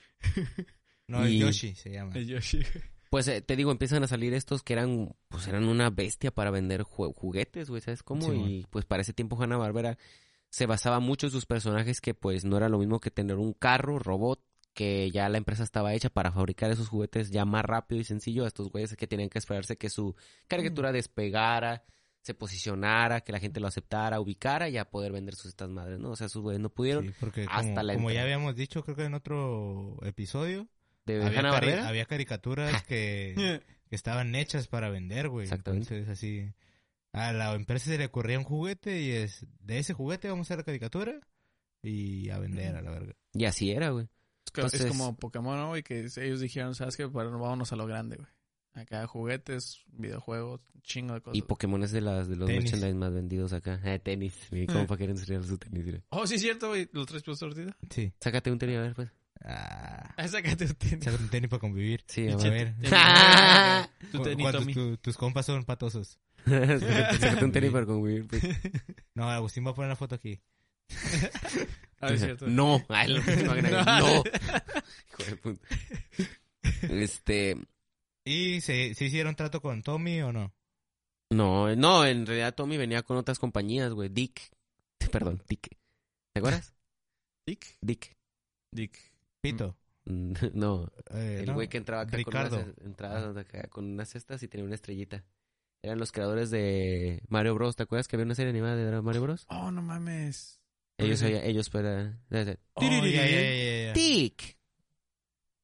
No, 1.07 1.27
Y- 1.27 1.35
es 1.37 1.41
Yoshi 1.41 1.75
se 1.75 1.91
llama. 1.91 2.13
Es 2.15 2.27
Yoshi. 2.27 2.57
güey. 2.59 2.83
Pues 3.09 3.27
eh, 3.27 3.41
te 3.41 3.55
digo, 3.55 3.71
empiezan 3.71 4.03
a 4.03 4.07
salir 4.07 4.33
estos 4.33 4.63
que 4.63 4.73
eran, 4.73 5.15
pues 5.29 5.47
eran 5.47 5.65
una 5.65 5.89
bestia 5.89 6.31
para 6.31 6.51
vender 6.51 6.81
ju- 6.81 7.13
juguetes, 7.13 7.69
güey, 7.69 7.81
¿sabes 7.81 8.03
cómo? 8.03 8.23
Simón. 8.23 8.49
y 8.49 8.65
pues 8.69 8.83
para 8.85 9.03
ese 9.03 9.13
tiempo 9.13 9.41
Hanna 9.41 9.57
Barbera 9.57 9.97
se 10.49 10.65
basaba 10.65 10.99
mucho 10.99 11.27
en 11.27 11.31
sus 11.31 11.45
personajes 11.45 12.01
que 12.01 12.13
pues 12.13 12.43
no 12.45 12.57
era 12.57 12.67
lo 12.67 12.77
mismo 12.79 12.99
que 12.99 13.11
tener 13.11 13.37
un 13.37 13.53
carro, 13.53 13.99
robot, 13.99 14.43
que 14.73 15.11
ya 15.11 15.29
la 15.29 15.37
empresa 15.37 15.63
estaba 15.63 15.93
hecha 15.93 16.09
para 16.09 16.31
fabricar 16.31 16.71
esos 16.71 16.89
juguetes 16.89 17.29
ya 17.29 17.45
más 17.45 17.63
rápido 17.63 18.01
y 18.01 18.03
sencillo 18.03 18.43
a 18.43 18.47
estos 18.47 18.69
güeyes 18.69 18.95
que 18.97 19.07
tenían 19.07 19.29
que 19.29 19.37
esperarse 19.39 19.77
que 19.77 19.89
su 19.89 20.15
caricatura 20.47 20.91
despegara, 20.91 21.83
se 22.25 22.33
posicionara, 22.33 23.21
que 23.21 23.31
la 23.31 23.39
gente 23.39 23.59
lo 23.59 23.67
aceptara, 23.67 24.19
ubicara 24.19 24.67
y 24.67 24.71
ya 24.73 24.89
poder 24.89 25.11
vender 25.11 25.35
sus 25.35 25.45
estas 25.47 25.69
madres, 25.69 25.99
¿no? 25.99 26.09
O 26.09 26.15
sea, 26.15 26.25
esos 26.25 26.41
güeyes 26.41 26.59
no 26.59 26.69
pudieron 26.69 27.05
Sí, 27.05 27.13
porque 27.19 27.45
hasta 27.47 27.61
como, 27.69 27.83
la 27.83 27.93
como 27.93 28.09
ya 28.11 28.23
habíamos 28.23 28.55
dicho, 28.55 28.83
creo 28.83 28.95
que 28.95 29.03
en 29.03 29.13
otro 29.13 29.99
episodio, 30.01 30.67
de 31.05 31.23
había, 31.23 31.41
cari- 31.43 32.07
caricaturas 32.07 32.83
que 32.87 33.61
que 33.89 33.95
estaban 33.95 34.33
hechas 34.33 34.67
para 34.67 34.89
vender, 34.89 35.29
güey. 35.29 35.43
Exactamente. 35.43 35.95
Entonces, 35.99 36.09
así, 36.17 36.51
a 37.11 37.31
la 37.31 37.53
empresa 37.53 37.85
se 37.91 37.97
le 37.99 38.05
ocurría 38.05 38.39
un 38.39 38.43
juguete 38.43 38.99
y 39.01 39.11
es, 39.11 39.45
de 39.59 39.77
ese 39.77 39.93
juguete 39.93 40.27
vamos 40.27 40.45
a 40.45 40.47
hacer 40.47 40.57
la 40.57 40.63
caricatura 40.63 41.19
y 41.83 42.31
a 42.31 42.39
vender 42.39 42.75
a 42.75 42.81
la 42.81 42.89
verga. 42.89 43.13
Y 43.33 43.45
así 43.45 43.69
era, 43.71 43.89
güey. 43.91 44.07
Entonces- 44.47 44.81
es 44.81 44.87
como 44.87 45.15
Pokémon, 45.15 45.57
¿no? 45.57 45.77
Y 45.77 45.83
que 45.83 45.99
ellos 46.17 46.39
dijeron, 46.39 46.73
¿sabes 46.73 46.97
qué? 46.97 47.05
Bueno, 47.05 47.37
vámonos 47.37 47.71
a 47.71 47.75
lo 47.75 47.85
grande, 47.85 48.15
güey. 48.15 48.27
Acá 48.75 49.07
juguetes, 49.07 49.83
videojuegos, 49.87 50.59
un 50.73 50.81
chingo 50.81 51.13
de 51.13 51.21
cosas. 51.21 51.37
Y 51.37 51.41
Pokémon 51.41 51.81
es 51.83 51.91
de, 51.91 52.01
las, 52.01 52.27
de 52.27 52.35
los 52.35 52.47
Tenis. 52.47 52.63
merchandise 52.65 52.93
más 52.95 53.13
vendidos 53.13 53.53
acá. 53.53 53.79
Eh, 53.85 53.99
tenis. 53.99 54.33
Mi 54.51 54.67
compa 54.67 54.97
quiere 54.97 55.13
enseñar 55.13 55.43
su 55.45 55.57
tenis. 55.57 55.85
mira. 55.85 56.01
Oh, 56.09 56.27
sí, 56.27 56.37
cierto, 56.37 56.67
güey. 56.69 56.89
Los 56.91 57.07
tres 57.07 57.23
pesos 57.23 57.39
tortida. 57.39 57.75
Sí. 57.89 58.11
Sácate 58.19 58.51
un 58.51 58.59
tenis, 58.59 58.77
a 58.77 58.81
ver, 58.81 58.93
pues. 58.95 59.09
Ah, 59.43 60.13
Ah, 60.17 60.27
sácate 60.27 60.67
tu 60.67 60.73
tenis. 60.73 61.03
sácate 61.05 61.23
un 61.23 61.29
tenis 61.29 61.49
para 61.49 61.59
convivir. 61.61 62.03
Sí, 62.07 62.27
a 62.27 62.33
a 62.33 62.37
ver. 62.37 62.73
ver. 62.75 62.89
Tu 64.11 64.17
Cu- 64.17 64.23
tenis, 64.23 64.41
cuando 64.43 64.59
Tommy. 64.59 64.73
tu- 64.73 64.97
tus 64.97 65.17
compas 65.17 65.45
son 65.45 65.63
patosos. 65.63 66.19
sácate, 66.45 67.45
un 67.45 67.51
tenis 67.51 67.71
para 67.71 67.85
convivir, 67.85 68.27
pues. 68.27 68.43
No, 69.13 69.29
Agustín 69.29 69.65
va 69.65 69.71
a 69.71 69.75
poner 69.75 69.89
la 69.89 69.95
foto 69.95 70.15
aquí. 70.15 70.39
Ah, 72.01 72.09
es 72.13 72.19
cierto. 72.21 72.45
No. 72.47 72.83
Ay, 72.89 73.09
lo 73.13 73.23
que 73.23 73.35
se 73.35 73.41
imagina 73.41 73.69
que 73.69 73.75
No. 73.75 73.85
no. 73.85 74.23
Hijo 75.09 75.23
de 75.29 75.35
puta. 75.37 75.67
Este. 76.83 77.57
¿Y 78.25 78.61
se, 78.61 78.93
se 78.95 79.05
hicieron 79.05 79.35
trato 79.35 79.61
con 79.61 79.83
Tommy 79.83 80.21
o 80.21 80.31
no? 80.33 80.53
No, 81.31 81.75
no, 81.75 82.05
en 82.05 82.25
realidad 82.25 82.53
Tommy 82.55 82.77
venía 82.77 83.03
con 83.03 83.17
otras 83.17 83.39
compañías, 83.39 83.91
güey. 83.93 84.09
Dick. 84.09 84.41
Perdón, 85.11 85.43
Dick. 85.47 85.69
¿Te 86.33 86.39
acuerdas? 86.39 86.73
Dick. 87.47 87.77
Dick. 87.81 88.15
Dick. 88.71 88.97
Pito. 89.41 89.77
Mm, 90.05 90.33
No, 90.53 90.91
Eh, 91.13 91.37
el 91.41 91.45
no. 91.47 91.53
güey 91.53 91.67
que 91.67 91.77
entraba 91.77 92.03
acá 92.03 92.17
Ricardo. 92.17 92.57
con 92.57 92.65
unas, 92.69 92.77
entraba 92.85 93.39
acá 93.41 93.67
con 93.69 93.85
unas 93.85 94.09
cestas 94.09 94.41
y 94.43 94.47
tenía 94.47 94.65
una 94.65 94.75
estrellita. 94.75 95.23
Eran 95.83 95.99
los 95.99 96.11
creadores 96.11 96.49
de 96.49 97.21
Mario 97.27 97.53
Bros. 97.53 97.75
¿Te 97.75 97.83
acuerdas 97.83 98.07
que 98.07 98.15
había 98.15 98.25
una 98.25 98.33
serie 98.33 98.49
animada 98.49 98.75
de 98.75 99.01
Mario 99.03 99.21
Bros? 99.21 99.45
Oh, 99.49 99.69
no 99.69 99.83
mames. 99.83 100.59
Ellos, 100.97 101.21
ellos 101.21 101.69
para... 101.69 102.17
Oh. 102.73 102.81
Dick. 103.93 104.57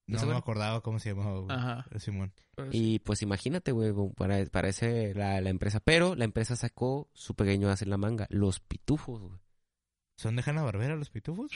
¿No 0.07 0.25
me 0.25 0.35
acordaba 0.35 0.81
cómo 0.81 0.99
se 0.99 1.09
llamaba, 1.09 1.39
güey. 1.39 1.55
Ajá. 1.55 1.85
Simón. 1.97 2.33
Sí. 2.57 2.63
Y 2.71 2.99
pues 2.99 3.21
imagínate, 3.21 3.71
güey, 3.71 3.93
para, 4.15 4.43
para 4.47 4.69
ese 4.69 5.13
la, 5.13 5.39
la 5.39 5.49
empresa. 5.49 5.79
Pero 5.79 6.15
la 6.15 6.25
empresa 6.25 6.55
sacó 6.55 7.09
su 7.13 7.35
pequeño 7.35 7.69
as 7.69 7.81
en 7.81 7.89
la 7.89 7.97
manga, 7.97 8.27
los 8.29 8.59
pitufos, 8.59 9.21
güey. 9.21 9.39
¿Son 10.17 10.35
de 10.35 10.43
Hanna 10.45 10.63
Barbera 10.63 10.95
los 10.95 11.09
pitufos? 11.09 11.51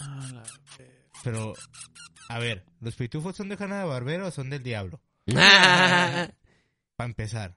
Ah, 0.00 0.28
la 0.32 0.42
Pero, 1.22 1.54
a 2.28 2.38
ver, 2.38 2.64
¿los 2.80 2.96
pitufos 2.96 3.36
son 3.36 3.48
de 3.48 3.56
Hanna 3.58 3.84
Barbera 3.84 4.26
o 4.26 4.30
son 4.30 4.50
del 4.50 4.62
diablo? 4.62 5.00
Para 5.26 6.32
empezar. 6.98 7.56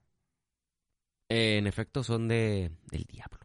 en 1.30 1.66
efecto, 1.66 2.04
son 2.04 2.28
de 2.28 2.72
del 2.92 3.04
diablo. 3.06 3.40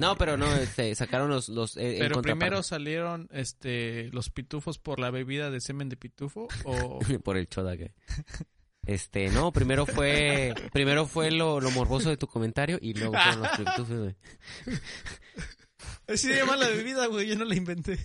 No, 0.00 0.16
pero 0.16 0.36
no, 0.36 0.52
este, 0.54 0.94
sacaron 0.94 1.30
los... 1.30 1.48
los 1.48 1.76
eh, 1.76 1.96
Pero 1.98 2.22
primero 2.22 2.62
salieron 2.62 3.28
este 3.32 4.10
los 4.12 4.30
pitufos 4.30 4.78
por 4.78 4.98
la 4.98 5.10
bebida 5.10 5.50
de 5.50 5.60
semen 5.60 5.88
de 5.88 5.96
pitufo 5.96 6.48
o 6.64 6.98
por 7.24 7.36
el 7.36 7.48
choda 7.48 7.76
que... 7.76 7.92
Este, 8.84 9.28
no, 9.28 9.52
primero 9.52 9.86
fue 9.86 10.54
primero 10.72 11.06
fue 11.06 11.30
lo, 11.30 11.60
lo 11.60 11.70
morboso 11.70 12.08
de 12.08 12.16
tu 12.16 12.26
comentario 12.26 12.78
y 12.80 12.94
luego 12.94 13.14
fueron 13.14 13.40
los 13.42 13.50
pitufos, 13.50 13.98
güey. 13.98 14.16
Así 16.08 16.28
se 16.28 16.36
llama 16.36 16.56
la 16.56 16.68
bebida, 16.68 17.06
güey, 17.06 17.28
yo 17.28 17.36
no 17.36 17.44
la 17.44 17.54
inventé. 17.54 17.98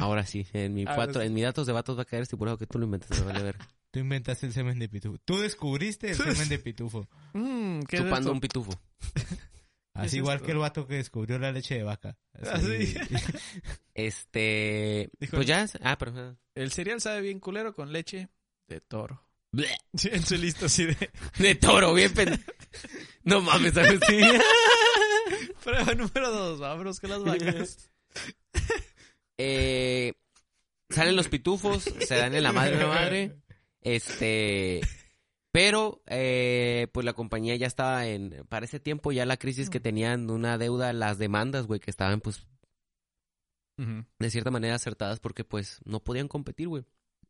Ahora 0.00 0.24
sí, 0.24 0.46
en 0.52 0.74
mi 0.74 0.84
Ah, 0.86 0.94
cuatro, 0.94 1.20
sí. 1.20 1.26
en 1.26 1.34
mi 1.34 1.42
datos 1.42 1.66
de 1.66 1.72
vatos 1.72 1.98
va 1.98 2.02
a 2.02 2.04
caer 2.04 2.22
estipulado 2.22 2.58
que 2.58 2.66
tú 2.66 2.78
lo 2.78 2.84
inventaste, 2.84 3.24
me 3.24 3.32
vale 3.32 3.42
ver. 3.42 3.56
Tú 3.90 3.98
inventaste 3.98 4.46
el 4.46 4.52
semen 4.52 4.78
de 4.78 4.88
pitufo. 4.88 5.18
Tú 5.24 5.38
descubriste 5.38 6.10
el 6.10 6.16
semen 6.16 6.48
de 6.48 6.58
pitufo. 6.58 7.08
Mm, 7.32 7.80
¿qué 7.82 7.98
Chupando 7.98 8.30
un 8.32 8.40
pitufo. 8.40 8.72
Así 9.94 10.16
igual 10.18 10.36
esto? 10.36 10.46
que 10.46 10.52
el 10.52 10.58
vato 10.58 10.86
que 10.86 10.94
descubrió 10.94 11.38
la 11.38 11.52
leche 11.52 11.74
de 11.74 11.82
vaca. 11.82 12.16
Ah, 12.34 12.58
sí. 12.60 12.94
Este, 13.94 15.10
Dijo- 15.20 15.36
pues 15.36 15.46
ya, 15.46 15.66
ah, 15.82 15.98
pero 15.98 16.36
El 16.54 16.72
cereal 16.72 17.00
sabe 17.00 17.20
bien 17.20 17.40
culero 17.40 17.74
con 17.74 17.92
leche 17.92 18.28
de 18.68 18.80
toro. 18.80 19.22
Sí, 19.94 20.08
en 20.10 20.24
su 20.24 20.36
listo 20.36 20.64
así 20.66 20.86
de 20.86 21.10
de 21.38 21.54
toro, 21.56 21.92
bien 21.92 22.12
pen... 22.14 22.42
No 23.24 23.42
mames, 23.42 23.76
Agustín. 23.76 24.26
prueba 25.62 25.92
número 25.94 26.30
dos, 26.30 26.58
vámonos 26.58 26.98
con 26.98 27.10
las 27.10 27.22
vacas. 27.22 27.90
eh, 29.38 30.14
salen 30.88 31.16
los 31.16 31.28
pitufos, 31.28 31.84
se 31.84 32.14
dan 32.16 32.34
en 32.34 32.42
la 32.42 32.52
madre 32.52 32.76
de 32.76 32.82
la 32.82 32.88
madre. 32.88 33.36
Este, 33.82 34.80
pero 35.52 36.02
eh, 36.06 36.88
pues 36.92 37.04
la 37.04 37.12
compañía 37.12 37.54
ya 37.56 37.66
estaba 37.66 38.06
en, 38.06 38.44
para 38.48 38.64
ese 38.66 38.80
tiempo 38.80 39.12
ya 39.12 39.24
la 39.26 39.36
crisis 39.36 39.68
que 39.70 39.78
tenían 39.80 40.28
una 40.30 40.58
deuda, 40.58 40.92
las 40.92 41.18
demandas, 41.18 41.66
güey, 41.66 41.78
que 41.78 41.90
estaban 41.90 42.20
pues 42.20 42.46
de 44.18 44.30
cierta 44.30 44.50
manera 44.50 44.74
acertadas 44.76 45.18
porque 45.20 45.44
pues 45.44 45.80
no 45.84 46.00
podían 46.00 46.28
competir, 46.28 46.68
güey. 46.68 46.84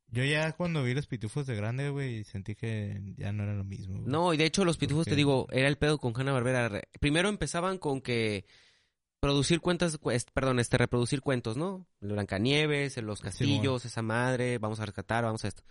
Yo 0.08 0.24
ya 0.24 0.52
cuando 0.52 0.82
vi 0.84 0.92
los 0.92 1.06
pitufos 1.06 1.46
de 1.46 1.56
grande, 1.56 1.88
güey, 1.88 2.24
sentí 2.24 2.54
que 2.54 3.00
ya 3.16 3.32
no 3.32 3.44
era 3.44 3.54
lo 3.54 3.64
mismo. 3.64 4.02
No, 4.06 4.34
y 4.34 4.36
de 4.36 4.44
hecho 4.44 4.64
los 4.64 4.76
pitufos, 4.76 5.06
te 5.06 5.16
digo, 5.16 5.46
era 5.50 5.68
el 5.68 5.78
pedo 5.78 5.96
con 5.98 6.12
Hanna 6.14 6.32
Barbera. 6.32 6.82
Primero 7.00 7.30
empezaban 7.30 7.78
con 7.78 8.02
que 8.02 8.44
producir 9.20 9.60
cuentas, 9.60 9.96
cu- 9.96 10.10
es- 10.10 10.26
perdón, 10.26 10.58
este, 10.58 10.76
reproducir 10.76 11.22
cuentos, 11.22 11.56
¿no? 11.56 11.86
Blancanieves, 12.00 12.98
los 12.98 13.20
castillos, 13.22 13.84
esa 13.86 14.02
madre, 14.02 14.58
vamos 14.58 14.80
a 14.80 14.84
rescatar, 14.86 15.24
vamos 15.24 15.44
a 15.44 15.48
esto. 15.48 15.62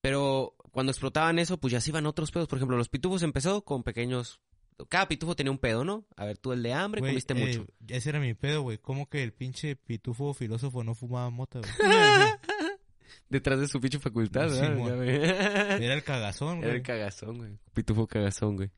Pero 0.00 0.54
cuando 0.70 0.92
explotaban 0.92 1.38
eso, 1.38 1.58
pues 1.58 1.72
ya 1.72 1.80
se 1.80 1.90
iban 1.90 2.06
otros 2.06 2.30
pedos. 2.30 2.48
Por 2.48 2.58
ejemplo, 2.58 2.76
los 2.76 2.88
pitufos 2.88 3.22
empezó 3.22 3.62
con 3.62 3.82
pequeños... 3.82 4.40
Cada 4.88 5.08
pitufo 5.08 5.34
tenía 5.34 5.50
un 5.50 5.58
pedo, 5.58 5.84
¿no? 5.84 6.04
A 6.16 6.24
ver, 6.24 6.38
tú 6.38 6.52
el 6.52 6.62
de 6.62 6.72
hambre, 6.72 7.00
comiste 7.00 7.32
eh, 7.34 7.44
mucho. 7.46 7.66
Ese 7.88 8.10
era 8.10 8.20
mi 8.20 8.34
pedo, 8.34 8.62
güey. 8.62 8.78
¿Cómo 8.78 9.08
que 9.08 9.24
el 9.24 9.32
pinche 9.32 9.74
pitufo 9.74 10.34
filósofo 10.34 10.84
no 10.84 10.94
fumaba 10.94 11.28
mota, 11.30 11.58
güey? 11.58 11.72
Detrás 13.28 13.58
de 13.58 13.66
su 13.66 13.80
pinche 13.80 13.98
facultad, 13.98 14.48
Sí. 14.50 14.60
Era 14.60 15.94
el 15.94 16.04
cagazón, 16.04 16.58
Era 16.58 16.66
güey. 16.68 16.76
el 16.76 16.82
cagazón, 16.82 17.38
güey. 17.38 17.58
Pitufo 17.74 18.06
cagazón, 18.06 18.56
güey. 18.56 18.70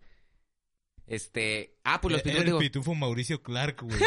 Este... 1.10 1.76
Ah, 1.84 2.00
pues 2.00 2.12
los 2.12 2.20
Era 2.20 2.24
pitufos, 2.24 2.40
el 2.40 2.46
digo... 2.46 2.58
pitufo 2.60 2.94
Mauricio 2.94 3.42
Clark, 3.42 3.82
güey. 3.82 3.98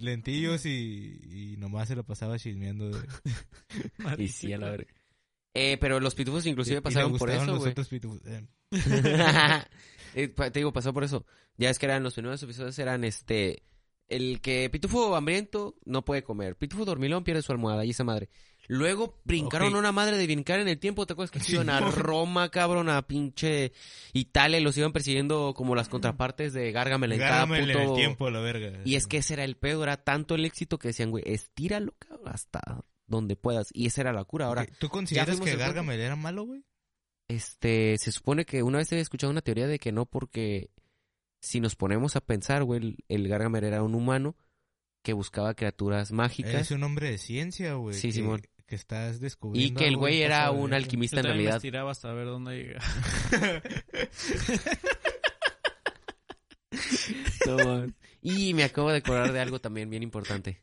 Lentillos 0.00 0.64
y, 0.66 1.20
y 1.24 1.56
nomás 1.58 1.88
se 1.88 1.96
lo 1.96 2.04
pasaba 2.04 2.38
chismeando. 2.38 2.90
de- 2.90 3.06
Y 4.18 4.28
sí, 4.28 4.52
a 4.52 4.58
la 4.58 4.70
verga. 4.70 4.92
Eh, 5.54 5.76
pero 5.80 6.00
los 6.00 6.14
pitufos 6.14 6.46
inclusive 6.46 6.74
y 6.74 6.78
le 6.78 6.82
pasaron 6.82 7.16
por 7.16 7.30
eso, 7.30 7.44
los 7.46 7.58
güey. 7.58 7.70
otros 7.72 7.88
pitufos. 7.88 8.20
Eh, 8.26 8.46
Eh, 10.14 10.28
te 10.28 10.50
digo, 10.50 10.72
pasó 10.72 10.94
por 10.94 11.04
eso. 11.04 11.26
Ya 11.58 11.68
es 11.68 11.78
que 11.78 11.84
eran 11.84 12.02
los 12.02 12.14
primeros 12.14 12.42
episodios, 12.42 12.78
eran 12.78 13.04
este... 13.04 13.62
El 14.08 14.40
que 14.40 14.70
pitufo 14.70 15.14
hambriento 15.14 15.76
no 15.84 16.02
puede 16.02 16.22
comer. 16.24 16.56
Pitufo 16.56 16.86
dormilón 16.86 17.24
pierde 17.24 17.42
su 17.42 17.52
almohada 17.52 17.84
y 17.84 17.90
esa 17.90 18.04
madre. 18.04 18.30
Luego 18.70 19.18
brincaron 19.24 19.72
Ok. 19.72 19.78
una 19.78 19.92
madre 19.92 20.18
de 20.18 20.24
brincar 20.26 20.60
en 20.60 20.68
el 20.68 20.78
tiempo. 20.78 21.06
¿Te 21.06 21.14
acuerdas 21.14 21.30
que 21.30 21.40
Sí, 21.40 21.54
iban 21.54 21.70
a. 21.70 21.80
Roma, 21.90 22.50
cabrón? 22.50 22.90
A 22.90 23.00
pinche 23.06 23.72
Italia 24.12 24.60
los 24.60 24.76
iban 24.76 24.92
persiguiendo 24.92 25.54
como 25.56 25.74
las 25.74 25.88
contrapartes 25.88 26.52
de 26.52 26.70
Gárgamel 26.70 27.12
en 27.12 27.18
cada 27.18 27.30
Gárgamel 27.46 27.70
en 27.70 27.78
puto... 27.78 27.90
el 27.90 27.96
tiempo, 27.96 28.30
la 28.30 28.40
verga. 28.40 28.80
Y 28.84 28.96
es 28.96 29.06
que 29.06 29.16
ese 29.18 29.32
era 29.34 29.44
el 29.44 29.56
pedo, 29.56 29.82
era 29.84 29.96
tanto 30.04 30.34
el 30.34 30.44
éxito 30.44 30.78
que 30.78 30.88
decían, 30.88 31.10
güey, 31.10 31.24
estíralo, 31.26 31.94
cabrón, 31.98 32.28
hasta 32.28 32.84
donde 33.06 33.36
puedas. 33.36 33.68
Y 33.72 33.86
esa 33.86 34.02
era 34.02 34.12
la 34.12 34.24
cura. 34.24 34.46
Ahora, 34.46 34.66
¿Tú 34.78 34.88
consideras 34.90 35.40
que. 35.40 35.56
Gargamel 35.56 35.98
era 36.00 36.14
malo, 36.14 36.44
güey? 36.44 36.62
Este, 37.26 37.96
se 37.98 38.12
supone 38.12 38.44
que 38.44 38.62
una 38.62 38.78
vez 38.78 38.92
he 38.92 39.00
escuchado 39.00 39.30
una 39.30 39.42
teoría 39.42 39.66
de 39.66 39.78
que 39.78 39.92
no, 39.92 40.06
porque 40.06 40.70
si 41.40 41.60
nos 41.60 41.74
ponemos 41.76 42.16
a 42.16 42.20
pensar, 42.20 42.64
güey, 42.64 42.80
el, 42.80 42.96
el 43.08 43.28
Gargamel 43.28 43.64
era 43.64 43.82
un 43.82 43.94
humano 43.94 44.36
que 45.02 45.12
buscaba 45.12 45.54
criaturas 45.54 46.10
mágicas 46.12 46.54
Es 46.54 46.70
un 46.70 46.82
hombre 46.82 47.10
de 47.10 47.18
ciencia, 47.18 47.74
güey. 47.74 47.94
Sí, 47.94 48.08
que- 48.08 48.12
Simón. 48.14 48.42
Que 48.68 48.76
estás 48.76 49.16
y 49.16 49.20
descubriendo. 49.20 49.80
que 49.80 49.88
el 49.88 49.96
güey 49.96 50.22
era 50.22 50.50
un 50.52 50.72
alquimista 50.74 51.16
Yo 51.16 51.20
en 51.20 51.24
me 51.26 51.32
realidad. 51.32 51.56
estiraba 51.56 51.90
hasta 51.90 52.12
ver 52.12 52.26
dónde 52.26 52.56
llega. 52.56 52.80
No, 57.46 57.86
y 58.20 58.52
me 58.54 58.64
acabo 58.64 58.90
de 58.90 58.98
acordar 58.98 59.32
de 59.32 59.40
algo 59.40 59.58
también 59.60 59.88
bien 59.88 60.02
importante. 60.02 60.62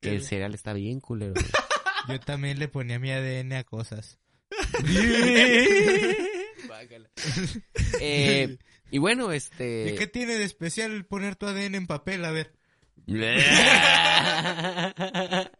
Que 0.00 0.10
el 0.10 0.22
cereal 0.22 0.52
está 0.54 0.72
bien 0.74 1.00
culero. 1.00 1.32
güey. 1.34 1.46
Yo 2.08 2.20
también 2.20 2.58
le 2.58 2.68
ponía 2.68 2.98
mi 2.98 3.10
ADN 3.10 3.52
a 3.54 3.64
cosas. 3.64 4.18
Eh, 8.00 8.58
y 8.90 8.98
bueno, 8.98 9.32
este... 9.32 9.92
¿Y 9.92 9.96
qué 9.98 10.06
tiene 10.06 10.34
de 10.36 10.44
especial 10.44 11.04
poner 11.06 11.36
tu 11.36 11.46
ADN 11.46 11.74
en 11.74 11.86
papel? 11.86 12.24
A 12.24 12.30
ver. 12.30 12.52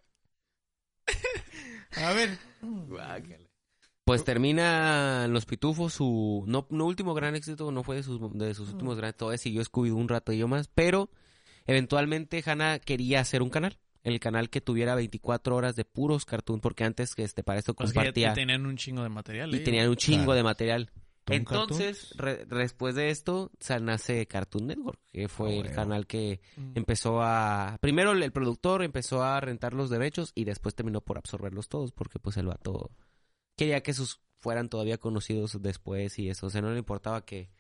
A 1.96 2.12
ver. 2.12 2.38
Pues 4.04 4.24
termina 4.24 5.26
Los 5.28 5.46
Pitufos 5.46 5.94
su 5.94 6.44
no, 6.46 6.66
no 6.70 6.86
último 6.86 7.14
gran 7.14 7.36
éxito, 7.36 7.70
no 7.70 7.82
fue 7.84 7.96
de 7.96 8.02
sus, 8.02 8.20
de 8.36 8.54
sus 8.54 8.70
últimos 8.70 8.96
grandes, 8.96 9.16
todavía 9.16 9.38
siguió 9.38 9.62
Scooby-Doo 9.62 9.94
un 9.96 10.08
rato 10.08 10.32
y 10.32 10.38
yo 10.38 10.48
más, 10.48 10.68
pero 10.68 11.10
eventualmente 11.66 12.42
Hannah 12.44 12.78
quería 12.78 13.20
hacer 13.20 13.42
un 13.42 13.50
canal 13.50 13.78
el 14.02 14.18
canal 14.18 14.48
que 14.48 14.60
tuviera 14.62 14.94
24 14.94 15.54
horas 15.54 15.76
de 15.76 15.84
puros 15.84 16.24
cartoon, 16.24 16.60
porque 16.60 16.84
antes 16.84 17.14
que 17.14 17.22
este, 17.22 17.42
para 17.42 17.58
esto 17.58 17.74
Pues 17.74 17.90
que 17.90 17.96
ya 17.96 18.00
compartía 18.00 18.32
tenían 18.32 18.64
un 18.64 18.76
chingo 18.76 19.02
de 19.02 19.10
material. 19.10 19.54
y 19.54 19.58
eh. 19.58 19.60
tenían 19.60 19.88
un 19.90 19.96
chingo 19.96 20.24
Claro. 20.24 20.36
de 20.36 20.42
material. 20.42 20.90
Entonces, 21.36 22.14
re- 22.16 22.44
después 22.46 22.94
de 22.94 23.10
esto, 23.10 23.50
se 23.60 23.78
nace 23.80 24.26
Cartoon 24.26 24.66
Network, 24.68 25.00
que 25.12 25.28
fue 25.28 25.58
Ah, 25.58 25.60
el 25.60 25.72
canal 25.72 26.06
que 26.06 26.40
Mm. 26.56 26.72
empezó 26.76 27.20
a... 27.22 27.78
Primero 27.80 28.12
el 28.12 28.22
el 28.22 28.32
productor 28.32 28.82
empezó 28.82 29.22
a 29.22 29.40
rentar 29.40 29.74
los 29.74 29.90
derechos 29.90 30.32
y 30.34 30.44
después 30.44 30.74
terminó 30.74 31.00
por 31.00 31.18
absorberlos 31.18 31.68
todos, 31.68 31.92
porque 31.92 32.18
pues 32.18 32.36
el 32.36 32.46
vato 32.46 32.90
quería 33.56 33.82
que 33.82 33.92
sus 33.94 34.20
fueran 34.38 34.68
todavía 34.68 34.98
conocidos 34.98 35.60
después 35.60 36.18
y 36.18 36.30
eso. 36.30 36.46
O 36.46 36.50
sea, 36.50 36.62
no 36.62 36.70
le 36.72 36.78
importaba 36.78 37.24
que, 37.24 37.50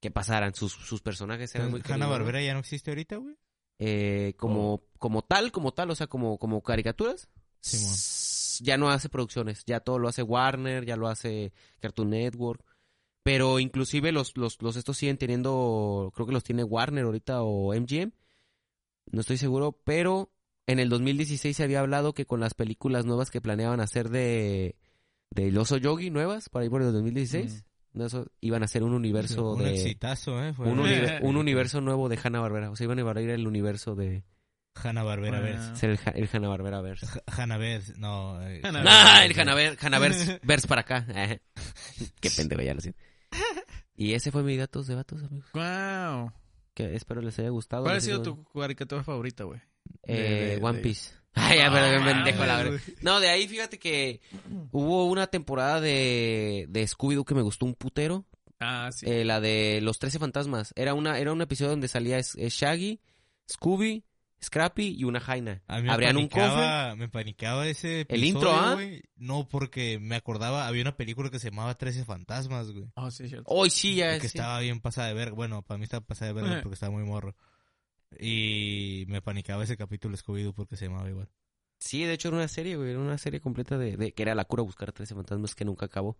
que 0.00 0.10
pasaran. 0.10 0.54
Sus, 0.54 0.72
sus 0.72 1.02
personajes 1.02 1.54
eran 1.54 1.70
muy 1.70 1.80
Hanna 1.80 1.88
queridos, 1.88 2.10
Barbera 2.10 2.42
ya 2.42 2.54
no 2.54 2.60
existe 2.60 2.90
ahorita, 2.90 3.16
güey. 3.16 3.34
eh, 3.78 4.34
como, 4.36 4.74
Oh. 4.74 4.84
como 4.98 5.22
tal, 5.22 5.50
como 5.52 5.72
tal, 5.72 5.90
o 5.90 5.94
sea, 5.94 6.06
como, 6.06 6.38
como 6.38 6.62
caricaturas. 6.62 7.28
Simón. 7.60 7.94
Ya 8.60 8.76
no 8.76 8.90
hace 8.90 9.08
producciones, 9.08 9.64
ya 9.66 9.80
todo 9.80 9.98
lo 9.98 10.08
hace 10.08 10.22
Warner, 10.22 10.84
ya 10.84 10.96
lo 10.96 11.08
hace 11.08 11.52
Cartoon 11.80 12.10
Network. 12.10 12.62
Pero 13.22 13.58
inclusive 13.60 14.10
los, 14.12 14.36
los, 14.36 14.60
los 14.62 14.76
estos 14.76 14.96
siguen 14.96 15.16
teniendo, 15.16 16.12
creo 16.14 16.26
que 16.26 16.32
los 16.32 16.42
tiene 16.44 16.64
Warner 16.64 17.04
ahorita 17.04 17.42
o 17.42 17.72
MGM. 17.74 18.10
No 19.12 19.20
estoy 19.20 19.36
seguro, 19.36 19.72
pero 19.84 20.32
en 20.66 20.78
el 20.80 20.88
2016 20.88 21.56
se 21.56 21.62
había 21.62 21.80
hablado 21.80 22.14
que 22.14 22.26
con 22.26 22.40
las 22.40 22.54
películas 22.54 23.04
nuevas 23.04 23.30
que 23.30 23.40
planeaban 23.40 23.80
hacer 23.80 24.08
de, 24.08 24.76
de 25.30 25.48
El 25.48 25.58
Oso 25.58 25.76
Yogi 25.76 26.10
nuevas, 26.10 26.48
para 26.48 26.64
ir 26.64 26.70
por 26.70 26.82
el 26.82 26.92
2016, 26.92 27.64
de 27.92 28.06
eso, 28.06 28.26
iban 28.40 28.62
a 28.62 28.64
hacer 28.64 28.82
un 28.82 28.94
universo 28.94 29.52
un 29.52 29.62
de... 29.64 29.74
exitazo, 29.74 30.42
¿eh? 30.42 30.52
Fue 30.54 30.66
Un, 30.68 30.78
univer- 30.78 31.20
un 31.22 31.36
universo 31.36 31.80
nuevo 31.80 32.08
de 32.08 32.18
Hanna 32.22 32.40
Barbera. 32.40 32.70
O 32.70 32.76
sea, 32.76 32.84
iban 32.84 32.98
a 32.98 33.20
ir 33.20 33.30
el 33.30 33.46
universo 33.46 33.94
de 33.94 34.24
Hanna 34.74 35.02
Barbera 35.02 35.38
Ah. 35.38 35.42
verse. 35.42 35.76
ser 35.76 35.90
el, 35.90 35.98
Ha- 36.06 36.10
el 36.12 36.28
Hanna 36.32 36.48
Barbera 36.48 36.80
verse. 36.80 37.06
Hanna 37.26 37.58
Verse, 37.58 37.92
no. 37.98 38.40
eh, 38.48 38.62
Hanna 38.64 38.82
¡Ah! 38.86 39.24
El 39.26 39.38
Hanna 39.38 39.98
Verse 39.98 40.40
verse 40.44 40.66
para 40.66 40.80
acá. 40.80 41.06
Qué 42.20 42.30
pendejo, 42.30 42.62
ya 42.62 42.74
lo 42.74 42.80
siento. 42.80 42.98
Y 43.94 44.14
ese 44.14 44.30
fue 44.32 44.42
mi 44.42 44.56
datos 44.56 44.86
de 44.86 44.94
vatos, 44.94 45.22
amigos. 45.22 45.50
Wow. 45.52 46.32
Que 46.74 46.94
espero 46.96 47.20
les 47.20 47.38
haya 47.38 47.50
gustado. 47.50 47.84
¿Cuál 47.84 47.96
ha 47.96 48.00
sido 48.00 48.22
tu 48.22 48.44
caricatura 48.44 49.04
favorita, 49.04 49.44
güey? 49.44 49.60
Eh, 50.04 50.58
One 50.62 50.78
de- 50.78 50.82
Piece. 50.82 51.12
Ay, 51.34 51.58
ya, 51.58 51.70
pero 51.72 51.86
qué 51.98 52.02
Ah, 52.02 52.14
pendejo, 52.14 52.44
la 52.44 52.56
verdad. 52.56 52.80
No, 53.00 53.20
de 53.20 53.28
ahí 53.28 53.48
fíjate 53.48 53.78
que 53.78 54.20
hubo 54.70 55.06
una 55.06 55.26
temporada 55.28 55.80
de, 55.80 56.66
de 56.68 56.84
Scooby-Doo 56.86 57.24
que 57.24 57.34
me 57.34 57.42
gustó 57.42 57.64
un 57.66 57.74
putero. 57.74 58.26
Ah, 58.60 58.90
sí. 58.92 59.06
Eh, 59.08 59.24
la 59.24 59.40
de 59.40 59.80
los 59.82 59.98
13 59.98 60.18
fantasmas. 60.18 60.72
Era 60.76 60.94
una 60.94 61.18
era 61.18 61.32
un 61.32 61.40
episodio 61.42 61.70
donde 61.70 61.88
salía 61.88 62.20
Shaggy, 62.20 63.00
Scooby, 63.50 64.04
Scrappy 64.44 64.96
y 64.98 65.04
una 65.04 65.20
Jaina. 65.20 65.62
A 65.68 65.76
mí 65.76 65.82
me 65.84 65.92
Abrían 65.92 66.16
un 66.16 66.28
cofre. 66.28 66.96
me 66.96 67.08
paniqueaba 67.08 67.66
ese 67.68 68.00
El 68.08 68.22
episodio, 68.24 68.26
intro, 68.26 68.52
¿ah? 68.54 68.76
No, 69.16 69.48
porque 69.48 69.98
me 70.00 70.16
acordaba, 70.16 70.66
había 70.66 70.82
una 70.82 70.96
película 70.96 71.30
que 71.30 71.38
se 71.38 71.50
llamaba 71.50 71.74
13 71.76 72.04
fantasmas, 72.04 72.70
güey. 72.72 72.86
Oh, 72.96 73.10
sí, 73.10 73.28
cierto. 73.28 73.44
Hoy 73.48 73.70
sí, 73.70 73.94
ya 73.96 74.14
que 74.14 74.28
sí. 74.28 74.38
estaba 74.38 74.58
bien 74.60 74.80
pasada 74.80 75.08
de 75.08 75.14
ver. 75.14 75.32
Bueno, 75.32 75.62
para 75.62 75.78
mí 75.78 75.84
estaba 75.84 76.04
pasada 76.04 76.32
de 76.32 76.40
ver 76.42 76.50
Ajá. 76.52 76.62
porque 76.62 76.74
estaba 76.74 76.92
muy 76.92 77.04
morro. 77.04 77.36
Y 78.18 79.04
me 79.08 79.22
panicaba 79.22 79.64
ese 79.64 79.76
capítulo 79.76 80.16
Scooby-Doo 80.16 80.52
porque 80.54 80.76
se 80.76 80.86
llamaba 80.86 81.08
igual. 81.08 81.28
Sí, 81.78 82.04
de 82.04 82.12
hecho 82.12 82.28
era 82.28 82.36
una 82.36 82.48
serie, 82.48 82.76
güey. 82.76 82.90
Era 82.90 83.00
una 83.00 83.18
serie 83.18 83.40
completa 83.40 83.78
de, 83.78 83.96
de- 83.96 84.12
que 84.12 84.22
era 84.22 84.34
la 84.34 84.44
cura 84.44 84.62
buscar 84.62 84.92
13 84.92 85.14
fantasmas 85.14 85.54
que 85.54 85.64
nunca 85.64 85.86
acabó. 85.86 86.18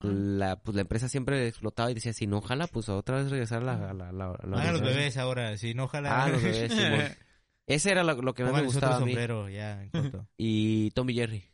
La, 0.00 0.56
pues 0.56 0.74
la 0.74 0.82
empresa 0.82 1.08
siempre 1.08 1.46
explotaba 1.46 1.90
y 1.90 1.94
decía, 1.94 2.12
si 2.12 2.26
no 2.26 2.40
jala, 2.42 2.66
pues 2.66 2.88
otra 2.88 3.18
vez 3.18 3.30
regresar 3.30 3.62
a 3.62 3.64
la... 3.64 3.90
A 3.90 3.94
la, 3.94 4.08
a 4.08 4.12
la- 4.12 4.24
a 4.26 4.28
la 4.28 4.32
Ah, 4.32 4.46
los 4.72 4.80
original". 4.80 4.82
bebés 4.82 5.16
ahora, 5.16 5.56
sí, 5.56 5.72
no, 5.74 5.84
ojalá. 5.84 6.24
Ah, 6.24 6.28
los 6.28 6.42
bebés. 6.42 6.72
Ese 7.66 7.90
era 7.90 8.04
lo, 8.04 8.20
lo 8.20 8.34
que 8.34 8.42
más 8.42 8.52
me 8.52 8.58
Pónganles 8.60 8.76
otro 8.76 8.88
gustaba 8.88 8.96
a 8.96 9.00
mí. 9.06 9.12
sombrero, 9.12 9.48
ya, 9.48 9.82
en 9.82 9.90
corto. 9.90 10.26
Y 10.36 10.90
Tommy 10.90 11.14
Jerry. 11.14 11.44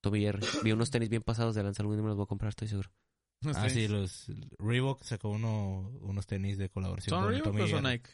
Tommy 0.00 0.20
Jerry. 0.20 0.46
Vi 0.62 0.72
unos 0.72 0.90
tenis 0.90 1.08
bien 1.08 1.22
pasados 1.22 1.54
de 1.54 1.62
lanza, 1.62 1.82
algún 1.82 1.96
día 1.96 2.02
me 2.02 2.08
los 2.08 2.16
voy 2.16 2.24
a 2.24 2.28
comprar, 2.28 2.50
estoy 2.50 2.68
seguro. 2.68 2.90
No 3.42 3.52
Ah, 3.54 3.68
sí, 3.70 3.88
los 3.88 4.26
Reebok 4.58 5.02
sacó 5.02 5.30
uno, 5.30 5.90
unos 6.02 6.26
tenis 6.26 6.58
de 6.58 6.68
colaboración 6.68 7.10
¿Son 7.10 7.22
con 7.22 7.30
Reebok 7.32 7.44
Tommy 7.46 7.60
o 7.62 7.66
son 7.68 7.82
Jerry. 7.84 7.92
Nike? 7.98 8.10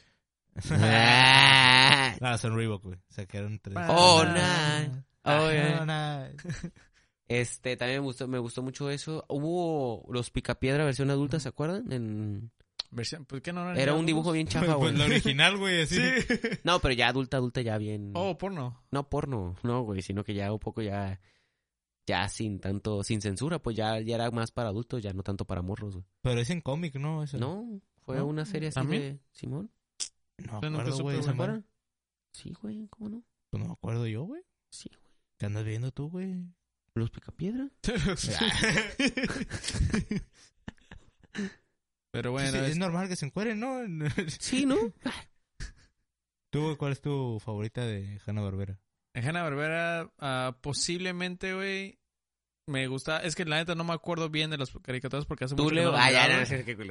Ah. 0.71 2.17
Ah, 2.21 2.39
son 2.39 2.57
Reebok, 2.57 2.83
güey. 2.85 2.99
Sacaron 3.09 3.59
tres. 3.59 3.77
Oh, 3.89 4.23
Ah, 4.25 4.79
nice. 4.87 5.03
Oh, 5.25 5.51
yeah. 5.51 5.85
Ah, 5.87 6.29
nice. 6.33 6.73
Este, 7.29 7.77
también 7.77 8.01
me 8.01 8.05
gustó, 8.07 8.29
me 8.29 8.39
gustó 8.39 8.63
mucho 8.63 8.89
eso. 8.89 9.25
Hubo 9.29 10.07
los 10.13 10.31
Picapiedra 10.31 10.85
versión 10.85 11.11
adulta, 11.11 11.41
¿se 11.41 11.49
acuerdan? 11.49 11.91
En... 11.93 12.53
Versión, 12.91 13.25
¿Por 13.25 13.43
qué 13.43 13.53
no 13.53 13.73
Era 13.75 13.95
un 13.95 14.07
dibujo 14.07 14.33
bien 14.33 14.47
chafa, 14.49 14.77
Pues 14.79 14.93
güey. 14.93 14.97
la 14.97 15.05
original, 15.07 15.57
güey, 15.59 15.83
así. 15.83 15.99
No, 16.65 16.79
pero 16.81 16.95
ya 16.95 17.09
adulta, 17.09 17.37
adulta, 17.39 17.61
ya 17.63 17.79
bien. 17.79 18.13
Oh, 18.15 18.37
porno. 18.39 18.85
No 18.91 19.09
porno, 19.09 19.57
no, 19.63 19.83
güey, 19.83 20.03
sino 20.03 20.25
que 20.25 20.35
ya 20.35 20.53
un 20.53 20.59
poco 20.59 20.83
ya. 20.83 21.21
Ya 22.07 22.29
sin 22.29 22.61
tanto, 22.61 23.03
sin 23.03 23.21
censura, 23.21 23.59
pues 23.59 23.77
ya, 23.77 23.99
ya 24.01 24.15
era 24.15 24.31
más 24.31 24.53
para 24.53 24.69
adultos, 24.69 25.03
ya 25.03 25.13
no 25.13 25.25
tanto 25.25 25.45
para 25.45 25.61
morros, 25.63 25.95
güey. 25.95 26.07
Pero 26.23 26.41
es 26.41 26.51
en 26.51 26.61
cómic, 26.61 26.95
¿no? 26.95 27.25
Eso. 27.25 27.37
No, 27.37 27.81
fue 28.05 28.19
¿No? 28.19 28.27
una 28.27 28.45
serie 28.45 28.69
así 28.69 28.77
¿También? 28.77 29.03
de 29.03 29.19
Simón. 29.33 29.73
No 30.39 30.61
me 30.61 30.69
acuerdo, 30.69 30.99
güey. 31.03 31.21
¿Se 31.23 31.31
acuerdan? 31.31 31.67
Sí, 32.33 32.53
güey, 32.63 32.87
¿cómo 32.91 33.09
no? 33.09 33.25
Pues 33.51 33.61
no 33.61 33.67
me 33.67 33.73
acuerdo 33.73 34.07
yo, 34.07 34.23
güey. 34.23 34.43
Sí, 34.71 34.89
güey. 34.89 35.15
¿Qué 35.37 35.47
andas 35.47 35.65
viendo 35.65 35.91
tú, 35.91 36.09
güey? 36.09 36.45
Los 36.95 37.11
Picapiedra. 37.11 37.69
Pero 42.17 42.33
bueno, 42.33 42.51
Sí, 42.51 42.57
sí, 42.59 42.65
es 42.65 42.71
es- 42.73 42.79
normal 42.79 43.09
que 43.09 43.17
se 43.17 43.27
encueren, 43.27 43.61
¿no? 43.61 43.81
Sí, 44.41 44.65
¿no? 44.67 44.77
¿Tú, 46.51 46.77
cuál 46.79 46.93
es 46.93 47.01
tu 47.01 47.39
favorita 47.41 47.85
de 47.85 48.19
Hanna 48.27 48.43
Barbera? 48.43 48.79
en 49.15 49.27
Hanna 49.27 49.43
Barbera 49.43 50.11
posiblemente, 50.61 51.55
güey, 51.55 51.99
me 52.67 52.87
gusta. 52.87 53.23
Es 53.23 53.35
que 53.35 53.45
la 53.45 53.57
neta 53.57 53.75
no 53.75 53.85
me 53.85 53.93
acuerdo 53.95 54.29
bien 54.29 54.51
de 54.51 54.59
las 54.59 54.71
caricaturas 54.83 55.25
porque 55.27 55.45
hace 55.45 55.55
Tú, 55.55 55.65
mucho 55.65 55.75
no 55.75 55.93
Ah, 55.97 56.11
ya, 56.11 56.29
no. 56.29 56.45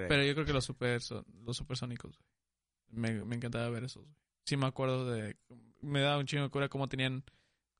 Pero 0.07 0.23
yo 0.23 0.33
creo 0.33 0.45
que 0.45 0.53
los 0.53 0.65
super 0.65 0.99
los 1.43 1.57
supersónicos, 1.57 2.17
güey. 2.17 2.27
Me, 2.89 3.25
me 3.25 3.35
encantaba 3.35 3.69
ver 3.69 3.83
esos. 3.85 4.03
güey. 4.03 4.15
Sí 4.45 4.57
me 4.57 4.65
acuerdo 4.67 5.09
de 5.11 5.35
me 5.81 5.99
daba 6.01 6.17
un 6.17 6.25
chingo 6.25 6.43
de 6.43 6.49
cura 6.49 6.69
cómo 6.69 6.87
tenían 6.87 7.23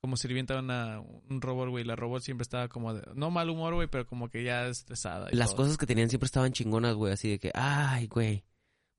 como 0.06 0.16
sirvienta 0.16 0.56
una 0.60 1.00
un 1.00 1.40
robot, 1.42 1.68
güey, 1.68 1.82
la 1.82 1.96
robot 1.96 2.22
siempre 2.22 2.44
estaba 2.44 2.68
como 2.68 2.94
de 2.94 3.02
no 3.16 3.32
mal 3.32 3.50
humor, 3.50 3.74
güey, 3.74 3.88
pero 3.88 4.06
como 4.06 4.30
que 4.30 4.44
ya 4.44 4.68
estresada 4.68 5.28
y 5.32 5.34
Las 5.36 5.48
todo. 5.50 5.64
cosas 5.64 5.76
que 5.78 5.84
tenían 5.86 6.08
siempre 6.08 6.26
estaban 6.26 6.52
chingonas, 6.52 6.94
güey, 6.94 7.12
así 7.12 7.28
de 7.28 7.40
que, 7.40 7.50
ay, 7.54 8.06
güey, 8.06 8.44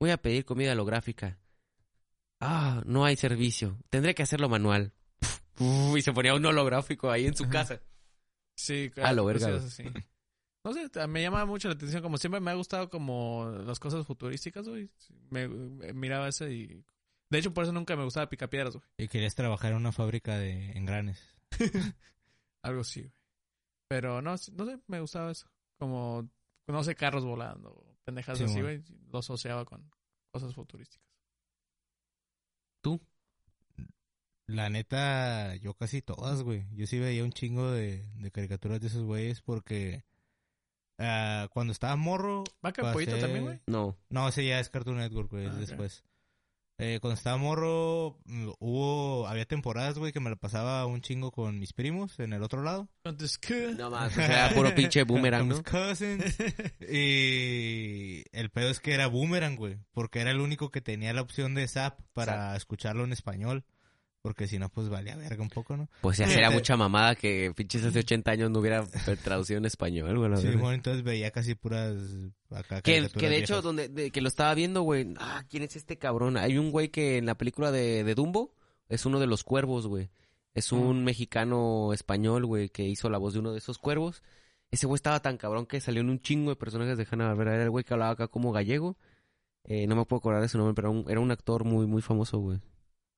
voy 0.01 0.09
a 0.09 0.17
pedir 0.17 0.43
comida 0.43 0.73
holográfica. 0.73 1.39
Ah, 2.41 2.83
no 2.85 3.05
hay 3.05 3.15
servicio. 3.15 3.77
Tendré 3.89 4.13
que 4.15 4.23
hacerlo 4.23 4.49
manual. 4.49 4.91
Uf, 5.59 5.97
y 5.97 6.01
se 6.01 6.11
ponía 6.11 6.35
un 6.35 6.45
holográfico 6.45 7.09
ahí 7.09 7.25
en 7.25 7.35
su 7.37 7.47
casa. 7.47 7.81
Sí, 8.53 8.91
A 9.01 9.13
lo 9.13 9.23
verga, 9.23 9.55
así. 9.55 9.83
No 10.65 10.73
sé, 10.73 11.07
me 11.07 11.21
llama 11.21 11.45
mucho 11.45 11.69
la 11.69 11.75
atención. 11.75 12.01
Como 12.01 12.17
siempre 12.17 12.41
me 12.41 12.51
ha 12.51 12.55
gustado 12.55 12.89
como 12.89 13.49
las 13.65 13.79
cosas 13.79 14.05
futurísticas, 14.05 14.67
güey. 14.67 14.89
Me, 15.29 15.47
me 15.47 15.93
miraba 15.93 16.27
ese 16.27 16.53
y... 16.53 16.83
De 17.29 17.39
hecho, 17.39 17.53
por 17.53 17.63
eso 17.63 17.73
nunca 17.73 17.95
me 17.95 18.03
gustaba 18.03 18.29
Picapiedras, 18.29 18.75
güey. 18.75 18.85
Y 18.97 19.07
querías 19.07 19.35
trabajar 19.35 19.71
en 19.71 19.77
una 19.77 19.91
fábrica 19.91 20.37
de 20.37 20.71
engranes. 20.71 21.19
Algo 22.63 22.81
así, 22.81 23.01
güey. 23.01 23.13
Pero 23.89 24.21
no, 24.21 24.31
no 24.31 24.37
sé, 24.65 24.79
me 24.87 24.99
gustaba 24.99 25.31
eso. 25.31 25.49
Como, 25.77 26.29
no 26.67 26.83
sé, 26.83 26.95
carros 26.95 27.23
volando, 27.25 27.85
pendejas 28.03 28.37
Sí, 28.37 28.45
así, 28.45 28.61
güey. 28.61 28.83
Lo 29.11 29.19
asociaba 29.19 29.65
con 29.65 29.89
cosas 30.31 30.53
futurísticas. 30.53 31.05
La 34.49 34.69
neta, 34.69 35.55
yo 35.57 35.73
casi 35.73 36.01
todas, 36.01 36.41
güey. 36.41 36.65
Yo 36.73 36.87
sí 36.87 36.99
veía 36.99 37.23
un 37.23 37.33
chingo 37.33 37.69
de, 37.69 38.07
de 38.15 38.31
caricaturas 38.31 38.79
de 38.79 38.87
esos 38.87 39.03
güeyes 39.03 39.41
porque 39.41 40.05
ah, 40.99 41.49
cuando 41.53 41.73
estaba 41.73 41.97
morro... 41.97 42.45
¿Vaca 42.61 42.81
pasé- 42.81 42.93
Pollito 42.93 43.19
también, 43.19 43.43
güey? 43.43 43.59
No. 43.67 43.97
No, 44.09 44.29
ese 44.29 44.45
ya 44.45 44.61
es 44.61 44.69
Cartoon 44.69 44.97
Network, 44.99 45.31
güey, 45.31 45.47
Ah, 45.47 45.53
después. 45.55 46.05
Eh, 46.79 46.99
cuando 47.01 47.15
estaba 47.15 47.37
morro, 47.37 48.19
mm, 48.25 48.49
hubo, 48.59 49.27
había 49.27 49.45
temporadas, 49.45 49.97
güey, 49.97 50.11
que 50.11 50.19
me 50.19 50.29
la 50.29 50.35
pasaba 50.35 50.85
un 50.85 51.01
chingo 51.01 51.31
con 51.31 51.57
mis 51.57 51.73
primos 51.73 52.19
en 52.19 52.33
el 52.33 52.43
otro 52.43 52.61
lado. 52.61 52.87
Entonces, 53.03 53.39
¿qué? 53.39 53.73
No 53.75 53.89
más, 53.89 54.11
o 54.11 54.15
sea, 54.15 54.51
puro 54.53 54.75
pinche 54.75 55.01
boomerang, 55.03 55.41
Con 55.41 55.49
¿no? 55.49 55.55
mis 55.55 55.63
cousins. 55.63 56.37
y 56.87 58.23
el 58.31 58.49
pedo 58.51 58.69
es 58.69 58.79
que 58.79 58.93
era 58.93 59.07
Boomerang, 59.07 59.55
güey, 59.55 59.77
porque 59.91 60.19
era 60.21 60.29
el 60.31 60.39
único 60.39 60.69
que 60.69 60.81
tenía 60.81 61.13
la 61.13 61.21
opción 61.21 61.55
de 61.55 61.67
Zap 61.67 61.99
para 62.13 62.55
escucharlo 62.55 63.03
en 63.03 63.11
español. 63.13 63.65
Porque 64.27 64.45
si 64.47 64.59
no, 64.59 64.67
pues 64.67 64.89
valía 64.89 65.15
verga 65.15 65.41
un 65.41 65.49
poco, 65.49 65.77
¿no? 65.77 65.87
Pues 66.01 66.17
ya 66.17 66.27
sería 66.27 66.51
mucha 66.51 66.75
mamada 66.75 67.15
que 67.15 67.53
pinches 67.55 67.83
hace 67.85 67.99
80 67.99 68.29
años 68.31 68.51
no 68.51 68.59
hubiera 68.59 68.85
traducido 69.23 69.57
en 69.57 69.65
español, 69.65 70.17
güey. 70.17 70.35
Sí, 70.41 70.47
bueno, 70.49 70.73
entonces 70.73 71.01
veía 71.03 71.31
casi 71.31 71.55
puras 71.55 71.95
acá 72.51 72.81
Que, 72.81 73.07
que 73.09 73.29
de 73.29 73.37
hecho, 73.37 73.53
viejas. 73.55 73.63
donde, 73.63 73.87
de- 73.89 74.11
que 74.11 74.19
lo 74.21 74.27
estaba 74.27 74.53
viendo, 74.53 74.81
güey. 74.81 75.13
Ah, 75.17 75.45
¿quién 75.49 75.63
es 75.63 75.75
este 75.77 75.97
cabrón? 75.97 76.35
Hay 76.35 76.57
un 76.57 76.71
güey 76.71 76.89
que 76.89 77.17
en 77.17 77.25
la 77.25 77.35
película 77.37 77.71
de, 77.71 78.03
de 78.03 78.15
Dumbo 78.15 78.53
es 78.89 79.05
uno 79.05 79.19
de 79.19 79.27
los 79.27 79.43
cuervos, 79.45 79.87
güey. 79.87 80.09
Es 80.53 80.71
un 80.71 81.03
mexicano 81.03 81.93
español, 81.93 82.45
güey, 82.45 82.69
que 82.69 82.83
hizo 82.83 83.09
la 83.09 83.17
voz 83.19 83.33
de 83.33 83.39
uno 83.39 83.51
de 83.51 83.59
esos 83.59 83.77
cuervos. 83.77 84.23
Ese 84.71 84.87
güey 84.87 84.95
estaba 84.97 85.21
tan 85.21 85.37
cabrón 85.37 85.65
que 85.67 85.79
salió 85.79 86.01
en 86.01 86.09
un 86.09 86.19
chingo 86.19 86.49
de 86.49 86.55
personajes 86.57 86.97
de 86.97 87.07
Hanna 87.09 87.27
Barbera. 87.27 87.53
Era 87.55 87.63
el 87.63 87.69
güey 87.69 87.85
que 87.85 87.93
hablaba 87.93 88.11
acá 88.11 88.27
como 88.27 88.51
gallego. 88.51 88.97
Eh, 89.63 89.85
no 89.87 89.95
me 89.95 90.03
puedo 90.05 90.19
acordar 90.19 90.41
de 90.41 90.49
su 90.49 90.57
nombre, 90.57 90.73
pero 90.73 90.89
era 90.89 90.99
un, 90.99 91.11
era 91.11 91.19
un 91.19 91.29
actor 91.31 91.63
muy, 91.63 91.85
muy 91.85 92.01
famoso, 92.01 92.39
güey. 92.39 92.59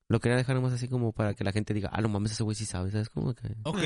Lo 0.10 0.20
quería 0.20 0.38
dejar 0.38 0.56
nomás 0.56 0.74
así 0.74 0.88
como 0.88 1.14
para 1.14 1.36
que 1.36 1.44
la 1.44 1.52
gente 1.52 1.74
diga, 1.74 1.92
ah, 1.94 2.02
no 2.02 2.10
mames, 2.10 2.32
ese 2.32 2.44
güey 2.44 2.56
sí 2.56 2.66
sabe, 2.66 2.90
¿sabes? 2.90 3.10
Como 3.10 3.36
que... 3.36 3.48
Ok. 3.64 3.84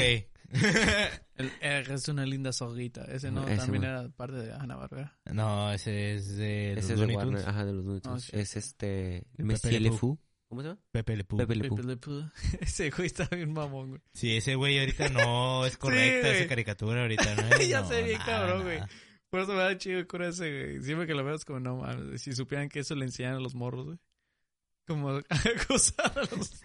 El 1.35 1.51
es 1.61 2.07
una 2.07 2.25
linda 2.25 2.53
zorrita. 2.53 3.03
Ese 3.05 3.29
no, 3.29 3.45
Ese, 3.45 3.57
también 3.57 3.83
era 3.83 4.07
parte 4.09 4.37
de 4.37 4.53
Hanna 4.53 4.77
Barbera. 4.77 5.17
no, 5.25 5.73
ese 5.73 6.15
es 6.15 6.37
de 6.37 6.73
los 6.75 6.85
Ese 6.85 6.93
es 6.93 6.99
de 6.99 7.43
ajá, 7.45 7.65
de 7.65 7.73
los 7.73 7.83
Looney 7.83 8.01
Tunes. 8.01 8.23
Oh, 8.23 8.25
shit. 8.25 8.35
es 8.35 8.55
este... 8.55 9.25
Fou. 9.99 10.17
¿Cómo 10.47 10.61
se 10.61 10.67
llama? 10.69 10.79
Pepe 10.91 11.17
Le. 11.17 11.23
Pepe 11.25 11.55
Le. 11.55 11.69
Pepe. 11.69 12.09
Ese 12.61 12.89
güey 12.91 13.07
está 13.07 13.27
bien 13.35 13.51
mamón, 13.51 13.89
güey. 13.89 14.01
Sí, 14.13 14.37
ese 14.37 14.53
güey 14.53 14.77
ahorita 14.77 15.09
no 15.09 15.65
es 15.65 15.77
correcta 15.77 16.27
güey. 16.27 16.39
esa 16.39 16.47
caricatura 16.47 17.01
ahorita, 17.01 17.35
¿no? 17.35 17.59
Ya 17.59 17.81
No, 17.81 17.87
sé 17.87 18.03
bien 18.03 18.19
nada, 18.19 18.25
cabrón, 18.25 18.63
güey. 18.63 18.79
Por 19.31 19.39
eso 19.39 19.53
me 19.53 19.59
da 19.59 19.75
chido 19.77 20.07
cura 20.07 20.27
ese, 20.29 20.47
güey. 20.47 20.83
Siempre 20.83 21.07
que 21.07 21.15
lo 21.15 21.23
veo 21.23 21.33
es 21.33 21.43
como, 21.43 21.59
no 21.59 21.77
mames, 21.77 22.21
si 22.21 22.33
supieran 22.33 22.69
que 22.69 22.81
eso 22.81 22.93
le 22.93 23.05
enseñan 23.05 23.33
a 23.33 23.39
los 23.39 23.55
morros, 23.55 23.85
güey. 23.87 23.97
Como 24.85 25.09
acusar 25.29 26.11
a 26.17 26.35
los, 26.35 26.61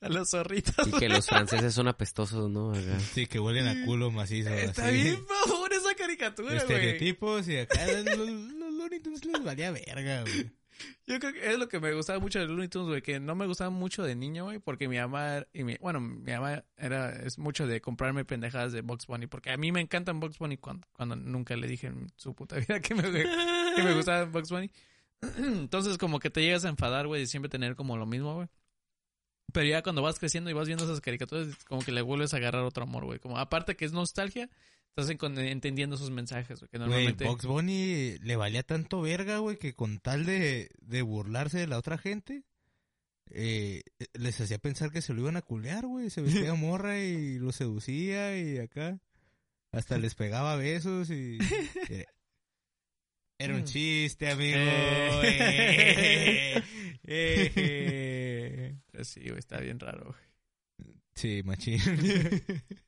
a 0.00 0.08
los 0.08 0.30
zorritos. 0.30 0.88
Y 0.88 0.92
que 0.92 1.08
los 1.08 1.26
franceses 1.26 1.74
son 1.74 1.88
apestosos, 1.88 2.50
¿no? 2.50 2.72
Acá. 2.72 3.00
Sí, 3.00 3.26
que 3.26 3.40
huelen 3.40 3.66
a 3.66 3.84
culo 3.86 4.10
macizo. 4.10 4.50
Está 4.50 4.86
así. 4.86 4.94
bien 4.94 5.24
mamón 5.26 5.72
esa 5.72 5.94
caricatura, 5.94 6.48
güey. 6.48 6.58
Estereotipos 6.58 7.48
y 7.48 7.58
acá 7.58 7.86
los, 7.86 8.18
los, 8.18 8.28
los 8.28 8.72
Looney 8.74 9.00
Tunes 9.00 9.24
les 9.24 9.42
valía 9.42 9.70
verga, 9.70 10.22
güey. 10.22 10.50
Yo 11.06 11.20
creo 11.20 11.32
que 11.32 11.50
es 11.50 11.58
lo 11.58 11.68
que 11.68 11.80
me 11.80 11.92
gustaba 11.94 12.18
mucho 12.18 12.38
de 12.38 12.46
Looney 12.46 12.68
Tunes, 12.68 12.88
güey, 12.88 13.02
que 13.02 13.20
no 13.20 13.34
me 13.34 13.46
gustaba 13.46 13.70
mucho 13.70 14.02
de 14.02 14.14
niño, 14.14 14.44
güey, 14.44 14.58
porque 14.58 14.88
mi 14.88 14.98
mamá, 14.98 15.46
y 15.52 15.64
mi, 15.64 15.76
bueno, 15.80 16.00
mi 16.00 16.32
mamá 16.32 16.64
era, 16.76 17.10
es 17.10 17.38
mucho 17.38 17.66
de 17.66 17.80
comprarme 17.80 18.24
pendejadas 18.24 18.72
de 18.72 18.82
Box 18.82 19.06
Bunny, 19.06 19.26
porque 19.26 19.50
a 19.50 19.56
mí 19.56 19.72
me 19.72 19.80
encantan 19.80 20.20
Box 20.20 20.38
Bunny 20.38 20.58
cuando, 20.58 20.86
cuando 20.92 21.16
nunca 21.16 21.56
le 21.56 21.66
dije 21.66 21.86
en 21.86 22.08
su 22.16 22.34
puta 22.34 22.56
vida 22.68 22.80
que 22.80 22.94
me, 22.94 23.02
que 23.02 23.82
me 23.82 23.94
gustaba 23.94 24.24
Box 24.24 24.50
Bunny. 24.50 24.70
Entonces, 25.38 25.98
como 25.98 26.18
que 26.20 26.30
te 26.30 26.42
llegas 26.42 26.64
a 26.64 26.68
enfadar, 26.68 27.06
güey, 27.06 27.22
de 27.22 27.26
siempre 27.26 27.48
tener 27.48 27.76
como 27.76 27.96
lo 27.96 28.06
mismo, 28.06 28.34
güey. 28.34 28.48
Pero 29.52 29.66
ya 29.68 29.82
cuando 29.82 30.02
vas 30.02 30.18
creciendo 30.18 30.50
y 30.50 30.52
vas 30.52 30.66
viendo 30.66 30.84
esas 30.84 31.00
caricaturas, 31.00 31.48
como 31.66 31.82
que 31.82 31.92
le 31.92 32.02
vuelves 32.02 32.34
a 32.34 32.38
agarrar 32.38 32.62
otro 32.64 32.82
amor, 32.82 33.04
güey. 33.04 33.18
Como 33.20 33.38
aparte 33.38 33.76
que 33.76 33.84
es 33.84 33.92
nostalgia, 33.92 34.50
estás 34.88 35.08
en- 35.08 35.38
entendiendo 35.38 35.96
esos 35.96 36.10
mensajes, 36.10 36.58
güey, 36.60 36.68
que 36.68 36.78
Güey, 36.78 36.88
normalmente... 36.88 37.24
Box 37.24 37.46
Bunny 37.46 38.18
le 38.18 38.36
valía 38.36 38.62
tanto 38.64 39.00
verga, 39.00 39.38
güey, 39.38 39.56
que 39.56 39.74
con 39.74 39.98
tal 40.00 40.26
de, 40.26 40.70
de 40.80 41.02
burlarse 41.02 41.58
de 41.58 41.66
la 41.68 41.78
otra 41.78 41.96
gente, 41.96 42.42
eh, 43.30 43.82
les 44.14 44.40
hacía 44.40 44.58
pensar 44.58 44.90
que 44.90 45.00
se 45.00 45.14
lo 45.14 45.22
iban 45.22 45.36
a 45.36 45.42
culear, 45.42 45.86
güey. 45.86 46.10
Se 46.10 46.22
vestía 46.22 46.54
morra 46.54 46.98
y 46.98 47.38
lo 47.38 47.52
seducía 47.52 48.36
y 48.38 48.58
acá. 48.58 48.98
Hasta 49.72 49.96
les 49.98 50.14
pegaba 50.14 50.56
besos 50.56 51.08
y... 51.10 51.38
Era 53.38 53.54
un 53.54 53.62
Mm. 53.62 53.64
chiste, 53.64 54.30
amigo. 54.30 54.56
Eh. 54.58 56.62
Eh, 57.08 57.52
eh. 57.54 58.76
Sí, 59.04 59.20
güey, 59.28 59.38
está 59.38 59.60
bien 59.60 59.78
raro, 59.78 60.06
güey. 60.06 60.94
Sí, 61.14 61.42
machín. 61.44 61.78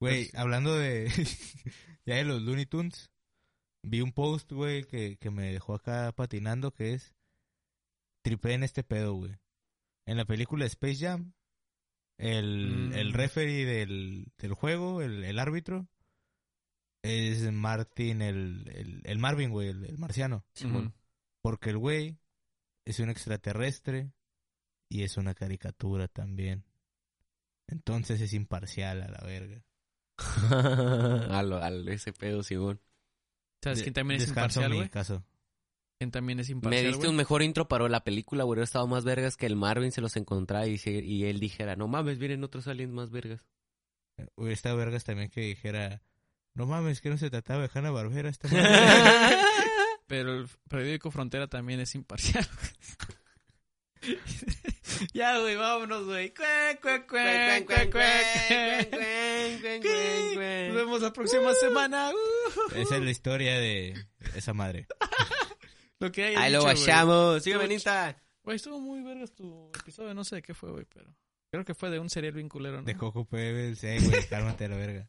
Güey, 0.00 0.28
hablando 0.34 0.76
de... 0.76 1.08
ya 2.06 2.16
de 2.16 2.24
los 2.24 2.42
Looney 2.42 2.66
Tunes, 2.66 3.10
vi 3.82 4.00
un 4.02 4.12
post, 4.12 4.52
güey, 4.52 4.84
que, 4.84 5.16
que 5.16 5.30
me 5.30 5.52
dejó 5.52 5.74
acá 5.74 6.12
patinando, 6.12 6.72
que 6.72 6.92
es... 6.94 7.14
Tripé 8.22 8.52
en 8.54 8.64
este 8.64 8.84
pedo, 8.84 9.14
güey. 9.14 9.32
En 10.06 10.16
la 10.18 10.24
película 10.26 10.66
Space 10.66 10.96
Jam, 11.06 11.32
el, 12.18 12.90
Mm. 12.90 12.92
el 12.92 13.12
referee 13.14 13.64
del, 13.64 14.26
del 14.38 14.52
juego, 14.54 15.00
el, 15.02 15.24
el 15.24 15.38
árbitro, 15.38 15.88
es 17.04 17.52
Martin, 17.52 18.22
el, 18.22 18.70
el, 18.74 19.00
el 19.04 19.18
Marvin, 19.18 19.50
güey, 19.50 19.68
el, 19.68 19.84
el 19.84 19.98
marciano. 19.98 20.44
Ujú. 20.64 20.90
Porque 21.42 21.70
el 21.70 21.78
güey 21.78 22.18
es 22.86 22.98
un 23.00 23.10
extraterrestre 23.10 24.12
y 24.88 25.02
es 25.02 25.16
una 25.18 25.34
caricatura 25.34 26.08
también. 26.08 26.64
Entonces 27.68 28.20
es 28.20 28.32
imparcial 28.32 29.02
a 29.02 29.08
la 29.08 29.20
verga. 29.26 29.62
a 31.38 31.42
lo, 31.42 31.56
a 31.62 31.70
lo- 31.70 31.90
ese 31.90 32.12
pedo, 32.12 32.42
Simón. 32.42 32.80
¿Sabes 33.62 33.82
quién 33.82 33.94
también 33.94 34.20
es 34.20 34.28
imparcial, 34.28 34.74
güey? 34.74 34.88
caso. 34.88 35.24
¿Quién 35.98 36.10
también 36.10 36.40
es 36.40 36.48
Me 36.48 36.54
imparcial, 36.56 36.84
diste 36.86 36.98
güey? 36.98 37.10
un 37.10 37.16
mejor 37.16 37.42
intro 37.42 37.68
para 37.68 37.88
la 37.88 38.02
película, 38.04 38.44
hubiera 38.44 38.64
estado 38.64 38.86
más 38.86 39.04
vergas 39.04 39.36
que 39.36 39.46
el 39.46 39.56
Marvin 39.56 39.92
se 39.92 40.00
los 40.00 40.16
encontrara 40.16 40.66
y, 40.66 40.76
y 40.84 41.24
él 41.24 41.38
dijera, 41.40 41.76
no 41.76 41.86
mames, 41.88 42.18
vienen 42.18 42.44
otros 42.44 42.66
aliens 42.66 42.92
más 42.92 43.10
vergas. 43.10 43.46
Hubiera 44.36 44.54
estado 44.54 44.76
vergas 44.76 45.04
también 45.04 45.30
que 45.30 45.40
dijera, 45.42 46.02
no 46.54 46.66
mames, 46.66 47.00
que 47.00 47.10
no 47.10 47.18
se 47.18 47.30
trataba 47.30 47.62
de 47.62 47.70
Hanna 47.72 47.90
Barbera 47.90 48.28
esta 48.28 48.48
madre". 48.52 49.38
Pero 50.06 50.40
el 50.40 50.48
periódico 50.68 51.10
Frontera 51.10 51.48
también 51.48 51.80
es 51.80 51.94
imparcial. 51.94 52.46
ya, 55.12 55.38
güey, 55.38 55.56
vámonos, 55.56 56.04
güey. 56.04 56.32
Nos 60.68 60.76
vemos 60.76 61.02
la 61.02 61.12
próxima 61.12 61.54
semana. 61.54 62.10
Uh. 62.10 62.74
Esa 62.74 62.96
es 62.96 63.02
la 63.02 63.10
historia 63.10 63.58
de 63.58 64.06
esa 64.34 64.52
madre. 64.52 64.86
Lo 66.00 66.12
que 66.12 66.24
haya 66.24 66.42
Ahí 66.42 66.52
lo 66.52 66.60
guachamos. 66.60 67.42
Sígueme 67.42 67.64
en 67.64 67.72
Insta. 67.72 68.20
Güey, 68.42 68.56
estuvo 68.56 68.78
muy 68.78 69.02
vergas 69.02 69.32
tu 69.32 69.70
episodio. 69.80 70.12
No 70.12 70.24
sé 70.24 70.36
de 70.36 70.42
qué 70.42 70.52
fue, 70.52 70.70
güey, 70.70 70.84
pero... 70.92 71.14
Creo 71.50 71.64
que 71.64 71.72
fue 71.74 71.88
de 71.88 72.00
un 72.00 72.10
cereal 72.10 72.34
bien 72.34 72.48
culero, 72.48 72.78
¿no? 72.78 72.82
De 72.82 72.96
Coco 72.96 73.24
Pebbles, 73.24 73.82
eh, 73.84 73.98
güey, 74.02 74.26
cálmate 74.26 74.64
a 74.64 74.68
la 74.68 74.76
verga. 74.76 75.08